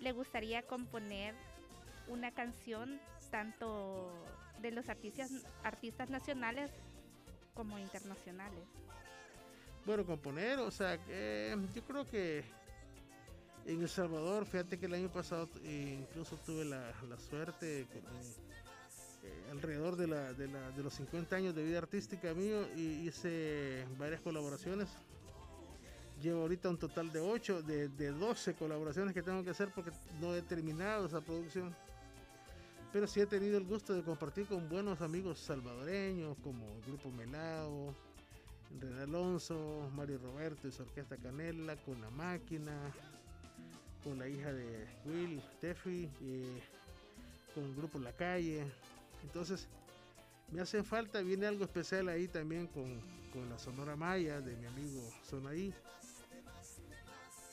le 0.00 0.12
gustaría 0.12 0.62
componer 0.62 1.34
una 2.08 2.32
canción 2.32 3.00
tanto 3.30 4.12
de 4.60 4.70
los 4.70 4.88
artistas, 4.88 5.30
artistas 5.62 6.08
nacionales 6.08 6.70
como 7.52 7.78
internacionales. 7.78 8.64
Bueno, 9.84 10.06
componer, 10.06 10.58
o 10.60 10.70
sea, 10.70 10.96
yo 11.74 11.82
creo 11.86 12.06
que 12.06 12.44
en 13.66 13.82
El 13.82 13.88
Salvador, 13.88 14.44
fíjate 14.46 14.78
que 14.78 14.86
el 14.86 14.94
año 14.94 15.08
pasado 15.10 15.48
eh, 15.62 15.98
incluso 16.00 16.36
tuve 16.36 16.64
la, 16.64 16.92
suerte, 17.28 17.80
eh, 17.80 17.86
eh, 19.22 19.48
alrededor 19.50 19.96
de, 19.96 20.06
los 20.82 20.94
50 20.94 21.36
años 21.36 21.54
de 21.54 21.64
vida 21.64 21.78
artística 21.78 22.34
mío, 22.34 22.66
y 22.76 23.08
hice 23.08 23.86
varias 23.98 24.20
colaboraciones. 24.20 24.88
Llevo 26.22 26.42
ahorita 26.42 26.68
un 26.68 26.78
total 26.78 27.12
de 27.12 27.20
8, 27.20 27.62
de, 27.62 27.88
de 27.88 28.10
12 28.10 28.54
colaboraciones 28.54 29.14
que 29.14 29.22
tengo 29.22 29.42
que 29.42 29.50
hacer 29.50 29.70
porque 29.74 29.90
no 30.20 30.34
he 30.34 30.42
terminado 30.42 31.06
esa 31.06 31.20
producción. 31.20 31.74
Pero 32.92 33.06
sí 33.06 33.20
he 33.20 33.26
tenido 33.26 33.58
el 33.58 33.64
gusto 33.64 33.92
de 33.92 34.02
compartir 34.02 34.46
con 34.46 34.68
buenos 34.68 35.00
amigos 35.00 35.40
salvadoreños 35.40 36.36
como 36.44 36.64
el 36.76 36.82
Grupo 36.82 37.10
Melao, 37.10 37.92
René 38.80 39.02
Alonso, 39.02 39.90
Mario 39.94 40.18
Roberto 40.18 40.68
y 40.68 40.72
su 40.72 40.82
Orquesta 40.82 41.16
Canela, 41.16 41.76
con 41.76 42.00
La 42.00 42.10
Máquina, 42.10 42.92
con 44.04 44.18
la 44.18 44.28
hija 44.28 44.52
de 44.52 44.86
Will, 45.06 45.42
Steffi, 45.56 46.08
con 47.54 47.64
el 47.64 47.74
grupo 47.74 47.98
La 47.98 48.12
Calle. 48.12 48.64
Entonces, 49.22 49.66
me 50.52 50.60
hace 50.60 50.84
falta, 50.84 51.20
viene 51.22 51.46
algo 51.46 51.64
especial 51.64 52.08
ahí 52.08 52.28
también 52.28 52.66
con, 52.68 53.00
la 53.50 53.58
Sonora 53.58 53.96
Maya 53.96 54.40
de 54.40 54.54
mi 54.54 54.66
amigo 54.66 55.02
Sonaí. 55.28 55.74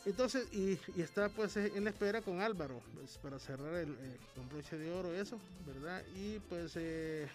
Entonces, 0.06 0.48
y, 0.54 0.80
está 1.02 1.30
pues 1.30 1.58
en 1.58 1.84
la 1.84 1.90
espera 1.90 2.22
con 2.22 2.40
Álvaro, 2.40 2.82
pues, 2.94 3.18
para 3.18 3.40
cerrar 3.40 3.74
el, 3.76 3.96
con 4.36 4.48
broche 4.50 4.78
de 4.78 4.92
oro, 4.92 5.12
eso, 5.14 5.40
¿verdad? 5.66 6.04
Y 6.16 6.38
pues 6.50 6.74
eh, 6.76 7.28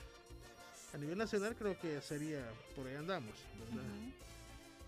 a 0.94 0.98
nivel 0.98 1.18
nacional 1.18 1.56
creo 1.56 1.76
que 1.78 2.00
sería, 2.00 2.48
por 2.76 2.86
ahí 2.86 2.94
andamos, 2.94 3.34
¿verdad? 3.58 3.84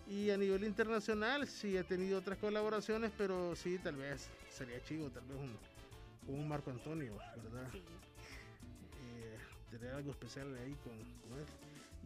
Y 0.08 0.30
a 0.30 0.38
nivel 0.38 0.64
internacional 0.64 1.46
sí 1.46 1.76
he 1.76 1.84
tenido 1.84 2.18
otras 2.18 2.38
colaboraciones, 2.38 3.12
pero 3.16 3.54
sí, 3.54 3.78
tal 3.78 3.96
vez 3.96 4.30
sería 4.50 4.82
chivo, 4.82 5.10
tal 5.10 5.22
vez 5.24 5.36
un, 5.36 6.34
un 6.34 6.48
Marco 6.48 6.70
Antonio, 6.70 7.18
¿verdad? 7.42 7.68
Eh, 7.74 9.38
tener 9.70 9.92
algo 9.94 10.12
especial 10.12 10.54
ahí 10.56 10.74
con, 10.82 10.94
él. 10.94 11.44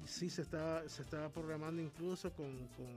Y 0.03 0.09
sí, 0.09 0.29
se 0.31 0.43
estaba, 0.43 0.89
se 0.89 1.03
estaba 1.03 1.29
programando 1.29 1.81
incluso 1.81 2.33
con, 2.33 2.67
con 2.77 2.89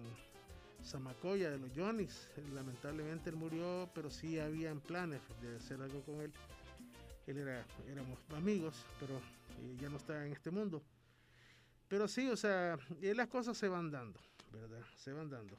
Zamacoya 0.84 1.52
de 1.52 1.60
los 1.60 1.70
Johnnys. 1.76 2.28
Lamentablemente 2.54 3.30
él 3.30 3.36
murió, 3.36 3.88
pero 3.94 4.10
sí 4.10 4.40
habían 4.40 4.80
planes 4.80 5.22
de 5.40 5.58
hacer 5.58 5.82
algo 5.82 6.02
con 6.02 6.22
él. 6.22 6.34
Él 7.28 7.38
era, 7.38 7.64
éramos 7.88 8.18
amigos, 8.36 8.84
pero 9.00 9.16
eh, 9.16 9.78
ya 9.80 9.90
no 9.90 9.98
está 9.98 10.26
en 10.26 10.34
este 10.34 10.50
mundo. 10.50 10.82
Pero 11.88 12.08
sí, 12.08 12.28
o 12.28 12.36
sea, 12.36 12.80
las 13.02 13.28
cosas 13.28 13.56
se 13.56 13.68
van 13.68 13.92
dando. 13.92 14.20
¿Verdad? 14.52 14.82
Se 14.98 15.12
van 15.14 15.30
dando. 15.30 15.58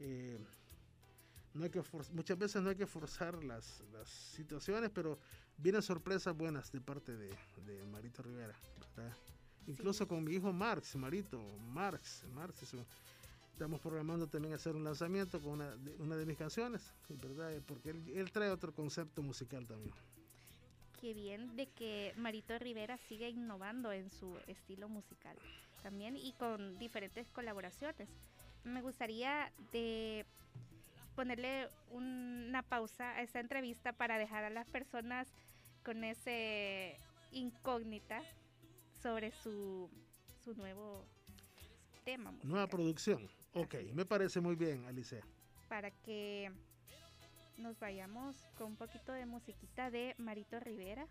Eh, 0.00 0.38
no 1.54 1.64
hay 1.64 1.70
que 1.70 1.82
muchas 2.12 2.38
veces 2.38 2.62
no 2.62 2.70
hay 2.70 2.76
que 2.76 2.86
forzar 2.86 3.42
las, 3.42 3.82
situaciones, 4.06 4.90
pero 4.90 5.18
vienen 5.56 5.82
sorpresas 5.82 6.36
buenas 6.36 6.70
de 6.72 6.80
parte 6.80 7.16
de, 7.16 7.34
Marito 7.90 8.22
Rivera, 8.22 8.54
Incluso 9.66 10.08
con 10.08 10.24
mi 10.24 10.34
hijo 10.34 10.52
Marx, 10.52 10.96
Marito, 10.96 11.40
Marx, 11.72 12.24
Marx, 12.34 12.74
estamos 13.52 13.80
programando 13.80 14.26
también 14.26 14.54
hacer 14.54 14.74
un 14.74 14.84
lanzamiento 14.84 15.40
con 15.40 15.52
una 15.52 15.76
de, 15.76 15.94
una 15.96 16.16
de 16.16 16.24
mis 16.24 16.38
canciones, 16.38 16.92
¿verdad? 17.08 17.60
Porque 17.66 17.90
él, 17.90 18.08
él, 18.14 18.32
trae 18.32 18.50
otro 18.50 18.72
concepto 18.72 19.22
musical 19.22 19.66
también. 19.66 19.94
Qué 21.00 21.14
bien 21.14 21.56
de 21.56 21.68
que 21.68 22.14
Marito 22.16 22.58
Rivera 22.58 22.96
siga 22.96 23.28
innovando 23.28 23.92
en 23.92 24.10
su 24.10 24.36
estilo 24.46 24.88
musical 24.88 25.36
también 25.80 26.16
y 26.16 26.32
con 26.32 26.78
diferentes 26.78 27.28
colaboraciones. 27.30 28.08
Me 28.64 28.82
gustaría 28.82 29.52
de 29.72 30.26
ponerle 31.14 31.68
una 31.90 32.62
pausa 32.62 33.10
a 33.10 33.22
esta 33.22 33.40
entrevista 33.40 33.92
para 33.92 34.18
dejar 34.18 34.44
a 34.44 34.50
las 34.50 34.68
personas 34.68 35.28
con 35.84 36.04
ese 36.04 36.96
incógnita 37.32 38.22
sobre 39.02 39.32
su, 39.32 39.88
su 40.44 40.54
nuevo 40.54 41.04
tema. 42.04 42.32
Nueva 42.42 42.66
producción. 42.66 43.28
Ok, 43.54 43.74
me 43.94 44.04
parece 44.04 44.40
muy 44.40 44.56
bien, 44.56 44.84
Alice. 44.86 45.20
Para 45.68 45.90
que 45.90 46.50
nos 47.58 47.78
vayamos 47.78 48.36
con 48.56 48.68
un 48.68 48.76
poquito 48.76 49.12
de 49.12 49.26
musiquita 49.26 49.90
de 49.90 50.14
Marito 50.18 50.60
Rivera. 50.60 51.06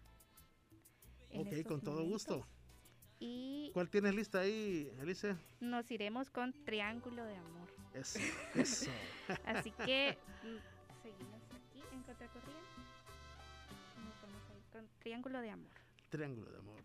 Ok, 1.34 1.64
con 1.68 1.82
todo 1.82 2.04
gusto. 2.04 2.46
Y 3.20 3.72
¿Cuál 3.74 3.90
tienes 3.90 4.16
lista 4.16 4.40
ahí, 4.40 4.90
Alice? 5.02 5.36
nos 5.60 5.92
iremos 5.92 6.30
con 6.30 6.54
Triángulo 6.64 7.24
de 7.26 7.36
Amor. 7.36 7.68
Eso, 7.94 8.20
eso. 8.56 8.92
Así 9.46 9.72
que 9.72 10.18
mm, 10.44 11.02
seguimos 11.04 11.42
aquí 11.52 11.84
en 11.92 12.04
Contracorriente. 12.04 12.82
Nos 13.98 14.22
vamos 14.22 14.50
a 14.50 14.56
ir 14.56 14.64
con 14.72 14.88
Triángulo 15.00 15.42
de 15.42 15.50
Amor. 15.52 15.72
Triángulo 16.10 16.50
de 16.52 16.58
amor. 16.58 16.84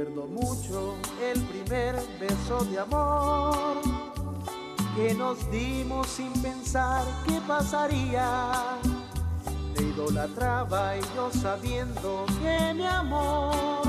Recuerdo 0.00 0.28
mucho 0.28 0.96
el 1.22 1.42
primer 1.42 1.94
beso 2.18 2.64
de 2.64 2.78
amor 2.78 3.82
que 4.96 5.12
nos 5.12 5.50
dimos 5.50 6.06
sin 6.06 6.32
pensar 6.40 7.04
qué 7.26 7.38
pasaría. 7.46 8.78
Te 9.74 9.82
idolatraba 9.82 10.96
y 10.96 11.02
yo 11.14 11.30
sabiendo 11.30 12.24
que 12.42 12.72
mi 12.72 12.86
amor 12.86 13.84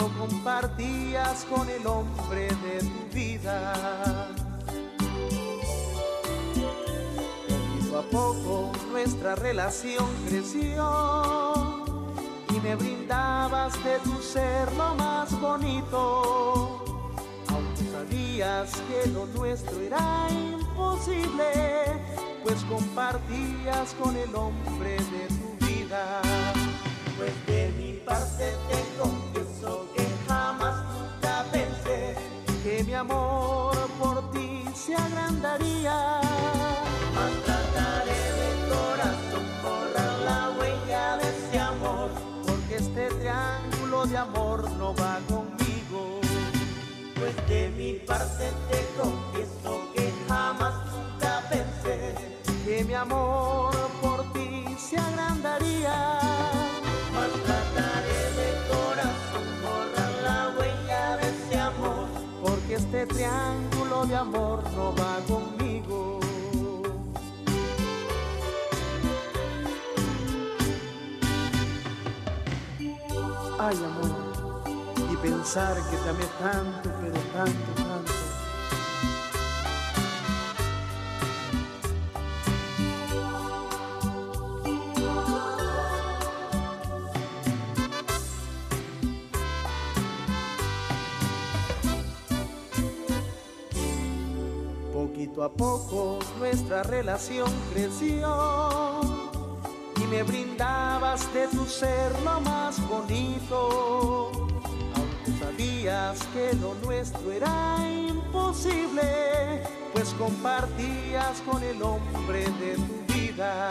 lo 0.00 0.08
compartías 0.18 1.44
con 1.44 1.70
el 1.70 1.86
hombre 1.86 2.48
de 2.48 2.80
tu 2.80 3.14
vida. 3.14 4.28
Poquito 7.46 7.98
a 8.00 8.02
poco 8.10 8.72
nuestra 8.90 9.36
relación 9.36 10.04
creció 10.26 11.51
me 12.62 12.76
brindabas 12.76 13.72
de 13.82 13.98
tu 14.00 14.22
ser 14.22 14.72
lo 14.74 14.94
más 14.94 15.38
bonito. 15.40 16.84
Aunque 17.48 17.84
sabías 17.90 18.70
que 18.88 19.10
lo 19.10 19.26
nuestro 19.26 19.80
era 19.80 20.28
imposible, 20.30 22.00
pues 22.42 22.62
compartías 22.64 23.94
con 24.00 24.16
el 24.16 24.34
hombre 24.34 24.96
de 24.96 25.26
tu 25.38 25.66
vida. 25.66 26.22
Pues 27.16 27.32
de 27.46 27.72
mi 27.78 27.92
parte 28.04 28.54
te 28.68 29.41
amor 53.02 53.74
por 54.00 54.22
ti 54.32 54.64
se 54.78 54.96
agrandaría. 54.96 55.98
Mas 57.14 57.32
trataré 57.46 58.22
de 58.38 58.48
corazón 58.70 59.46
borrar 59.64 60.12
la 60.26 60.40
huella 60.56 61.16
de 61.18 61.26
ese 61.34 61.60
amor, 61.60 62.06
porque 62.42 62.74
este 62.74 63.06
triángulo 63.06 64.06
de 64.06 64.16
amor 64.16 64.62
no 64.76 64.94
va 64.94 65.14
conmigo. 65.32 66.20
Ay, 73.58 73.76
amor, 73.90 74.12
y 75.12 75.16
pensar 75.16 75.74
que 75.88 75.96
te 75.96 76.08
amé 76.08 76.26
tanto, 76.40 76.90
pero 77.00 77.20
tanto, 77.36 77.81
Poquito 95.32 95.44
a 95.44 95.52
poco 95.52 96.18
nuestra 96.38 96.82
relación 96.82 97.50
creció 97.72 99.00
y 99.96 100.06
me 100.06 100.22
brindabas 100.24 101.32
de 101.32 101.48
tu 101.48 101.64
ser 101.64 102.12
lo 102.22 102.38
más 102.42 102.76
bonito. 102.86 104.30
Aunque 104.94 105.32
sabías 105.40 106.18
que 106.34 106.52
lo 106.56 106.74
nuestro 106.84 107.32
era 107.32 107.78
imposible, 107.88 109.62
pues 109.94 110.10
compartías 110.18 111.40
con 111.50 111.62
el 111.62 111.82
hombre 111.82 112.44
de 112.60 112.74
tu 112.74 113.14
vida. 113.14 113.70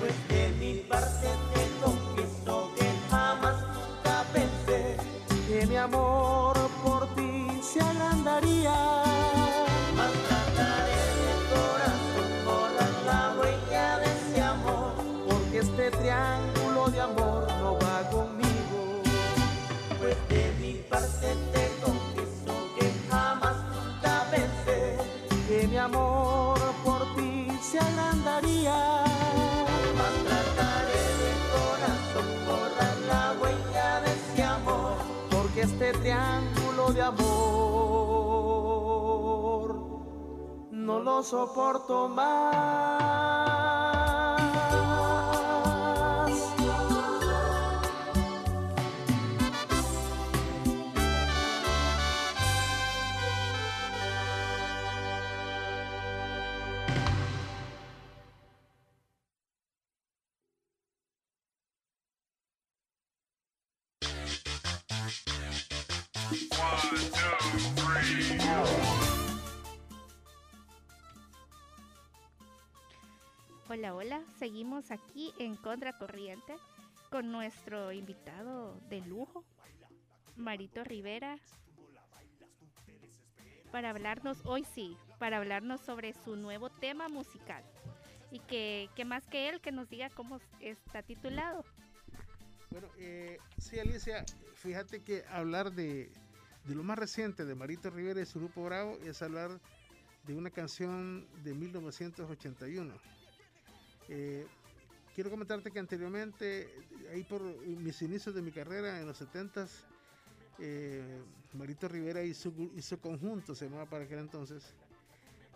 Pues 0.00 0.14
de 0.28 0.48
mi 0.58 0.80
parte 0.80 1.28
te 1.54 1.84
confieso 1.84 2.72
que 2.76 2.90
jamás 3.08 3.56
nunca 3.62 4.24
pensé 4.32 4.96
que 5.46 5.66
mi 5.66 5.76
amor 5.76 6.56
por 6.82 7.06
ti 7.14 7.60
se 7.62 7.80
agrandaría. 7.80 8.55
Este 35.66 35.92
triángulo 35.94 36.92
de 36.92 37.02
amor 37.02 37.26
no 40.70 41.00
lo 41.00 41.22
soporto 41.24 42.08
más. 42.08 43.55
Hola. 73.92 74.20
Seguimos 74.38 74.90
aquí 74.90 75.32
en 75.38 75.54
Contracorriente 75.54 76.56
con 77.08 77.30
nuestro 77.30 77.92
invitado 77.92 78.74
de 78.88 79.00
lujo, 79.00 79.44
Marito 80.36 80.82
Rivera, 80.82 81.38
para 83.70 83.90
hablarnos, 83.90 84.38
hoy 84.44 84.64
sí, 84.74 84.96
para 85.20 85.36
hablarnos 85.36 85.80
sobre 85.82 86.14
su 86.14 86.34
nuevo 86.34 86.68
tema 86.68 87.08
musical. 87.08 87.62
Y 88.32 88.40
que, 88.40 88.90
que 88.96 89.04
más 89.04 89.24
que 89.28 89.48
él, 89.48 89.60
que 89.60 89.70
nos 89.70 89.88
diga 89.88 90.10
cómo 90.10 90.40
está 90.60 91.02
titulado. 91.02 91.64
Bueno, 92.70 92.88
eh, 92.98 93.38
sí, 93.58 93.78
Alicia, 93.78 94.24
fíjate 94.56 95.00
que 95.00 95.24
hablar 95.30 95.70
de, 95.70 96.10
de 96.64 96.74
lo 96.74 96.82
más 96.82 96.98
reciente 96.98 97.44
de 97.44 97.54
Marito 97.54 97.90
Rivera 97.90 98.20
y 98.20 98.26
su 98.26 98.40
grupo 98.40 98.64
Bravo 98.64 98.98
es 99.04 99.22
hablar 99.22 99.60
de 100.24 100.34
una 100.34 100.50
canción 100.50 101.24
de 101.44 101.54
1981. 101.54 103.15
Eh, 104.08 104.46
quiero 105.14 105.30
comentarte 105.30 105.70
que 105.70 105.78
anteriormente, 105.78 106.70
ahí 107.12 107.24
por 107.24 107.42
mis 107.42 108.00
inicios 108.02 108.34
de 108.34 108.42
mi 108.42 108.52
carrera 108.52 109.00
en 109.00 109.06
los 109.06 109.20
70s, 109.20 109.84
eh, 110.58 111.20
Marito 111.54 111.88
Rivera 111.88 112.22
hizo, 112.22 112.52
hizo 112.74 113.00
conjunto, 113.00 113.54
se 113.54 113.66
llamaba 113.66 113.86
para 113.86 114.04
aquel 114.04 114.20
entonces. 114.20 114.74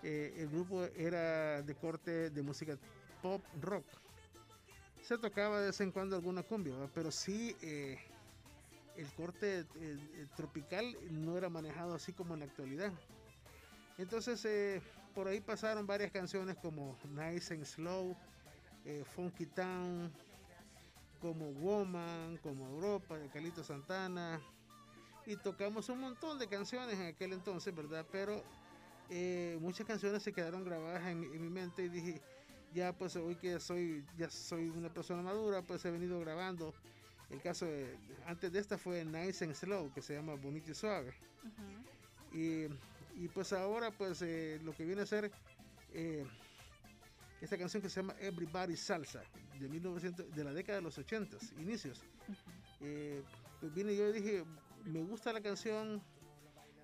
Eh, 0.03 0.35
el 0.39 0.49
grupo 0.49 0.85
era 0.97 1.63
de 1.63 1.75
corte 1.75 2.31
de 2.31 2.43
música 2.43 2.77
pop 3.23 3.43
rock. 3.61 3.87
Se 5.03 5.19
tocaba 5.19 5.61
de 5.61 5.67
vez 5.67 5.81
en 5.81 5.93
cuando 5.93 6.17
alguna 6.17 6.43
cumbia, 6.43 6.75
pero 6.95 7.11
sí 7.11 7.57
el 7.61 9.13
corte 9.17 9.65
tropical 10.37 10.97
no 11.11 11.37
era 11.37 11.49
manejado 11.49 11.95
así 11.95 12.13
como 12.13 12.35
en 12.35 12.41
la 12.41 12.47
actualidad. 12.47 12.93
Entonces, 13.99 14.83
por 15.15 15.27
ahí 15.27 15.41
pasaron 15.41 15.87
varias 15.87 16.13
canciones 16.13 16.57
como 16.57 16.97
Nice 17.09 17.53
and 17.53 17.65
Slow, 17.65 18.17
Funky 19.15 19.47
Town, 19.47 20.13
como 21.21 21.53
Woman, 21.53 22.39
como 22.39 22.67
Europa, 22.69 23.19
de 23.19 23.29
Calito 23.29 23.63
Santana. 23.63 24.41
Y 25.27 25.37
tocamos 25.37 25.89
un 25.89 26.01
montón 26.01 26.39
de 26.39 26.49
canciones 26.49 26.99
en 26.99 27.07
aquel 27.07 27.33
entonces, 27.33 27.75
¿verdad? 27.75 28.07
Pero 28.11 28.43
eh, 29.11 29.59
muchas 29.61 29.87
canciones 29.87 30.23
se 30.23 30.33
quedaron 30.33 30.65
grabadas 30.65 31.07
en, 31.07 31.21
mi 31.21 31.51
mente 31.51 31.83
y 31.85 31.89
dije, 31.89 32.23
ya 32.73 32.93
pues 32.93 33.17
hoy 33.17 33.37
que 33.37 33.61
soy, 33.61 34.05
ya 34.17 34.31
soy 34.31 34.71
una 34.71 34.89
persona 34.89 35.23
madura, 35.23 35.63
pues 35.63 35.85
he 35.85 35.91
venido 35.91 36.19
grabando. 36.21 36.73
El 37.29 37.41
caso 37.41 37.67
de, 37.67 37.97
antes 38.27 38.53
de 38.53 38.59
esta 38.59 38.79
fue 38.79 39.05
Nice 39.05 39.45
and 39.45 39.55
Slow, 39.55 39.93
que 39.93 40.03
se 40.03 40.15
llama 40.15 40.35
Bonito 40.35 40.71
y 40.71 40.75
Suave. 40.75 41.13
y, 42.33 42.65
y, 43.17 43.29
pues 43.33 43.53
ahora 43.53 43.91
pues 43.91 44.23
eh, 44.23 44.59
lo 44.65 44.73
que 44.73 44.85
viene 44.85 45.03
a 45.03 45.07
ser 45.07 45.31
eh, 45.93 46.25
esta 47.41 47.57
canción 47.57 47.83
que 47.83 47.89
se 47.89 48.01
llama 48.01 48.15
Everybody 48.21 48.77
Salsa, 48.77 49.23
de 49.59 49.69
1900, 49.69 50.35
de 50.35 50.45
la 50.45 50.53
década 50.53 50.79
de 50.79 50.83
los 50.83 50.99
80, 50.99 51.39
inicios. 51.59 52.03
Eh, 52.81 53.23
pues 53.61 53.73
vine 53.73 53.97
yo 53.97 54.09
y 54.09 54.13
dije, 54.13 54.45
me 54.85 55.03
gusta 55.03 55.33
la 55.33 55.41
canción, 55.41 56.03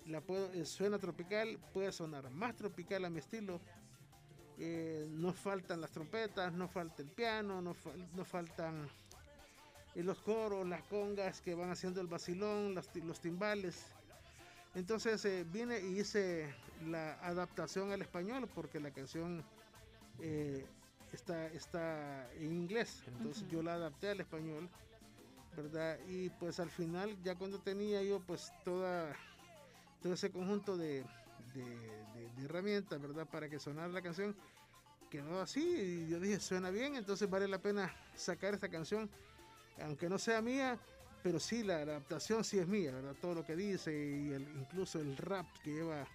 la 0.05 0.21
puedo, 0.21 0.51
eh, 0.53 0.65
suena 0.65 0.97
tropical, 0.97 1.59
puede 1.73 1.91
sonar 1.91 2.29
más 2.31 2.55
tropical 2.55 3.05
a 3.05 3.09
mi 3.09 3.19
estilo. 3.19 3.59
Eh, 4.59 5.07
no 5.11 5.31
faltan 5.33 5.79
las 5.79 5.91
trompetas, 5.91 6.51
no 6.53 6.67
falta 6.67 7.03
el 7.03 7.09
piano, 7.09 7.61
no, 7.61 7.75
no 8.15 8.25
faltan 8.25 8.89
los 9.93 10.19
coros, 10.21 10.67
las 10.67 10.83
congas 10.83 11.41
que 11.41 11.53
van 11.53 11.69
haciendo 11.69 12.01
el 12.01 12.07
vacilón, 12.07 12.73
los, 12.73 12.89
los 12.95 13.19
timbales. 13.19 13.85
Entonces 14.73 15.51
vine 15.51 15.79
y 15.79 15.99
hice 15.99 16.53
la 16.85 17.13
adaptación 17.23 17.91
al 17.91 18.01
español 18.01 18.47
porque 18.53 18.79
la 18.79 18.91
canción 18.91 19.43
eh, 20.19 20.65
está, 21.13 21.47
está 21.47 22.31
en 22.33 22.53
inglés, 22.53 23.03
entonces 23.07 23.47
yo 23.49 23.61
la 23.61 23.75
adapté 23.75 24.09
al 24.09 24.19
español, 24.21 24.69
¿verdad? 25.55 25.97
Y 26.07 26.29
pues 26.29 26.59
al 26.59 26.69
final, 26.69 27.15
ya 27.23 27.35
cuando 27.35 27.59
tenía 27.59 28.01
yo 28.03 28.19
pues 28.19 28.51
toda, 28.63 29.15
todo 30.01 30.13
ese 30.13 30.31
conjunto 30.31 30.77
de, 30.77 31.03
de, 31.53 32.45
herramientas, 32.45 33.01
¿verdad? 33.01 33.27
Para 33.27 33.49
que 33.49 33.59
sonara 33.59 33.87
la 33.87 34.01
canción, 34.01 34.35
quedó 35.09 35.41
así 35.41 35.61
y 35.61 36.09
yo 36.09 36.19
dije, 36.19 36.39
suena 36.39 36.69
bien, 36.69 36.95
entonces 36.95 37.29
vale 37.29 37.47
la 37.47 37.59
pena 37.59 37.93
sacar 38.15 38.53
esta 38.53 38.69
canción, 38.69 39.09
aunque 39.81 40.07
no 40.09 40.19
sea 40.19 40.41
mía, 40.41 40.77
pero 41.23 41.39
sí 41.39 41.63
la 41.63 41.77
adaptación 41.77 42.43
sí 42.43 42.59
es 42.59 42.67
mía, 42.67 42.91
¿verdad? 42.91 43.15
Todo 43.19 43.35
lo 43.35 43.45
que 43.45 43.55
dice 43.55 43.91
y 43.91 44.31
el, 44.33 44.43
incluso 44.59 44.99
el 44.99 45.17
rap 45.17 45.45
que 45.63 45.71
lleva 45.71 46.05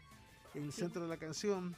en 0.54 0.64
el 0.64 0.72
centro 0.72 1.02
de 1.02 1.08
la 1.08 1.16
canción 1.16 1.74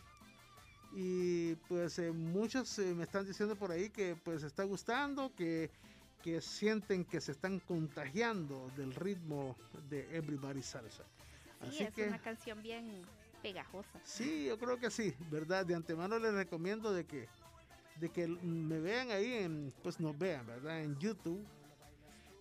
y 0.94 1.56
pues 1.68 1.98
eh, 1.98 2.12
muchos 2.12 2.78
eh, 2.78 2.94
me 2.94 3.02
están 3.02 3.26
diciendo 3.26 3.56
por 3.56 3.72
ahí 3.72 3.90
que 3.90 4.16
pues 4.24 4.44
está 4.44 4.62
gustando, 4.62 5.34
que, 5.34 5.70
que 6.22 6.40
sienten 6.40 7.04
que 7.04 7.20
se 7.20 7.32
están 7.32 7.58
contagiando 7.60 8.70
del 8.76 8.94
ritmo 8.94 9.56
de 9.90 10.16
Everybody 10.16 10.62
Salsa. 10.62 11.04
Sí, 11.70 11.82
es 11.82 12.06
una 12.06 12.20
canción 12.20 12.62
bien 12.62 13.02
pegajosa. 13.42 14.00
Sí, 14.04 14.46
yo 14.46 14.58
creo 14.58 14.78
que 14.78 14.90
sí, 14.90 15.14
¿verdad? 15.30 15.66
De 15.66 15.74
antemano 15.74 16.18
les 16.18 16.32
recomiendo 16.32 16.92
de 16.92 17.04
que, 17.04 17.26
de 18.00 18.08
que 18.10 18.28
me 18.28 18.78
vean 18.78 19.10
ahí, 19.10 19.32
en, 19.32 19.72
pues 19.82 19.98
nos 19.98 20.16
vean, 20.16 20.46
¿verdad? 20.46 20.82
En 20.82 20.96
YouTube. 20.98 21.44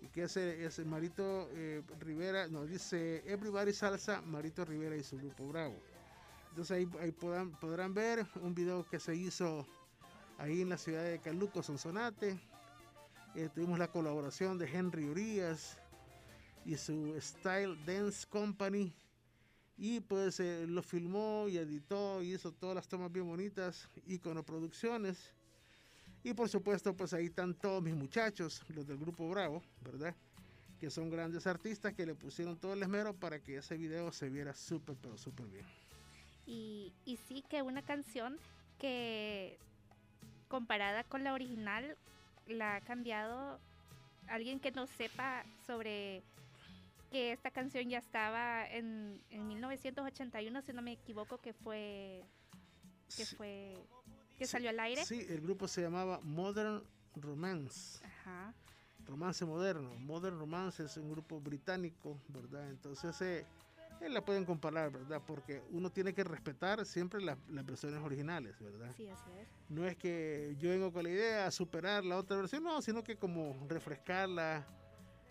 Y 0.02 0.08
que 0.08 0.24
ese, 0.24 0.66
ese 0.66 0.84
Marito 0.84 1.50
eh, 1.54 1.82
Rivera 2.02 2.48
nos 2.50 2.70
dice 2.70 3.24
Everybody 3.26 3.72
Salsa, 3.72 4.22
Marito 4.22 4.66
Rivera 4.66 4.98
y 4.98 5.04
su 5.04 5.18
grupo 5.18 5.48
Bravo. 5.48 5.76
Entonces 6.54 6.88
ahí, 7.02 7.12
podrán, 7.12 7.96
ver 7.96 8.28
un 8.40 8.54
video 8.54 8.88
que 8.88 9.00
se 9.00 9.16
hizo 9.16 9.66
ahí 10.38 10.62
en 10.62 10.70
la 10.70 10.78
ciudad 10.78 11.04
de 11.04 11.18
Caluco, 11.18 11.64
Sonsonate. 11.64 12.40
Eh, 13.34 13.50
tuvimos 13.56 13.80
la 13.80 13.88
colaboración 13.88 14.60
de 14.60 14.68
Henry 14.68 15.06
Urias 15.06 15.80
y 16.64 16.78
su 16.78 17.16
Style 17.20 17.76
Dance 17.88 18.28
Company. 18.30 18.94
Y 19.78 20.02
pues 20.02 20.40
eh, 20.42 20.68
lo 20.68 20.84
filmó 20.84 21.48
y 21.50 21.58
editó 21.58 22.22
y 22.22 22.36
hizo 22.36 22.52
todas 22.52 22.76
las 22.76 22.88
tomas 22.88 23.12
bien 23.12 23.26
bonitas, 23.26 23.90
Icono 24.06 24.44
Producciones. 24.44 25.34
Y 26.22 26.36
por 26.36 26.50
supuesto, 26.50 26.96
pues 26.96 27.16
ahí 27.16 27.26
están 27.26 27.56
todos 27.56 27.82
mis 27.82 27.96
muchachos, 27.96 28.62
los 28.68 28.86
del 28.86 29.00
grupo 29.00 29.28
Bravo, 29.28 29.64
¿verdad? 29.84 30.16
Que 30.80 30.92
son 30.92 31.10
grandes 31.10 31.48
artistas 31.48 31.96
que 31.96 32.06
le 32.06 32.14
pusieron 32.14 32.60
todo 32.60 32.74
el 32.74 32.84
esmero 32.84 33.16
para 33.16 33.40
que 33.40 33.58
ese 33.58 33.76
video 33.76 34.12
se 34.12 34.30
viera 34.30 34.54
súper, 34.54 34.96
pero 35.02 35.18
súper 35.18 35.48
bien. 35.48 35.83
Y, 36.46 36.94
y 37.06 37.18
sí 37.18 37.44
que 37.50 37.62
una 37.62 37.82
canción 37.82 38.38
que 38.80 39.58
comparada 40.48 41.04
con 41.04 41.24
la 41.24 41.34
original 41.34 41.98
la 42.48 42.76
ha 42.76 42.82
cambiado. 42.82 43.60
Alguien 44.28 44.60
que 44.60 44.72
no 44.72 44.88
sepa 44.88 45.44
sobre 45.66 46.24
que 47.12 47.32
esta 47.32 47.52
canción 47.52 47.88
ya 47.90 48.00
estaba 48.00 48.66
en, 48.68 49.22
en 49.30 49.48
1981 49.48 50.62
si 50.62 50.74
no 50.74 50.82
me 50.82 50.94
equivoco 50.94 51.38
que 51.38 51.54
fue 51.54 52.24
que 53.16 53.26
fue 53.26 53.76
que 54.38 54.48
salió 54.48 54.72
al 54.72 54.80
aire. 54.80 55.06
sí 55.06 55.26
el 55.30 55.42
grupo 55.42 55.68
se 55.68 55.82
llamaba 55.82 56.20
Modern 56.24 56.84
Romance. 57.16 58.04
Ajá. 58.04 58.54
romance 59.06 59.46
moderno. 59.46 59.94
Modern 60.00 60.40
Romance 60.40 60.84
es 60.84 60.98
un 60.98 61.12
grupo 61.12 61.40
británico 61.40 62.20
verdad 62.30 62.68
entonces 62.70 63.22
eh, 63.22 63.46
eh, 64.04 64.10
la 64.10 64.24
pueden 64.24 64.46
comparar, 64.46 64.92
¿verdad? 64.92 65.22
Porque 65.26 65.62
uno 65.72 65.90
tiene 65.90 66.14
que 66.14 66.24
respetar 66.24 66.86
siempre 66.86 67.22
las 67.22 67.38
versiones 67.66 68.02
originales, 68.02 68.60
¿verdad? 68.60 68.94
Sí, 68.96 69.08
así 69.08 69.30
es. 69.40 69.48
No 69.70 69.86
es 69.86 69.96
que 69.96 70.56
yo 70.60 70.70
vengo 70.70 70.92
con 70.92 71.04
la 71.04 71.10
idea 71.10 71.46
de 71.46 71.52
superar 71.52 72.04
la 72.04 72.18
otra 72.18 72.38
versión, 72.38 72.64
no, 72.64 72.82
sino 72.82 73.04
que 73.04 73.16
como 73.16 73.56
refrescarla, 73.68 74.66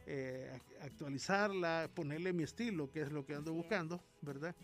eh, 0.07 0.59
actualizarla, 0.81 1.91
ponerle 1.95 2.33
mi 2.33 2.43
estilo, 2.43 2.91
que 2.91 3.03
es 3.03 3.12
lo 3.12 3.25
que 3.25 3.35
ando 3.35 3.53
buscando, 3.53 4.01
¿verdad? 4.20 4.55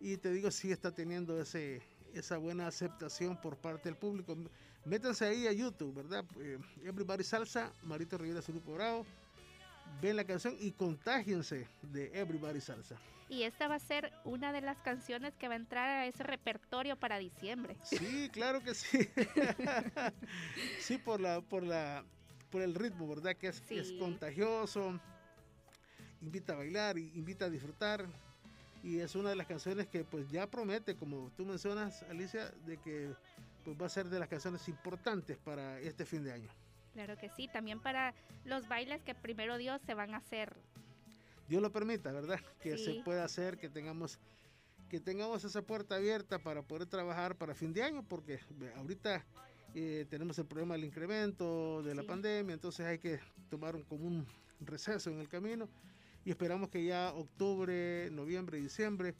Y 0.00 0.16
te 0.16 0.30
digo, 0.30 0.50
sí 0.50 0.70
está 0.70 0.92
teniendo 0.92 1.40
ese, 1.40 1.82
esa 2.12 2.36
buena 2.36 2.66
aceptación 2.66 3.40
por 3.40 3.56
parte 3.56 3.88
del 3.88 3.96
público. 3.96 4.36
Métanse 4.84 5.24
ahí 5.24 5.46
a 5.46 5.52
YouTube, 5.52 5.94
¿verdad? 5.94 6.24
Eh, 6.38 6.58
Everybody 6.84 7.24
Salsa, 7.24 7.72
Marito 7.82 8.18
Rivera, 8.18 8.42
su 8.42 8.52
grupo 8.52 8.74
bravo 8.74 9.06
ven 10.00 10.16
la 10.16 10.24
canción 10.24 10.56
y 10.58 10.72
contágiense 10.72 11.66
de 11.82 12.10
Everybody 12.18 12.60
Salsa. 12.60 12.96
Y 13.28 13.44
esta 13.44 13.68
va 13.68 13.76
a 13.76 13.78
ser 13.78 14.12
una 14.24 14.52
de 14.52 14.60
las 14.60 14.76
canciones 14.78 15.34
que 15.36 15.48
va 15.48 15.54
a 15.54 15.56
entrar 15.56 15.88
a 15.88 16.06
ese 16.06 16.22
repertorio 16.22 16.96
para 16.96 17.18
diciembre. 17.18 17.76
Sí, 17.82 18.28
claro 18.32 18.62
que 18.62 18.74
sí. 18.74 18.98
sí, 20.78 20.98
por 20.98 21.20
la, 21.20 21.40
por 21.40 21.62
la, 21.62 22.04
por 22.50 22.62
el 22.62 22.74
ritmo, 22.74 23.08
¿verdad? 23.08 23.34
Que 23.34 23.48
es, 23.48 23.62
es 23.70 23.92
contagioso. 23.92 25.00
Invita 26.20 26.52
a 26.52 26.56
bailar, 26.56 26.98
invita 26.98 27.46
a 27.46 27.50
disfrutar. 27.50 28.06
Y 28.82 29.00
es 29.00 29.14
una 29.14 29.30
de 29.30 29.36
las 29.36 29.46
canciones 29.46 29.86
que 29.86 30.04
pues 30.04 30.28
ya 30.30 30.46
promete, 30.46 30.94
como 30.94 31.30
tú 31.36 31.46
mencionas, 31.46 32.02
Alicia, 32.10 32.50
de 32.66 32.76
que 32.76 33.10
pues 33.64 33.80
va 33.80 33.86
a 33.86 33.88
ser 33.88 34.06
de 34.06 34.18
las 34.18 34.28
canciones 34.28 34.68
importantes 34.68 35.38
para 35.38 35.80
este 35.80 36.04
fin 36.04 36.22
de 36.22 36.32
año. 36.32 36.48
Claro 36.92 37.16
que 37.16 37.28
sí, 37.30 37.48
también 37.48 37.80
para 37.80 38.14
los 38.44 38.68
bailes 38.68 39.02
que 39.02 39.14
primero 39.14 39.58
Dios 39.58 39.80
se 39.82 39.94
van 39.94 40.14
a 40.14 40.18
hacer. 40.18 40.54
Dios 41.48 41.62
lo 41.62 41.72
permita, 41.72 42.12
¿verdad? 42.12 42.40
Que 42.62 42.78
se 42.78 43.02
pueda 43.04 43.24
hacer, 43.24 43.58
que 43.58 43.68
tengamos 43.68 44.18
que 44.88 45.00
tengamos 45.00 45.42
esa 45.44 45.62
puerta 45.62 45.96
abierta 45.96 46.38
para 46.38 46.62
poder 46.62 46.86
trabajar 46.86 47.36
para 47.36 47.54
fin 47.54 47.72
de 47.72 47.82
año, 47.82 48.04
porque 48.06 48.38
ahorita 48.76 49.24
eh, 49.74 50.06
tenemos 50.08 50.38
el 50.38 50.46
problema 50.46 50.74
del 50.74 50.84
incremento 50.84 51.82
de 51.82 51.94
la 51.94 52.04
pandemia, 52.04 52.52
entonces 52.52 52.86
hay 52.86 52.98
que 52.98 53.18
tomar 53.50 53.74
un, 53.74 53.82
como 53.82 54.06
un 54.06 54.26
receso 54.60 55.10
en 55.10 55.18
el 55.18 55.28
camino 55.28 55.68
y 56.24 56.30
esperamos 56.30 56.68
que 56.68 56.84
ya 56.84 57.12
octubre, 57.12 58.08
noviembre, 58.12 58.58
diciembre 58.58 59.14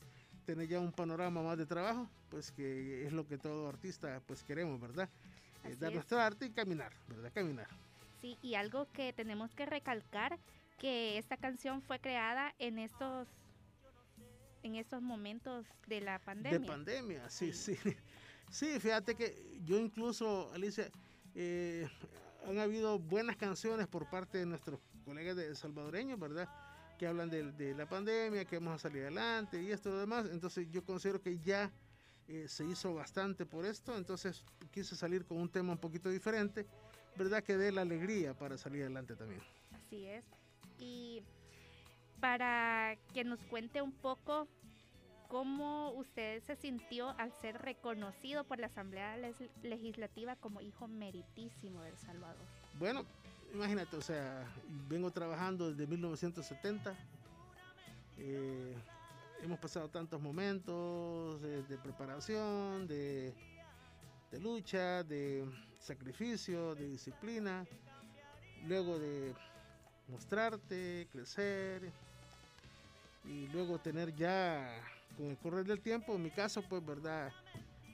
tener 0.44 0.68
ya 0.68 0.80
un 0.80 0.92
panorama 0.92 1.42
más 1.42 1.58
de 1.58 1.66
trabajo, 1.66 2.08
pues 2.28 2.52
que 2.52 3.06
es 3.06 3.12
lo 3.12 3.26
que 3.26 3.38
todo 3.38 3.68
artista 3.68 4.22
pues 4.26 4.44
queremos, 4.44 4.80
¿verdad? 4.80 5.08
Eh, 5.64 5.76
dar 5.76 5.92
nuestro 5.92 6.20
arte 6.20 6.46
y 6.46 6.50
caminar, 6.50 6.92
¿verdad? 7.08 7.32
Caminar. 7.34 7.68
Sí, 8.20 8.38
y 8.42 8.54
algo 8.54 8.86
que 8.92 9.12
tenemos 9.12 9.54
que 9.54 9.66
recalcar, 9.66 10.38
que 10.78 11.18
esta 11.18 11.36
canción 11.36 11.82
fue 11.82 11.98
creada 12.00 12.54
en 12.58 12.78
estos 12.78 13.28
en 14.62 14.76
estos 14.76 15.02
momentos 15.02 15.66
de 15.86 16.00
la 16.00 16.18
pandemia. 16.18 16.58
De 16.58 16.66
pandemia, 16.66 17.30
sí, 17.30 17.52
sí. 17.52 17.76
Sí, 18.50 18.78
fíjate 18.78 19.16
que 19.16 19.58
yo 19.64 19.78
incluso, 19.78 20.52
Alicia, 20.52 20.88
eh, 21.34 21.88
han 22.46 22.58
habido 22.58 22.98
buenas 22.98 23.36
canciones 23.36 23.88
por 23.88 24.08
parte 24.08 24.38
de 24.38 24.46
nuestros 24.46 24.78
colegas 25.04 25.34
de 25.34 25.54
salvadoreños, 25.56 26.20
¿verdad? 26.20 26.48
Que 26.98 27.06
hablan 27.06 27.30
de, 27.30 27.50
de 27.52 27.74
la 27.74 27.86
pandemia, 27.86 28.44
que 28.44 28.58
vamos 28.58 28.74
a 28.74 28.78
salir 28.78 29.02
adelante 29.02 29.60
y 29.60 29.72
esto 29.72 29.88
y 29.88 29.92
lo 29.92 29.98
demás. 29.98 30.26
Entonces 30.30 30.70
yo 30.70 30.84
considero 30.84 31.20
que 31.20 31.38
ya 31.38 31.72
eh, 32.28 32.46
se 32.48 32.64
hizo 32.64 32.94
bastante 32.94 33.44
por 33.44 33.66
esto, 33.66 33.96
entonces 33.96 34.44
quise 34.70 34.94
salir 34.96 35.24
con 35.26 35.38
un 35.38 35.48
tema 35.48 35.72
un 35.72 35.78
poquito 35.78 36.08
diferente, 36.08 36.66
¿verdad? 37.16 37.42
Que 37.42 37.56
dé 37.56 37.72
la 37.72 37.82
alegría 37.82 38.34
para 38.34 38.56
salir 38.56 38.82
adelante 38.82 39.16
también. 39.16 39.42
Así 39.72 40.06
es. 40.06 40.24
Y 40.78 41.22
para 42.20 42.96
que 43.12 43.24
nos 43.24 43.40
cuente 43.44 43.82
un 43.82 43.92
poco 43.92 44.48
cómo 45.28 45.90
usted 45.90 46.42
se 46.44 46.56
sintió 46.56 47.10
al 47.18 47.32
ser 47.32 47.60
reconocido 47.60 48.44
por 48.44 48.58
la 48.58 48.68
Asamblea 48.68 49.16
Legislativa 49.62 50.36
como 50.36 50.60
hijo 50.60 50.86
meritísimo 50.86 51.82
de 51.82 51.90
El 51.90 51.98
Salvador. 51.98 52.46
Bueno, 52.78 53.04
imagínate, 53.52 53.96
o 53.96 54.00
sea, 54.00 54.46
vengo 54.88 55.10
trabajando 55.10 55.70
desde 55.70 55.86
1970. 55.86 56.94
Eh, 58.16 58.74
hemos 59.42 59.58
pasado 59.58 59.88
tantos 59.88 60.20
momentos 60.20 61.42
de, 61.42 61.78
preparación, 61.82 62.86
de, 62.86 63.34
de, 64.30 64.40
lucha, 64.40 65.02
de 65.02 65.44
sacrificio, 65.78 66.74
de 66.74 66.88
disciplina, 66.88 67.66
luego 68.66 68.98
de 68.98 69.34
mostrarte, 70.08 71.08
crecer 71.12 71.90
y 73.24 73.46
luego 73.48 73.78
tener 73.78 74.14
ya 74.14 74.80
con 75.16 75.26
el 75.26 75.38
correr 75.38 75.64
del 75.64 75.80
tiempo, 75.80 76.14
en 76.14 76.22
mi 76.22 76.30
caso, 76.30 76.62
pues, 76.68 76.84
¿verdad? 76.84 77.32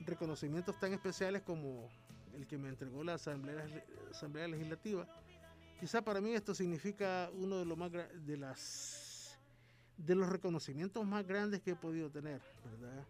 Reconocimientos 0.07 0.79
tan 0.81 0.93
especiales 0.93 1.43
como 1.43 1.89
el 2.35 2.47
que 2.47 2.59
me 2.59 2.69
entregó 2.69 3.05
la 3.05 3.15
Asamblea, 3.15 3.67
Asamblea 4.11 4.49
Legislativa. 4.49 5.07
Quizá 5.79 6.03
para 6.03 6.21
mí 6.21 6.33
esto 6.33 6.55
significa 6.55 7.31
uno 7.35 7.59
de 7.59 7.65
los 7.65 7.77
más 7.77 7.91
de 7.93 8.37
las 8.37 9.39
de 9.97 10.15
los 10.15 10.29
reconocimientos 10.29 11.07
más 11.07 11.27
grandes 11.27 11.61
que 11.61 11.73
he 11.73 11.77
podido 11.77 12.11
tener, 12.11 12.41
¿verdad? 12.65 13.05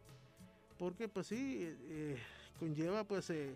Porque 0.79 1.09
pues 1.09 1.29
sí, 1.29 1.59
eh, 1.89 2.17
conlleva 2.59 3.05
pues 3.05 3.31
eh, 3.31 3.55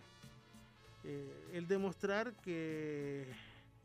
eh, 1.05 1.49
el 1.53 1.67
demostrar 1.67 2.33
que 2.35 3.27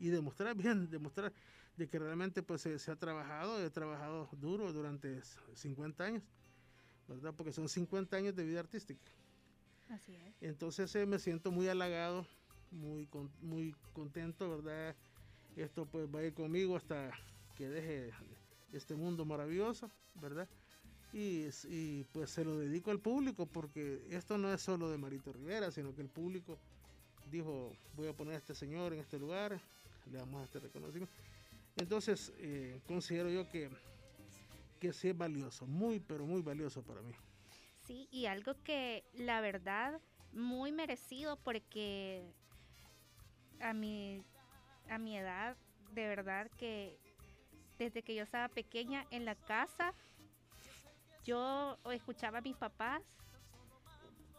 y 0.00 0.08
demostrar 0.08 0.56
bien, 0.56 0.88
demostrar 0.90 1.32
de 1.76 1.88
que 1.88 1.98
realmente 1.98 2.42
pues 2.42 2.62
se, 2.62 2.90
ha 2.90 2.96
trabajado, 2.96 3.64
he 3.64 3.70
trabajado 3.70 4.28
duro 4.32 4.72
durante 4.72 5.20
50 5.54 6.04
años, 6.04 6.22
¿verdad? 7.06 7.32
Porque 7.36 7.52
son 7.52 7.68
50 7.68 8.16
años 8.16 8.34
de 8.34 8.44
vida 8.44 8.60
artística. 8.60 9.00
Así 9.88 10.14
es. 10.14 10.34
Entonces 10.40 10.94
me 11.06 11.18
siento 11.18 11.52
muy 11.52 11.68
halagado, 11.68 12.26
muy, 12.70 13.08
muy 13.40 13.74
contento, 13.92 14.48
¿verdad? 14.56 14.96
Esto 15.56 15.86
pues 15.86 16.06
va 16.12 16.20
a 16.20 16.24
ir 16.24 16.34
conmigo 16.34 16.76
hasta 16.76 17.10
que 17.54 17.68
deje 17.68 18.10
este 18.72 18.94
mundo 18.94 19.24
maravilloso, 19.24 19.90
¿verdad? 20.14 20.48
Y, 21.12 21.46
y, 21.68 22.04
pues 22.12 22.30
se 22.30 22.44
lo 22.44 22.56
dedico 22.56 22.92
al 22.92 23.00
público 23.00 23.46
porque 23.46 24.06
esto 24.10 24.38
no 24.38 24.52
es 24.52 24.62
solo 24.62 24.88
de 24.90 24.96
Marito 24.96 25.32
Rivera, 25.32 25.72
sino 25.72 25.92
que 25.94 26.02
el 26.02 26.08
público 26.08 26.56
dijo, 27.30 27.72
voy 27.96 28.08
a 28.08 28.12
poner 28.12 28.34
a 28.34 28.38
este 28.38 28.54
señor 28.54 28.92
en 28.92 29.00
este 29.00 29.18
lugar, 29.18 29.60
le 30.06 30.18
damos 30.18 30.44
este 30.44 30.60
reconocimiento. 30.60 31.14
Entonces, 31.76 32.32
eh, 32.38 32.80
considero 32.86 33.30
yo 33.30 33.48
que, 33.48 33.70
que 34.78 34.92
sí 34.92 35.08
es 35.08 35.16
valioso, 35.16 35.66
muy, 35.66 36.00
pero 36.00 36.26
muy 36.26 36.42
valioso 36.42 36.82
para 36.82 37.02
mí. 37.02 37.14
Sí, 37.86 38.08
y 38.10 38.26
algo 38.26 38.54
que 38.64 39.04
la 39.14 39.40
verdad, 39.40 40.00
muy 40.32 40.72
merecido 40.72 41.36
porque 41.36 42.24
a 43.60 43.72
mi, 43.72 44.22
a 44.88 44.98
mi 44.98 45.16
edad, 45.16 45.56
de 45.92 46.06
verdad 46.06 46.50
que 46.56 46.98
desde 47.78 48.02
que 48.02 48.14
yo 48.14 48.22
estaba 48.22 48.48
pequeña 48.48 49.06
en 49.10 49.24
la 49.24 49.34
casa, 49.34 49.94
yo 51.24 51.78
escuchaba 51.92 52.38
a 52.38 52.42
mis 52.42 52.56
papás 52.56 53.02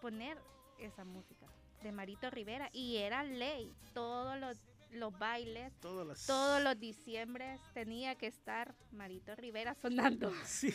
poner 0.01 0.38
esa 0.80 1.03
música 1.03 1.47
de 1.84 1.91
Marito 1.91 2.30
Rivera 2.30 2.70
y 2.74 2.97
era 2.97 3.24
ley. 3.24 3.74
Todos 3.93 4.39
los, 4.39 4.57
los 4.92 5.18
bailes, 5.18 5.74
todos 5.80 6.64
los 6.64 6.80
diciembres 6.80 7.60
tenía 7.74 8.16
que 8.16 8.28
estar 8.28 8.76
Marito 8.92 9.36
Rivera 9.36 9.74
sonando. 9.74 10.32
Sí, 10.46 10.72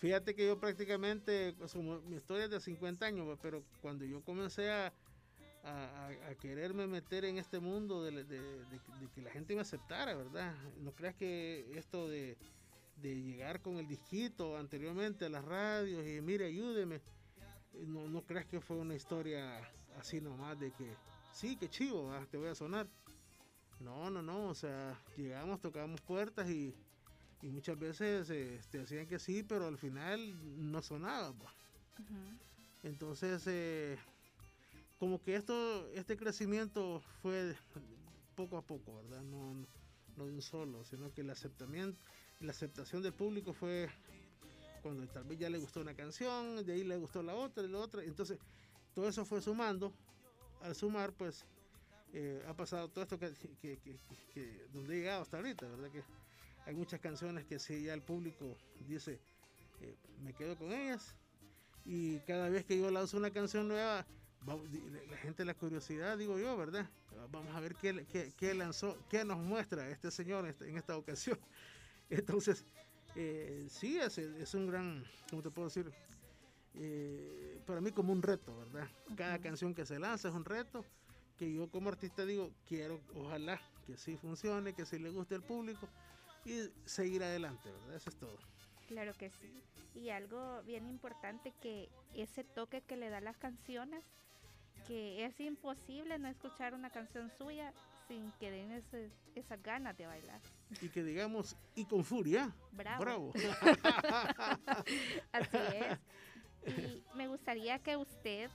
fíjate 0.00 0.34
que 0.34 0.46
yo 0.46 0.58
prácticamente, 0.58 1.54
pues, 1.58 1.74
mi 1.74 2.16
historia 2.16 2.44
es 2.44 2.50
de 2.50 2.60
50 2.60 3.06
años, 3.06 3.38
pero 3.40 3.64
cuando 3.80 4.04
yo 4.04 4.22
comencé 4.22 4.70
a, 4.70 4.92
a, 5.66 6.34
quererme 6.40 6.86
meter 6.86 7.24
en 7.24 7.38
este 7.38 7.58
mundo 7.58 8.04
de, 8.04 8.24
que 9.14 9.22
la 9.22 9.30
gente 9.30 9.54
me 9.54 9.62
aceptara, 9.62 10.14
¿verdad? 10.14 10.54
No 10.78 10.92
creas 10.92 11.14
que 11.14 11.66
esto 11.76 12.08
de, 12.08 12.36
llegar 13.02 13.60
con 13.62 13.78
el 13.78 13.86
disquito 13.86 14.56
anteriormente 14.56 15.26
a 15.26 15.28
las 15.28 15.44
radios 15.44 16.06
y 16.06 16.20
mire, 16.20 16.46
ayúdeme, 16.46 17.00
no, 17.86 18.08
no 18.08 18.22
creas 18.22 18.46
que 18.46 18.60
fue 18.60 18.76
una 18.76 18.94
historia 18.94 19.60
así 19.98 20.20
nomás 20.20 20.58
de 20.58 20.72
que, 20.72 20.94
sí, 21.32 21.56
que 21.56 21.68
chivo, 21.68 22.12
te 22.30 22.36
voy 22.36 22.48
a 22.48 22.54
sonar. 22.54 22.86
No, 23.80 24.10
no, 24.10 24.22
no, 24.22 24.48
o 24.48 24.54
sea, 24.54 24.98
llegamos, 25.16 25.60
tocábamos 25.60 26.00
puertas 26.00 26.48
y, 26.50 26.74
muchas 27.42 27.78
veces 27.78 28.26
te 28.26 28.56
este, 28.56 28.78
decían 28.78 29.06
que 29.06 29.18
sí, 29.18 29.42
pero 29.42 29.68
al 29.68 29.78
final 29.78 30.34
no 30.72 30.82
sonaba. 30.82 31.32
Pues. 31.32 31.52
Entonces, 32.82 33.42
eh, 33.46 33.96
como 34.98 35.22
que 35.22 35.36
esto, 35.36 35.88
este 35.88 36.16
crecimiento 36.16 37.00
fue 37.22 37.54
poco 38.34 38.56
a 38.56 38.62
poco, 38.62 38.96
¿verdad? 38.96 39.22
No, 39.22 39.54
no, 40.16 40.26
de 40.26 40.32
un 40.32 40.42
solo, 40.42 40.84
sino 40.84 41.12
que 41.12 41.20
el 41.20 41.30
aceptamiento, 41.30 41.98
la 42.40 42.52
aceptación 42.52 43.02
del 43.02 43.12
público 43.12 43.52
fue 43.52 43.88
cuando 44.82 45.06
tal 45.08 45.24
vez 45.24 45.38
ya 45.38 45.50
le 45.50 45.58
gustó 45.58 45.80
una 45.80 45.94
canción, 45.94 46.64
de 46.64 46.72
ahí 46.72 46.84
le 46.84 46.96
gustó 46.96 47.22
la 47.22 47.34
otra 47.34 47.64
y 47.64 47.68
la 47.68 47.78
otra. 47.78 48.04
Entonces, 48.04 48.38
todo 48.94 49.08
eso 49.08 49.24
fue 49.24 49.42
sumando. 49.42 49.92
Al 50.62 50.74
sumar, 50.74 51.12
pues, 51.12 51.44
eh, 52.18 52.42
ha 52.48 52.54
pasado 52.54 52.88
todo 52.88 53.04
esto 53.04 53.18
que, 53.18 53.30
donde 54.72 54.94
he 54.94 54.98
llegado 55.00 55.20
hasta 55.20 55.36
ahorita, 55.36 55.68
¿verdad? 55.68 55.90
Que 55.90 56.02
hay 56.64 56.74
muchas 56.74 56.98
canciones 56.98 57.44
que 57.44 57.58
si 57.58 57.84
ya 57.84 57.92
el 57.92 58.00
público 58.00 58.56
dice, 58.88 59.20
eh, 59.82 59.94
me 60.22 60.32
quedo 60.32 60.56
con 60.56 60.72
ellas. 60.72 61.14
Y 61.84 62.20
cada 62.20 62.48
vez 62.48 62.64
que 62.64 62.78
yo 62.78 62.90
lanzo 62.90 63.18
una 63.18 63.30
canción 63.30 63.68
nueva, 63.68 64.06
la 65.10 65.16
gente 65.18 65.44
la 65.44 65.52
curiosidad, 65.52 66.16
digo 66.16 66.38
yo, 66.38 66.56
¿verdad? 66.56 66.88
Vamos 67.30 67.54
a 67.54 67.60
ver 67.60 67.74
qué, 67.74 68.54
lanzó, 68.54 68.96
qué 69.10 69.22
nos 69.22 69.38
muestra 69.38 69.86
este 69.90 70.10
señor 70.10 70.46
en 70.60 70.78
esta 70.78 70.96
ocasión. 70.96 71.38
Entonces, 72.08 72.64
eh, 73.14 73.66
sí, 73.68 73.98
es, 73.98 74.16
es, 74.16 74.54
un 74.54 74.68
gran, 74.68 75.04
¿cómo 75.28 75.42
te 75.42 75.50
puedo 75.50 75.68
decir? 75.68 75.92
Eh, 76.76 77.60
para 77.66 77.82
mí 77.82 77.92
como 77.92 78.10
un 78.10 78.22
reto, 78.22 78.56
¿verdad? 78.56 78.88
Cada 79.16 79.38
canción 79.38 79.74
que 79.74 79.84
se 79.84 79.98
lanza 79.98 80.28
es 80.28 80.34
un 80.34 80.46
reto 80.46 80.82
que 81.38 81.52
yo 81.52 81.70
como 81.70 81.88
artista 81.88 82.24
digo, 82.24 82.50
quiero, 82.66 83.00
ojalá 83.14 83.60
que 83.86 83.96
sí 83.96 84.16
funcione, 84.16 84.74
que 84.74 84.86
sí 84.86 84.98
le 84.98 85.10
guste 85.10 85.34
al 85.34 85.42
público 85.42 85.88
y 86.44 86.70
seguir 86.84 87.22
adelante, 87.22 87.70
¿verdad? 87.70 87.94
Eso 87.94 88.10
es 88.10 88.16
todo. 88.16 88.38
Claro 88.88 89.12
que 89.14 89.30
sí. 89.30 89.52
Y 89.94 90.10
algo 90.10 90.62
bien 90.64 90.88
importante 90.88 91.52
que 91.60 91.88
ese 92.14 92.44
toque 92.44 92.82
que 92.82 92.96
le 92.96 93.08
da 93.08 93.20
las 93.20 93.36
canciones 93.36 94.04
que 94.86 95.24
es 95.24 95.40
imposible 95.40 96.18
no 96.18 96.28
escuchar 96.28 96.74
una 96.74 96.90
canción 96.90 97.30
suya 97.36 97.72
sin 98.06 98.30
que 98.32 98.50
den 98.50 98.72
ese, 98.72 99.10
esas 99.34 99.60
ganas 99.62 99.96
de 99.96 100.06
bailar. 100.06 100.40
Y 100.80 100.88
que 100.88 101.02
digamos, 101.02 101.56
y 101.74 101.86
con 101.86 102.04
furia. 102.04 102.54
Bravo. 102.72 103.02
Bravo. 103.02 103.32
Así 105.32 105.56
es. 105.74 105.98
Y 106.78 107.04
me 107.16 107.26
gustaría 107.26 107.78
que 107.80 107.96
usted 107.96 108.50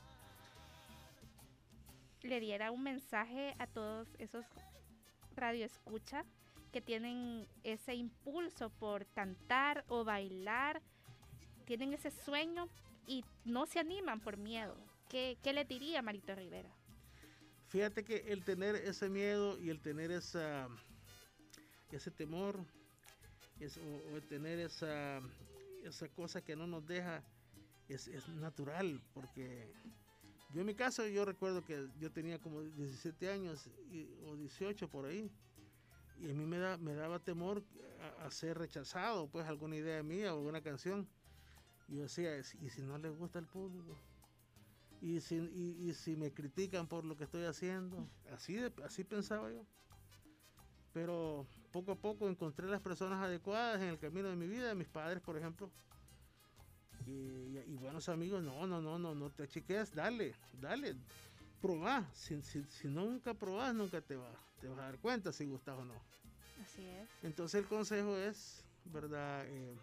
le 2.24 2.40
diera 2.40 2.72
un 2.72 2.84
mensaje 2.84 3.56
a 3.60 3.68
todos 3.68 4.08
esos 4.20 4.46
radioescucha 5.36 6.26
que 6.72 6.82
tienen 6.82 7.48
ese 7.64 7.96
impulso 7.96 8.70
por 8.70 9.06
cantar 9.08 9.84
o 9.88 10.04
bailar, 10.04 10.82
tienen 11.66 11.94
ese 11.94 12.12
sueño 12.12 12.70
y 13.08 13.24
no 13.46 13.66
se 13.66 13.80
animan 13.80 14.22
por 14.22 14.38
miedo. 14.38 14.76
¿Qué, 15.10 15.38
le 15.44 15.66
diría 15.66 16.02
Marito 16.02 16.34
Rivera? 16.34 16.70
Fíjate 17.68 18.04
que 18.04 18.18
el 18.28 18.44
tener 18.44 18.76
ese 18.76 19.10
miedo 19.10 19.60
y 19.60 19.70
el 19.70 19.82
tener 19.82 20.12
esa, 20.12 20.70
ese 21.92 22.12
temor 22.12 22.58
o, 22.58 24.16
el 24.16 24.28
tener 24.28 24.60
esa, 24.60 25.22
esa 25.84 26.08
cosa 26.10 26.42
que 26.42 26.56
no 26.56 26.68
nos 26.68 26.86
deja 26.88 27.22
es, 27.90 28.28
natural 28.30 29.02
porque 29.14 29.74
yo 30.54 30.62
en 30.62 30.68
mi 30.68 30.76
caso 30.76 31.08
yo 31.08 31.26
recuerdo 31.26 31.64
que 31.64 31.88
yo 32.00 32.12
tenía 32.12 32.40
como 32.40 32.62
17 32.62 33.30
años 33.30 33.70
o 34.26 34.36
18 34.36 34.90
por 34.90 35.06
ahí. 35.06 35.32
Y 36.20 36.30
a 36.30 36.34
mí 36.34 36.46
me, 36.46 36.60
da, 36.60 36.78
me 36.78 36.94
daba 36.94 37.20
temor 37.20 37.64
a, 38.20 38.30
ser 38.30 38.58
rechazado 38.58 39.28
pues 39.28 39.48
alguna 39.48 39.76
idea 39.76 40.04
mía 40.04 40.34
o 40.34 40.38
alguna 40.38 40.62
canción. 40.62 41.08
Y 41.88 41.96
yo 41.96 42.04
decía 42.04 42.38
y 42.38 42.70
si 42.70 42.82
no 42.82 42.98
le 42.98 43.10
gusta 43.10 43.40
al 43.40 43.48
público 43.48 43.98
y 45.02 45.20
si, 45.20 45.36
y, 45.36 45.94
si 45.94 46.16
me 46.16 46.32
critican 46.32 46.88
por 46.88 47.04
lo 47.06 47.18
que 47.18 47.24
estoy 47.24 47.44
haciendo, 47.46 48.08
así, 48.32 48.58
así 48.86 49.04
pensaba 49.04 49.52
yo. 49.52 49.66
Pero 50.94 51.48
poco 51.72 51.94
a 51.94 51.96
poco 51.96 52.30
encontré 52.30 52.68
las 52.68 52.82
personas 52.82 53.20
adecuadas 53.20 53.82
en 53.82 53.88
el 53.88 53.98
camino 53.98 54.30
de 54.30 54.36
mi 54.36 54.48
vida, 54.48 54.76
mis 54.76 54.88
padres, 54.88 55.22
por 55.22 55.38
ejemplo, 55.38 55.72
y, 57.08 57.76
buenos 57.76 58.10
amigos, 58.10 58.44
no, 58.44 58.68
no, 58.68 58.82
no, 58.82 59.00
no, 59.00 59.16
no 59.16 59.30
te 59.30 59.48
chiques, 59.48 59.94
dale, 59.94 60.36
dale, 60.62 60.96
probá. 61.62 62.08
Si, 62.14 62.42
si, 62.42 62.64
si, 62.64 62.88
nunca 62.88 63.34
probás, 63.34 63.74
nunca 63.74 64.02
te, 64.02 64.16
va, 64.16 64.32
te 64.60 64.68
vas 64.68 64.80
a 64.80 64.84
dar 64.84 65.00
cuenta 65.00 65.32
si 65.32 65.46
gustas 65.46 65.78
o 65.78 65.86
no. 65.86 65.96
Así 66.64 66.86
es. 66.86 67.10
Entonces 67.24 67.62
el 67.62 67.68
consejo 67.68 68.16
es 68.18 68.64
¿verdad? 68.86 69.46
Eh, 69.48 69.78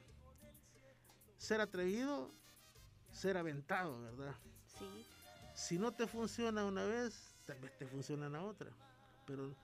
ser 1.38 1.60
atrevido, 1.60 2.30
ser 3.12 3.36
aventado, 3.36 4.00
¿verdad? 4.02 4.34
Sí. 4.78 5.06
Si 5.54 5.78
no 5.78 5.92
te 5.92 6.06
funciona 6.06 6.64
una 6.64 6.84
vez, 6.84 7.36
tal 7.44 7.58
vez 7.60 7.76
te 7.76 7.86
funciona 7.86 8.28
la 8.28 8.42
otra. 8.42 8.70
Pero 9.26 9.54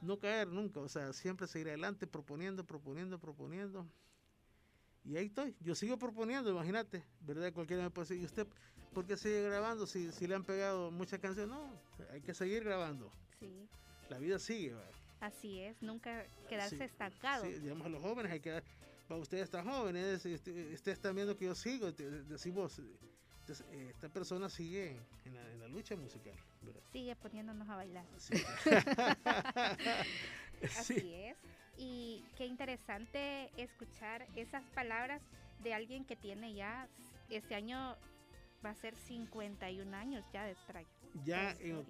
no 0.00 0.18
caer 0.18 0.48
nunca, 0.48 0.80
o 0.80 0.88
sea, 0.88 1.12
siempre 1.12 1.46
seguir 1.46 1.68
adelante 1.68 2.06
proponiendo, 2.06 2.64
proponiendo, 2.64 3.18
proponiendo. 3.18 3.86
Y 5.08 5.16
ahí 5.16 5.26
estoy, 5.26 5.56
yo 5.60 5.74
sigo 5.74 5.98
proponiendo, 5.98 6.50
imagínate, 6.50 7.02
¿verdad? 7.20 7.50
Cualquiera 7.54 7.82
me 7.82 7.90
puede 7.90 8.08
decir, 8.08 8.22
¿y 8.22 8.26
usted 8.26 8.46
por 8.92 9.06
qué 9.06 9.16
sigue 9.16 9.42
grabando 9.42 9.86
si, 9.86 10.12
si 10.12 10.26
le 10.26 10.34
han 10.34 10.44
pegado 10.44 10.90
muchas 10.90 11.18
canciones? 11.18 11.48
No, 11.48 11.72
hay 12.12 12.20
que 12.20 12.34
seguir 12.34 12.62
grabando. 12.62 13.10
Sí. 13.40 13.66
La 14.10 14.18
vida 14.18 14.38
sigue, 14.38 14.74
Así 15.20 15.60
es, 15.60 15.80
nunca 15.82 16.24
quedarse 16.48 16.84
estancado. 16.84 17.44
Sí, 17.44 17.54
digamos 17.54 17.86
a 17.86 17.88
los 17.88 18.02
jóvenes 18.02 18.30
hay 18.30 18.40
que 18.40 18.62
para 19.08 19.20
ustedes 19.20 19.44
están 19.44 19.66
jóvenes, 19.66 20.24
ustedes 20.24 20.86
están 20.86 21.14
viendo 21.14 21.34
que 21.36 21.46
yo 21.46 21.54
sigo, 21.54 21.90
decimos, 21.90 22.80
esta 23.48 24.08
persona 24.10 24.50
sigue 24.50 25.00
en 25.24 25.34
la, 25.60 25.68
lucha 25.68 25.96
musical. 25.96 26.34
Sigue 26.92 27.16
poniéndonos 27.16 27.68
a 27.68 27.76
bailar. 27.76 28.04
Así 30.76 31.14
es. 31.14 31.36
Y 31.78 32.24
qué 32.36 32.44
interesante 32.44 33.50
escuchar 33.56 34.26
esas 34.34 34.64
palabras 34.74 35.22
de 35.62 35.74
alguien 35.74 36.04
que 36.04 36.16
tiene 36.16 36.52
ya, 36.52 36.88
este 37.30 37.54
año 37.54 37.96
va 38.64 38.70
a 38.70 38.74
ser 38.74 38.96
51 38.96 39.96
años 39.96 40.24
ya 40.32 40.44
de 40.44 40.56
trayectoria. 40.66 41.22
Ya 41.24 41.52
en, 41.60 41.84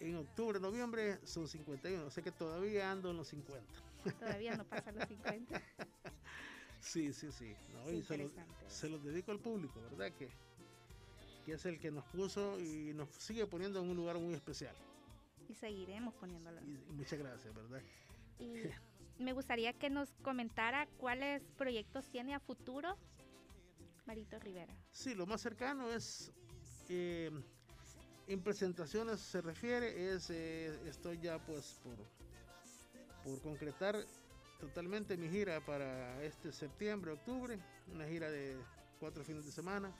en, 0.00 0.16
octubre, 0.16 0.60
noviembre 0.60 1.18
son 1.24 1.48
51, 1.48 2.06
o 2.06 2.10
sea 2.10 2.22
que 2.22 2.30
todavía 2.30 2.90
ando 2.90 3.10
en 3.10 3.16
los 3.16 3.28
50. 3.28 3.64
Todavía 4.20 4.56
no 4.56 4.64
pasan 4.68 4.96
los 4.96 5.08
50. 5.08 5.60
sí, 6.80 7.12
sí, 7.12 7.32
sí. 7.32 7.56
se, 8.68 8.88
los, 8.88 9.02
dedico 9.02 9.32
al 9.32 9.40
público, 9.40 9.80
¿verdad? 9.80 10.12
Que, 10.16 10.28
que 11.44 11.52
es 11.52 11.66
el 11.66 11.80
que 11.80 11.90
nos 11.90 12.04
puso 12.04 12.60
y 12.60 12.92
nos 12.94 13.08
sigue 13.10 13.46
poniendo 13.46 13.82
en 13.82 13.90
un 13.90 13.96
lugar 13.96 14.16
muy 14.18 14.34
especial. 14.34 14.74
Y 15.48 15.54
seguiremos 15.54 16.14
poniéndolo. 16.14 16.60
muchas 16.90 17.18
gracias, 17.18 17.52
¿verdad? 17.52 17.82
Y 18.38 18.62
me 19.18 19.32
gustaría 19.32 19.72
que 19.72 19.90
nos 19.90 20.12
comentara 20.22 20.86
cuáles 20.98 21.42
proyectos 21.56 22.08
tiene 22.10 22.34
a 22.34 22.40
futuro 22.40 22.96
Marito 24.06 24.38
Rivera. 24.38 24.74
Sí, 24.92 25.14
lo 25.14 25.26
más 25.26 25.40
cercano 25.40 25.90
es, 25.90 26.32
eh, 26.88 27.30
en 28.28 28.42
presentaciones 28.42 29.20
se 29.20 29.40
refiere, 29.40 30.14
es, 30.14 30.30
eh, 30.30 30.78
estoy 30.86 31.18
ya 31.20 31.38
pues 31.38 31.80
por, 31.82 31.96
por 33.24 33.40
concretar 33.40 33.96
totalmente 34.60 35.16
mi 35.16 35.28
gira 35.28 35.64
para 35.64 36.22
este 36.22 36.52
septiembre, 36.52 37.12
octubre, 37.12 37.58
una 37.92 38.06
gira 38.06 38.30
de 38.30 38.56
cuatro 39.00 39.24
fines 39.24 39.44
de 39.46 39.52
semana. 39.52 39.92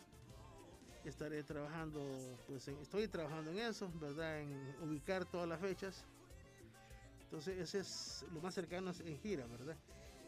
Estaré 1.04 1.42
trabajando, 1.42 2.38
pues 2.46 2.66
estoy 2.68 3.08
trabajando 3.08 3.50
en 3.50 3.58
eso, 3.58 3.90
¿verdad? 4.00 4.40
En 4.40 4.74
ubicar 4.82 5.26
todas 5.26 5.46
las 5.46 5.60
fechas 5.60 6.06
entonces 7.34 7.58
ese 7.58 7.80
es 7.80 8.24
lo 8.32 8.40
más 8.40 8.54
cercano 8.54 8.92
en 9.04 9.18
gira, 9.18 9.44
¿verdad? 9.48 9.76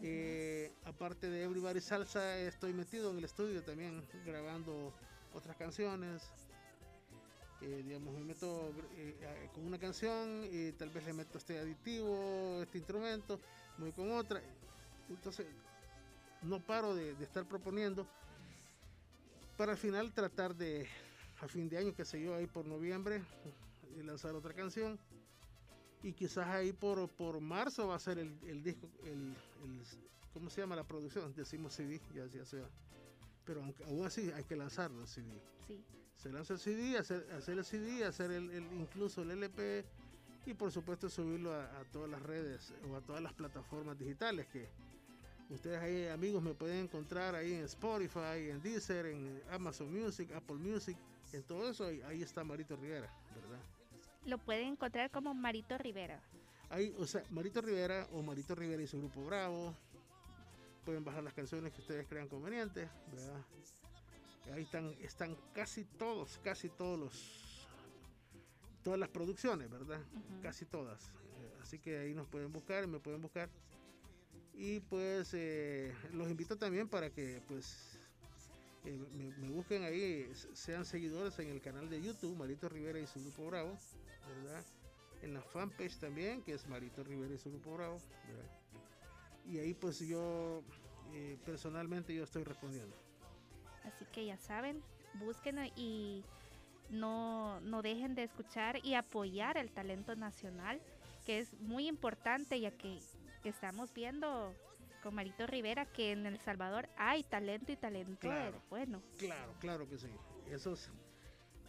Eh, 0.02 0.72
aparte 0.84 1.30
de 1.30 1.44
Everybody 1.44 1.80
Salsa, 1.80 2.36
estoy 2.40 2.72
metido 2.72 3.12
en 3.12 3.18
el 3.18 3.24
estudio 3.24 3.62
también 3.62 4.04
grabando 4.24 4.92
otras 5.32 5.57
canciones. 5.57 6.28
Eh, 7.61 7.84
digamos, 7.86 8.12
me 8.12 8.24
meto 8.24 8.72
eh, 8.96 9.48
con 9.54 9.64
una 9.64 9.78
canción 9.78 10.42
y 10.50 10.72
tal 10.72 10.90
vez 10.90 11.04
le 11.04 11.12
meto 11.12 11.38
este 11.38 11.61
aditivo, 11.61 12.61
este 12.61 12.78
instrumento, 12.78 13.38
voy 13.78 13.92
con 13.92 14.11
otra. 14.11 14.42
Entonces, 15.09 15.46
no 16.42 16.59
paro 16.59 16.92
de, 16.92 17.14
de 17.14 17.22
estar 17.22 17.46
proponiendo 17.46 18.04
para 19.57 19.70
al 19.70 19.78
final 19.78 20.12
tratar 20.12 20.57
de, 20.57 20.88
a 21.40 21.46
fin 21.46 21.68
de 21.68 21.78
año, 21.78 21.94
que 21.94 22.04
sé 22.04 22.20
yo, 22.20 22.34
ahí 22.34 22.48
por 22.48 22.66
noviembre, 22.66 23.22
lanzar 24.02 24.34
otra 24.34 24.52
canción 24.54 24.98
y 26.07 26.12
quizás 26.12 26.46
ahí 26.46 26.72
por, 26.72 27.09
por 27.09 27.40
marzo 27.40 27.88
va 27.88 27.96
a 27.96 27.98
ser 27.98 28.20
el, 28.20 28.62
disco, 28.62 28.88
el, 29.02 29.34
¿cómo 30.32 30.48
se 30.48 30.61
llama 30.61 30.76
la 30.76 30.84
producción? 30.84 31.34
Decimos 31.34 31.74
CD, 31.74 32.00
ya, 32.14 32.26
ya 32.26 32.44
sea. 32.44 32.64
Pero 33.44 33.64
aún 33.88 34.07
así 34.07 34.30
hay 34.30 34.44
que 34.44 34.54
lanzarlo 34.54 35.00
el 35.00 35.09
CD. 35.09 35.26
Sí. 35.66 35.82
Se 36.14 36.30
lanza 36.30 36.54
el 36.54 36.61
CD, 36.61 36.96
hacer, 36.96 37.28
hacer 37.32 37.59
el 37.59 37.64
CD, 37.64 38.04
hacer 38.04 38.30
el, 38.30 38.52
incluso 38.78 39.22
el 39.22 39.32
LP 39.32 39.84
y 40.46 40.54
por 40.54 40.70
supuesto 40.70 41.11
subirlo 41.11 41.52
a, 41.52 41.82
todas 41.90 42.09
las 42.09 42.22
redes 42.22 42.72
o 42.88 42.94
a 42.94 43.00
todas 43.00 43.20
las 43.20 43.32
plataformas 43.32 43.98
digitales 43.98 44.46
que 44.46 44.68
ustedes 45.50 45.80
ahí 45.80 46.07
amigos 46.07 46.40
me 46.40 46.54
pueden 46.54 46.84
encontrar 46.84 47.34
ahí 47.34 47.52
en 47.52 47.64
Spotify, 47.64 48.50
en 48.50 48.62
Deezer, 48.62 49.07
en 49.07 49.42
Amazon 49.50 49.92
Music, 49.92 50.30
Apple 50.32 50.57
Music, 50.57 50.96
en 51.32 51.42
todo 51.42 51.68
eso 51.68 51.86
ahí 52.07 52.22
está 52.22 52.44
Marito 52.44 52.76
Rivera, 52.76 53.12
¿verdad? 53.34 53.45
Lo 54.27 54.39
pueden 54.39 54.68
encontrar 54.68 55.11
como 55.11 55.35
Marito 55.35 55.79
Rivera. 55.79 56.22
Ahí, 56.68 56.95
o 56.99 57.07
sea, 57.07 57.22
Marito 57.31 57.61
Rivera 57.61 58.09
o 58.12 58.22
Marito 58.22 58.55
Rivera 58.55 58.83
y 58.83 58.87
su 58.87 58.99
grupo 58.99 59.24
Bravo. 59.24 59.74
Pueden 60.85 61.05
bajar 61.05 61.22
las 61.22 61.35
canciones 61.35 61.72
que 61.72 61.81
ustedes 61.81 62.07
crean 62.07 62.29
convenientes, 62.29 62.89
¿verdad? 63.12 63.45
Ahí 64.53 64.62
están, 64.62 64.95
están 65.01 65.37
casi 65.53 65.85
todos, 65.85 66.39
casi 66.45 66.68
todos 66.68 66.99
los, 66.99 67.68
todas 68.85 68.99
las 68.99 69.09
producciones, 69.09 69.68
¿verdad? 69.68 70.01
Casi 70.43 70.64
todas. 70.64 71.09
Eh, 71.41 71.59
así 71.61 71.79
que 71.79 71.99
ahí 71.99 72.14
nos 72.14 72.29
pueden 72.29 72.53
buscar, 72.53 72.87
me 72.87 73.01
pueden 73.01 73.20
buscar. 73.20 73.49
Y 74.55 74.81
pues 74.81 75.35
eh, 75.35 75.93
los 76.12 76.31
invito 76.31 76.57
también 76.57 76.89
para 76.89 77.11
que 77.11 77.43
pues 77.49 77.99
eh, 78.85 78.99
me, 79.12 79.37
me, 79.37 79.49
busquen 79.51 79.83
ahí, 79.83 80.31
sean 80.55 80.85
seguidores 80.85 81.39
en 81.41 81.49
el 81.49 81.61
canal 81.61 81.91
de 81.91 82.01
YouTube, 82.01 82.37
Marito 82.37 82.68
Rivera 82.68 83.01
y 83.01 83.07
su 83.07 83.20
grupo 83.20 83.47
Bravo. 83.47 83.77
En 85.22 85.35
la 85.35 85.43
fanpage 85.43 85.99
también, 85.99 86.43
que 86.43 86.53
es 86.53 86.66
Marito 86.68 87.03
Rivera 87.03 87.35
y 87.35 87.39
su 87.39 87.51
grupo 87.51 87.74
Bravo, 87.74 87.99
Y 89.47 89.59
ahí 89.59 89.74
pues 89.74 89.99
yo 90.01 90.62
eh, 91.12 91.39
personalmente 91.45 92.14
yo 92.14 92.24
estoy 92.24 92.45
respondiendo. 92.45 92.95
Así 93.85 94.05
que 94.07 94.27
ya 94.27 94.37
saben, 94.37 94.83
busquen 95.14 95.59
y 95.77 96.24
no, 96.91 97.61
no 97.61 97.83
dejen 97.83 98.14
de 98.14 98.24
escuchar 98.24 98.85
y 98.85 98.95
apoyar 98.95 99.57
el 99.57 99.70
talento 99.70 100.14
nacional, 100.16 100.81
que 101.24 101.39
es 101.39 101.55
muy 101.61 101.87
importante 101.89 102.61
ya 102.61 102.70
que 102.72 103.01
estamos 103.45 103.93
viendo 103.93 104.55
con 105.03 105.14
Marito 105.14 105.46
Rivera 105.46 105.87
que 105.87 106.11
en 106.11 106.26
El 106.26 106.38
Salvador 106.41 106.88
hay 106.96 107.22
talento 107.22 107.71
y 107.71 107.76
talento 107.76 108.29
bueno. 108.68 109.00
Claro, 109.18 109.55
claro 109.61 109.88
que 109.88 109.99
sí. 109.99 110.11
Eso 110.50 110.72
es 110.72 110.91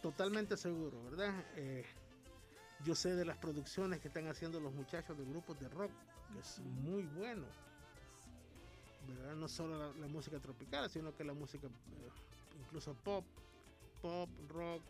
totalmente 0.02 0.56
seguro, 0.56 1.02
¿verdad? 1.04 1.34
Eh, 1.56 1.84
yo 2.84 2.94
sé 2.94 3.14
de 3.14 3.24
las 3.24 3.36
producciones 3.36 4.00
que 4.00 4.08
están 4.08 4.26
haciendo 4.28 4.60
los 4.60 4.72
muchachos 4.72 5.16
de 5.18 5.24
grupos 5.24 5.58
de 5.58 5.68
rock, 5.68 5.90
que 6.32 6.38
es 6.38 6.60
muy 6.60 7.04
bueno. 7.06 7.46
¿verdad? 9.08 9.36
No 9.36 9.48
solo 9.48 9.92
la, 9.94 10.06
música 10.06 10.38
tropical, 10.38 10.88
sino 10.90 11.14
que 11.16 11.24
la 11.24 11.32
música 11.32 11.66
eh, 11.66 12.10
incluso 12.60 12.94
pop, 12.94 13.24
pop, 14.02 14.28
rock, 14.48 14.82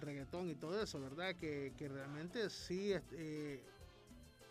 reggaetón 0.00 0.50
y 0.50 0.54
todo 0.54 0.80
eso, 0.80 1.00
¿verdad? 1.00 1.34
Que, 1.36 1.72
realmente 1.78 2.50
sí 2.50 2.92
eh, 3.12 3.60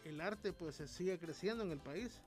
el 0.05 0.21
arte 0.21 0.53
pues 0.53 0.77
sigue 0.87 1.19
creciendo 1.19 1.63
en 1.63 1.71
el 1.71 1.79
país, 1.79 2.19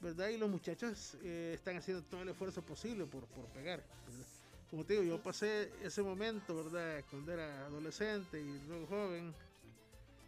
¿verdad? 0.00 0.28
Y 0.28 0.36
los 0.36 0.50
muchachos 0.50 1.16
eh, 1.22 1.52
están 1.54 1.76
haciendo 1.76 2.02
todo 2.04 2.22
el 2.22 2.28
esfuerzo 2.28 2.62
posible 2.62 3.06
por, 3.06 3.26
por 3.28 3.46
pegar, 3.46 3.82
¿verdad? 4.06 4.33
Como 4.74 4.84
te 4.84 4.94
digo, 4.94 5.04
yo 5.04 5.22
pasé 5.22 5.70
ese 5.84 6.02
momento, 6.02 6.64
¿verdad? 6.64 7.04
Cuando 7.08 7.32
era 7.32 7.66
adolescente 7.66 8.40
y 8.40 8.58
luego 8.66 8.88
joven, 8.88 9.32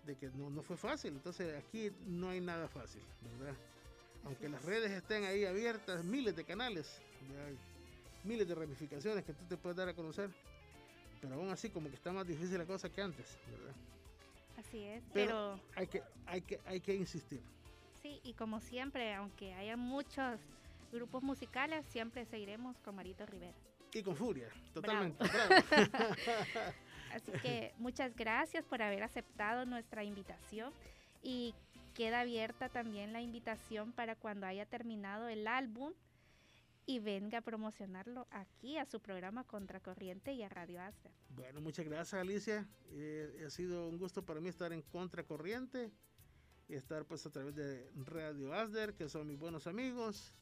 de 0.06 0.14
que 0.14 0.28
no, 0.28 0.51
no 0.51 0.62
fue 0.62 0.77
fácil. 0.77 1.14
Entonces 1.14 1.52
aquí 1.56 1.90
no 2.06 2.28
hay 2.28 2.40
nada 2.40 2.68
fácil, 2.68 3.02
¿verdad? 3.40 3.56
Aunque 4.24 4.48
las 4.48 4.64
redes 4.64 4.93
estén 4.93 5.24
ahí 5.24 5.44
abiertas, 5.44 6.05
miles 6.05 6.36
de 6.36 6.44
canales, 6.44 7.02
miles 8.23 8.47
de 8.47 8.55
ramificaciones 8.55 9.24
que 9.24 9.32
tú 9.32 9.44
te 9.47 9.56
puedes 9.56 9.77
dar 9.77 9.89
a 9.89 9.94
conocer, 9.94 10.31
pero 11.20 11.35
aún 11.35 11.51
así 11.51 11.68
como 11.68 11.89
que 11.89 11.97
está 11.97 12.12
más 12.12 12.24
difícil 12.24 12.56
la 12.56 12.66
cosa 12.66 12.89
que 12.89 13.02
antes, 13.02 13.36
¿verdad? 13.51 13.74
Así 14.59 14.78
es, 14.85 15.02
pero, 15.12 15.59
hay, 15.74 15.89
que, 15.89 16.05
hay, 16.24 16.40
que, 16.43 16.60
hay 16.66 16.81
que 16.81 16.94
insistir. 16.94 17.40
Sí, 18.01 18.20
y 18.23 18.32
como 18.35 18.60
siempre, 18.60 19.12
aunque 19.12 19.55
haya 19.55 19.77
muchos 19.77 20.39
grupos 20.93 21.24
musicales, 21.24 21.85
siempre 21.86 22.24
seguiremos 22.27 22.78
con 22.78 22.94
Marito 22.94 23.27
Rivera. 23.27 23.66
Y 23.93 24.03
con 24.03 24.17
furia, 24.17 24.49
totalmente. 24.73 25.25
Así 27.13 27.33
que 27.43 27.73
muchas 27.79 28.15
gracias 28.15 28.65
por 28.65 28.83
haber 28.83 29.03
aceptado 29.03 29.65
nuestra 29.65 30.05
invitación 30.05 30.73
y 31.23 31.55
queda 31.95 32.21
abierta 32.21 32.69
también 32.69 33.13
la 33.13 33.23
invitación 33.23 33.93
para 33.93 34.17
cuando 34.17 34.47
haya 34.47 34.67
terminado 34.67 35.29
el 35.29 35.47
álbum 35.47 35.93
y 36.85 36.99
venga 36.99 37.39
a 37.39 37.41
promocionarlo 37.41 38.27
aquí 38.31 38.77
a 38.77 38.85
su 38.85 39.01
programa 39.01 39.45
Contracorriente 39.45 40.33
y 40.35 40.43
a 40.43 40.49
Radio 40.49 40.81
Aster. 40.83 41.11
Bueno, 41.31 41.61
muchas 41.61 41.87
gracias 41.87 42.21
Alicia. 42.21 42.69
Eh, 42.91 43.45
ha 43.47 43.51
sido 43.51 43.89
un 43.89 43.99
gusto 43.99 44.25
para 44.25 44.41
mí 44.41 44.49
estar 44.51 44.73
en 44.73 44.83
Contracorriente 44.83 45.91
estar 46.75 47.05
pues 47.07 47.25
a 47.27 47.31
través 47.31 47.55
de 47.55 47.91
Radio 47.95 48.53
Asder, 48.53 48.95
que 48.95 49.09
son 49.09 49.27
mis 49.27 49.39
buenos 49.39 49.67
amigos. 49.67 50.35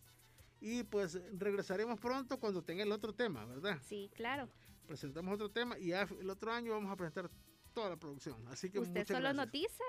Y 0.60 0.82
pues 0.84 1.18
regresaremos 1.38 2.00
pronto 2.00 2.38
cuando 2.40 2.62
tenga 2.62 2.82
el 2.82 2.92
otro 2.92 3.12
tema, 3.12 3.44
¿verdad? 3.44 3.78
Sí, 3.86 4.10
claro. 4.14 4.48
Presentamos 4.86 5.34
otro 5.34 5.50
tema 5.50 5.78
y 5.78 5.88
ya 5.88 6.08
el 6.20 6.30
otro 6.30 6.52
año 6.52 6.72
vamos 6.72 6.90
a 6.90 6.96
presentar 6.96 7.30
toda 7.72 7.90
la 7.90 7.96
producción. 7.96 8.46
Así 8.48 8.70
que 8.70 8.78
Usted 8.78 9.06
solo 9.06 9.20
gracias. 9.20 9.36
nos 9.36 9.52
dice 9.52 9.82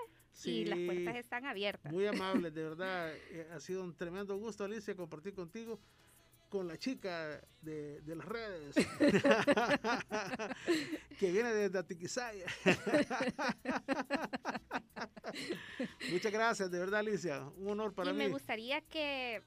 y 0.44 0.66
las 0.66 0.80
puertas 0.80 1.16
están 1.18 1.46
abiertas. 1.46 1.92
Muy 1.92 2.06
amable, 2.08 2.52
de 2.52 2.64
verdad. 2.64 3.14
eh, 3.32 3.48
ha 3.54 3.60
sido 3.60 3.84
un 3.84 3.96
tremendo 3.96 4.36
gusto, 4.38 4.64
Alicia, 4.66 4.96
compartir 4.96 5.34
contigo 5.34 5.80
con 6.50 6.68
la 6.68 6.78
chica 6.78 7.42
de, 7.62 8.02
de 8.02 8.16
las 8.16 8.26
redes 8.26 8.76
que 11.20 11.32
viene 11.32 11.54
desde 11.54 11.78
Atiquizaya. 11.80 12.46
Muchas 16.12 16.32
gracias, 16.32 16.72
de 16.72 16.80
verdad, 16.80 17.00
Alicia. 17.02 17.44
Un 17.58 17.68
honor 17.70 17.94
para 17.94 18.12
y 18.12 18.14
mí. 18.14 18.20
me 18.20 18.30
gustaría 18.30 18.82
que 18.82 19.42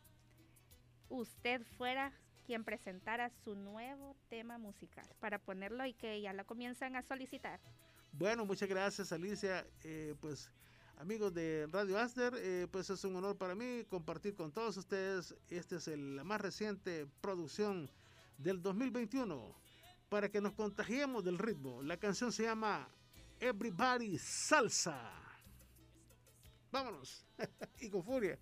usted 1.09 1.62
fuera 1.76 2.12
quien 2.47 2.64
presentara 2.64 3.30
su 3.44 3.55
nuevo 3.55 4.16
tema 4.30 4.56
musical 4.59 5.06
para 5.20 5.39
ponerlo 5.39 5.85
y 5.86 5.93
que 5.94 6.20
ya 6.20 6.32
lo 6.32 6.47
comienzan 6.47 6.97
a 6.97 7.02
solicitar. 7.02 7.60
Bueno, 8.12 8.47
muchas 8.47 8.68
gracias, 8.68 9.12
Alicia. 9.12 9.66
Eh, 9.85 10.14
pues, 10.20 10.51
amigos 10.97 11.35
de 11.35 11.68
Radio 11.70 11.98
Aster, 11.98 12.32
eh, 12.36 12.66
pues 12.70 12.89
es 12.89 13.05
un 13.05 13.16
honor 13.16 13.36
para 13.36 13.55
mí 13.55 13.85
compartir 13.90 14.35
con 14.35 14.51
todos 14.51 14.76
ustedes. 14.78 15.35
Esta 15.51 15.76
es 15.76 15.89
el- 15.89 16.16
la 16.16 16.24
más 16.24 16.40
reciente 16.40 17.06
producción 17.20 17.90
del 18.39 18.62
2021 18.62 19.55
para 20.09 20.30
que 20.30 20.40
nos 20.40 20.55
contagiemos 20.55 21.22
del 21.24 21.39
ritmo. 21.39 21.82
La 21.82 21.98
canción 21.98 22.32
se 22.32 22.44
llama 22.44 22.89
Everybody 23.40 24.16
Salsa. 24.18 25.12
Vámonos. 26.70 27.26
y 27.80 27.90
con 27.90 28.02
furia. 28.02 28.39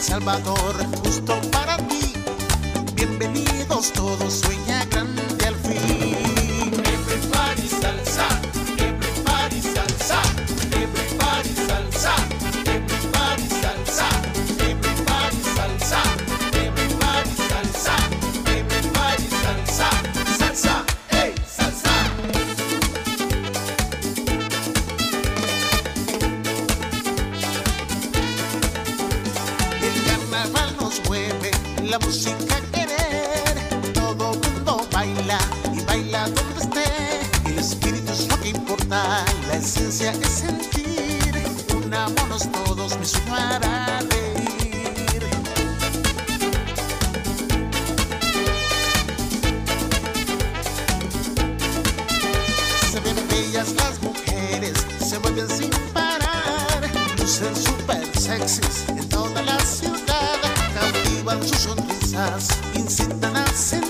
Salvador, 0.00 0.74
justo 1.04 1.38
para 1.52 1.76
ti. 1.88 2.14
Bienvenidos 2.94 3.92
todos, 3.92 4.32
sueña 4.32 4.84
grande 4.86 5.29
la 31.90 31.98
música 31.98 32.60
querer. 32.72 33.92
Todo 33.92 34.34
mundo 34.34 34.86
baila 34.92 35.38
y 35.74 35.82
baila 35.82 36.28
donde 36.28 36.60
esté. 36.60 37.50
El 37.50 37.58
espíritu 37.58 38.12
es 38.12 38.28
lo 38.28 38.40
que 38.40 38.50
importa, 38.50 39.24
la 39.48 39.56
esencia 39.56 40.12
es 40.12 40.28
sentir. 40.28 41.34
Unámonos 41.84 42.48
todos, 42.52 42.96
me 42.96 43.04
sumo 43.04 43.34
hará 43.34 43.98
reír. 44.08 45.22
Se 52.92 53.00
ven 53.00 53.16
bellas 53.28 53.74
las 53.74 54.00
mujeres, 54.00 54.86
se 55.00 55.18
mueven 55.18 55.48
sin 55.48 55.70
parar, 55.92 56.88
lucen 57.18 57.56
super 57.56 58.06
sexys 58.16 58.89
sus 61.42 61.58
sonrisas, 61.58 62.48
incitan 62.74 63.36
a 63.36 63.46
sentir, 63.46 63.89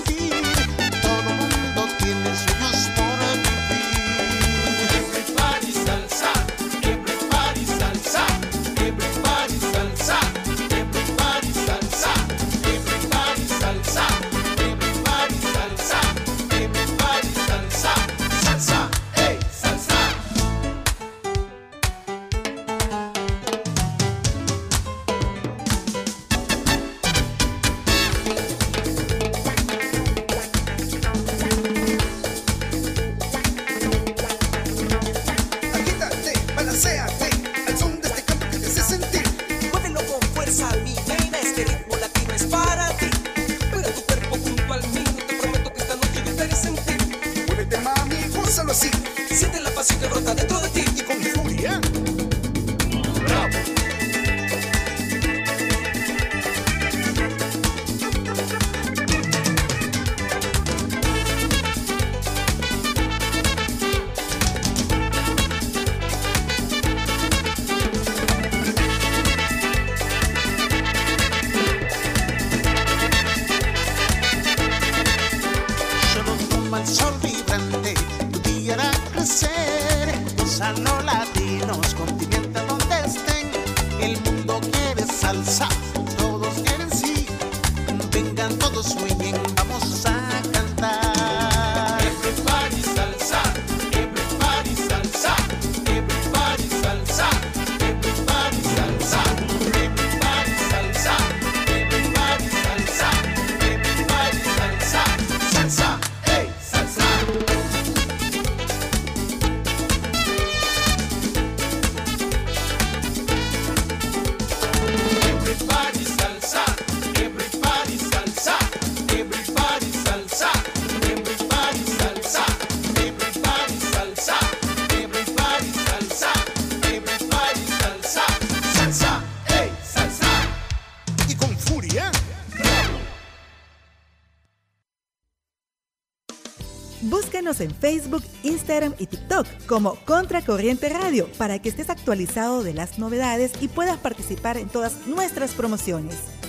en 137.61 137.73
Facebook, 137.73 138.23
Instagram 138.43 138.93
y 138.97 139.07
TikTok 139.07 139.47
como 139.67 139.95
Contracorriente 140.05 140.89
Radio 140.89 141.27
para 141.37 141.59
que 141.59 141.69
estés 141.69 141.89
actualizado 141.89 142.63
de 142.63 142.73
las 142.73 142.99
novedades 142.99 143.53
y 143.61 143.67
puedas 143.67 143.97
participar 143.97 144.57
en 144.57 144.67
todas 144.67 145.07
nuestras 145.07 145.53
promociones. 145.53 146.40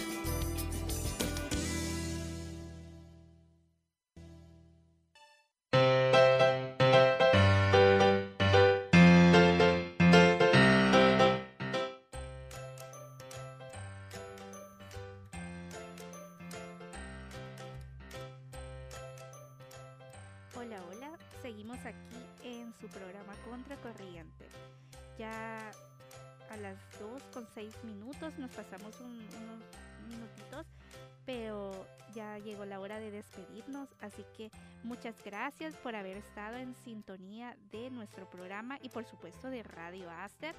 Así 34.12 34.24
que 34.36 34.50
muchas 34.82 35.22
gracias 35.24 35.74
por 35.76 35.96
haber 35.96 36.18
estado 36.18 36.56
en 36.56 36.74
sintonía 36.74 37.56
de 37.70 37.90
nuestro 37.90 38.28
programa 38.28 38.78
y 38.82 38.88
por 38.90 39.06
supuesto 39.06 39.48
de 39.48 39.62
Radio 39.62 40.10
Aster 40.10 40.54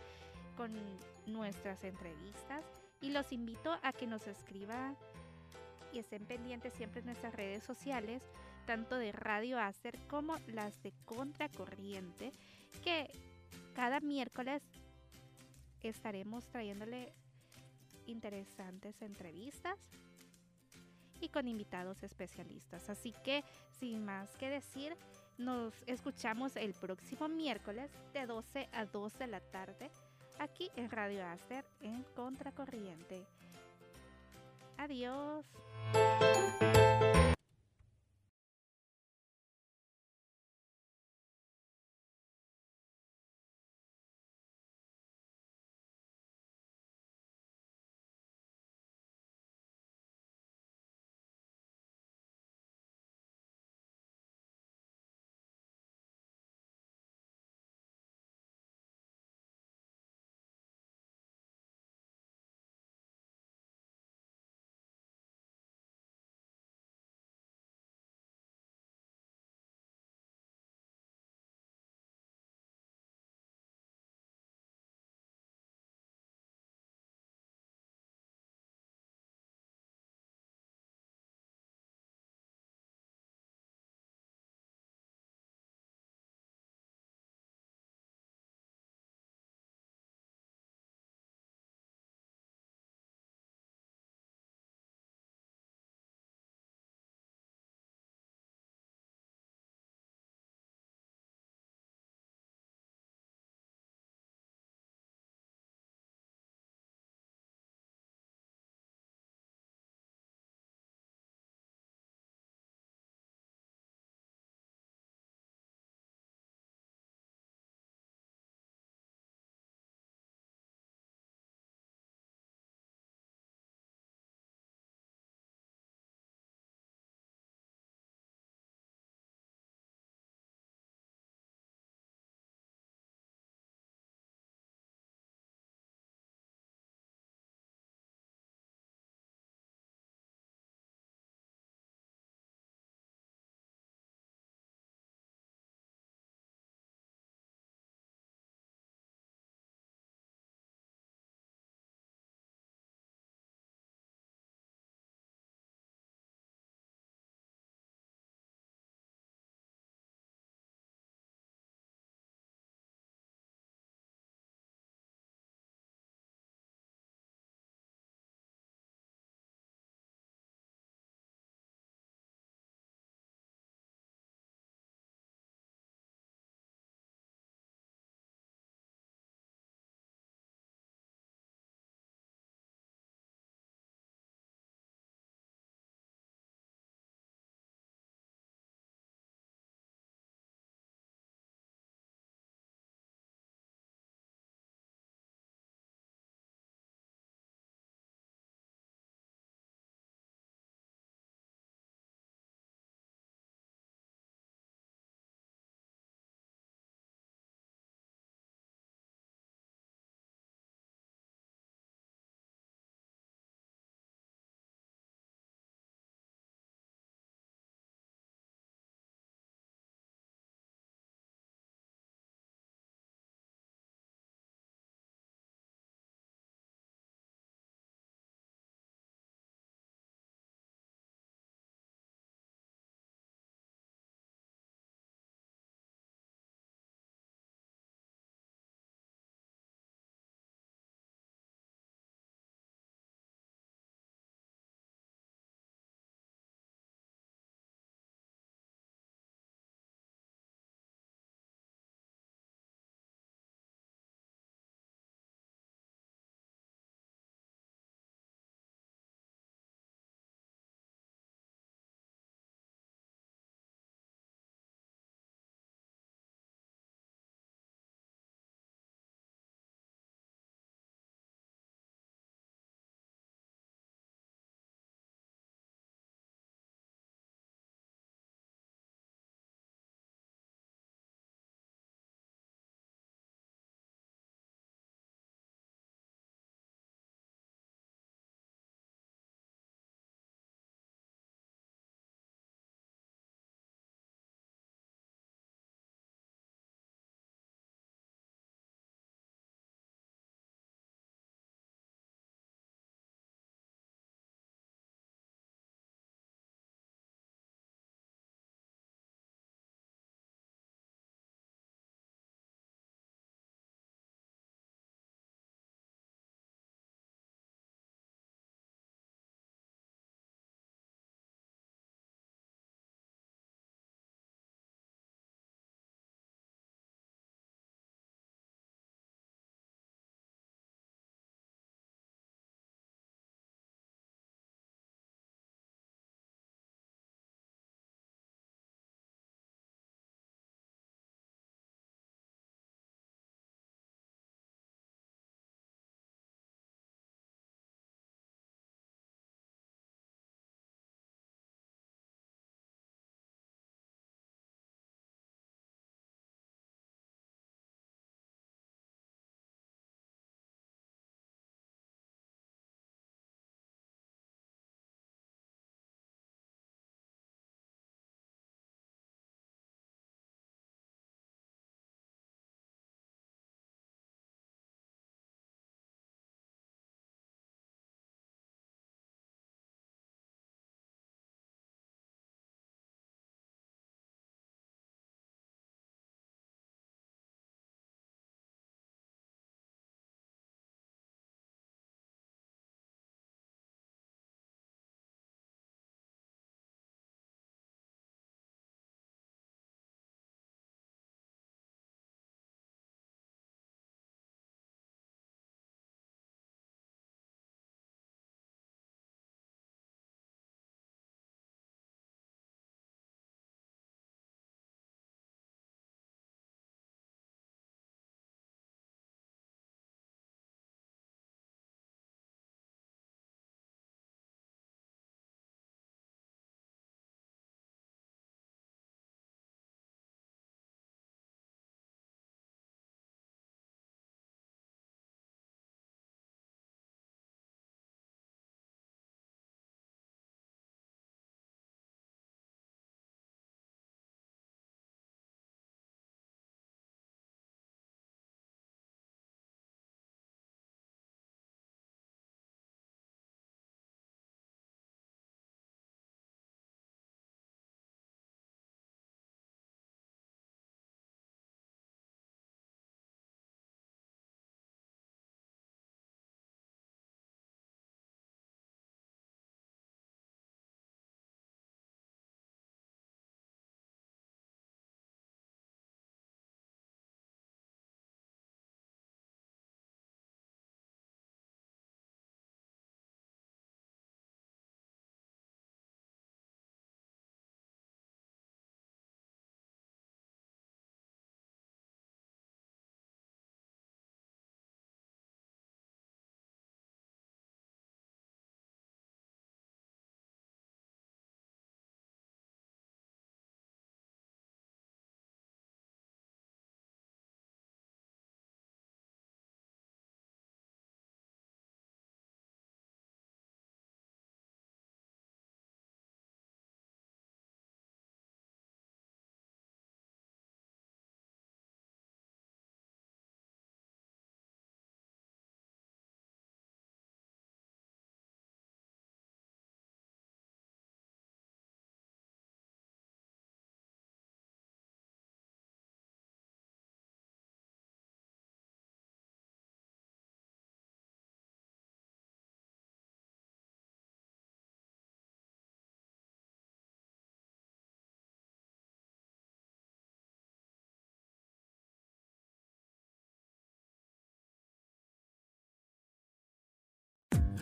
con 0.57 0.73
nuestras 1.27 1.83
entrevistas. 1.83 2.65
Y 3.01 3.11
los 3.11 3.31
invito 3.31 3.77
a 3.83 3.91
que 3.91 4.07
nos 4.07 4.27
escriban 4.27 4.97
y 5.91 5.99
estén 5.99 6.25
pendientes 6.25 6.73
siempre 6.73 7.01
en 7.01 7.07
nuestras 7.07 7.35
redes 7.35 7.63
sociales 7.63 8.23
tanto 8.65 8.97
de 8.97 9.11
Radio 9.11 9.59
Acer 9.59 9.99
como 10.07 10.37
las 10.47 10.81
de 10.83 10.93
Contracorriente, 11.05 12.31
que 12.81 13.11
cada 13.75 13.99
miércoles 13.99 14.63
estaremos 15.81 16.47
trayéndole 16.47 17.13
interesantes 18.05 19.01
entrevistas 19.01 19.77
y 21.23 21.29
con 21.29 21.47
invitados 21.47 22.03
especialistas. 22.03 22.89
Así 22.89 23.13
que, 23.23 23.43
sin 23.79 24.03
más 24.05 24.35
que 24.37 24.49
decir, 24.49 24.95
nos 25.37 25.73
escuchamos 25.87 26.55
el 26.55 26.73
próximo 26.73 27.27
miércoles 27.27 27.91
de 28.13 28.25
12 28.25 28.69
a 28.71 28.85
2 28.85 29.19
de 29.19 29.27
la 29.27 29.39
tarde 29.39 29.89
aquí 30.39 30.69
en 30.75 30.91
Radio 30.91 31.25
Acer 31.25 31.65
en 31.81 32.03
Contracorriente. 32.15 33.25
Adiós. 34.77 35.45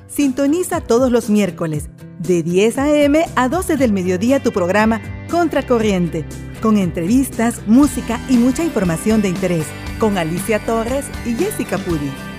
Sintoniza 0.07 0.81
todos 0.81 1.11
los 1.11 1.29
miércoles 1.29 1.89
de 2.19 2.43
10 2.43 2.77
a.m. 2.77 3.25
a 3.35 3.49
12 3.49 3.77
del 3.77 3.93
mediodía 3.93 4.41
tu 4.41 4.51
programa 4.51 5.01
Contracorriente, 5.29 6.25
con 6.61 6.77
entrevistas, 6.77 7.61
música 7.67 8.19
y 8.29 8.37
mucha 8.37 8.63
información 8.63 9.21
de 9.21 9.29
interés, 9.29 9.65
con 9.99 10.17
Alicia 10.17 10.59
Torres 10.59 11.05
y 11.25 11.33
Jessica 11.33 11.77
Pudi. 11.77 12.30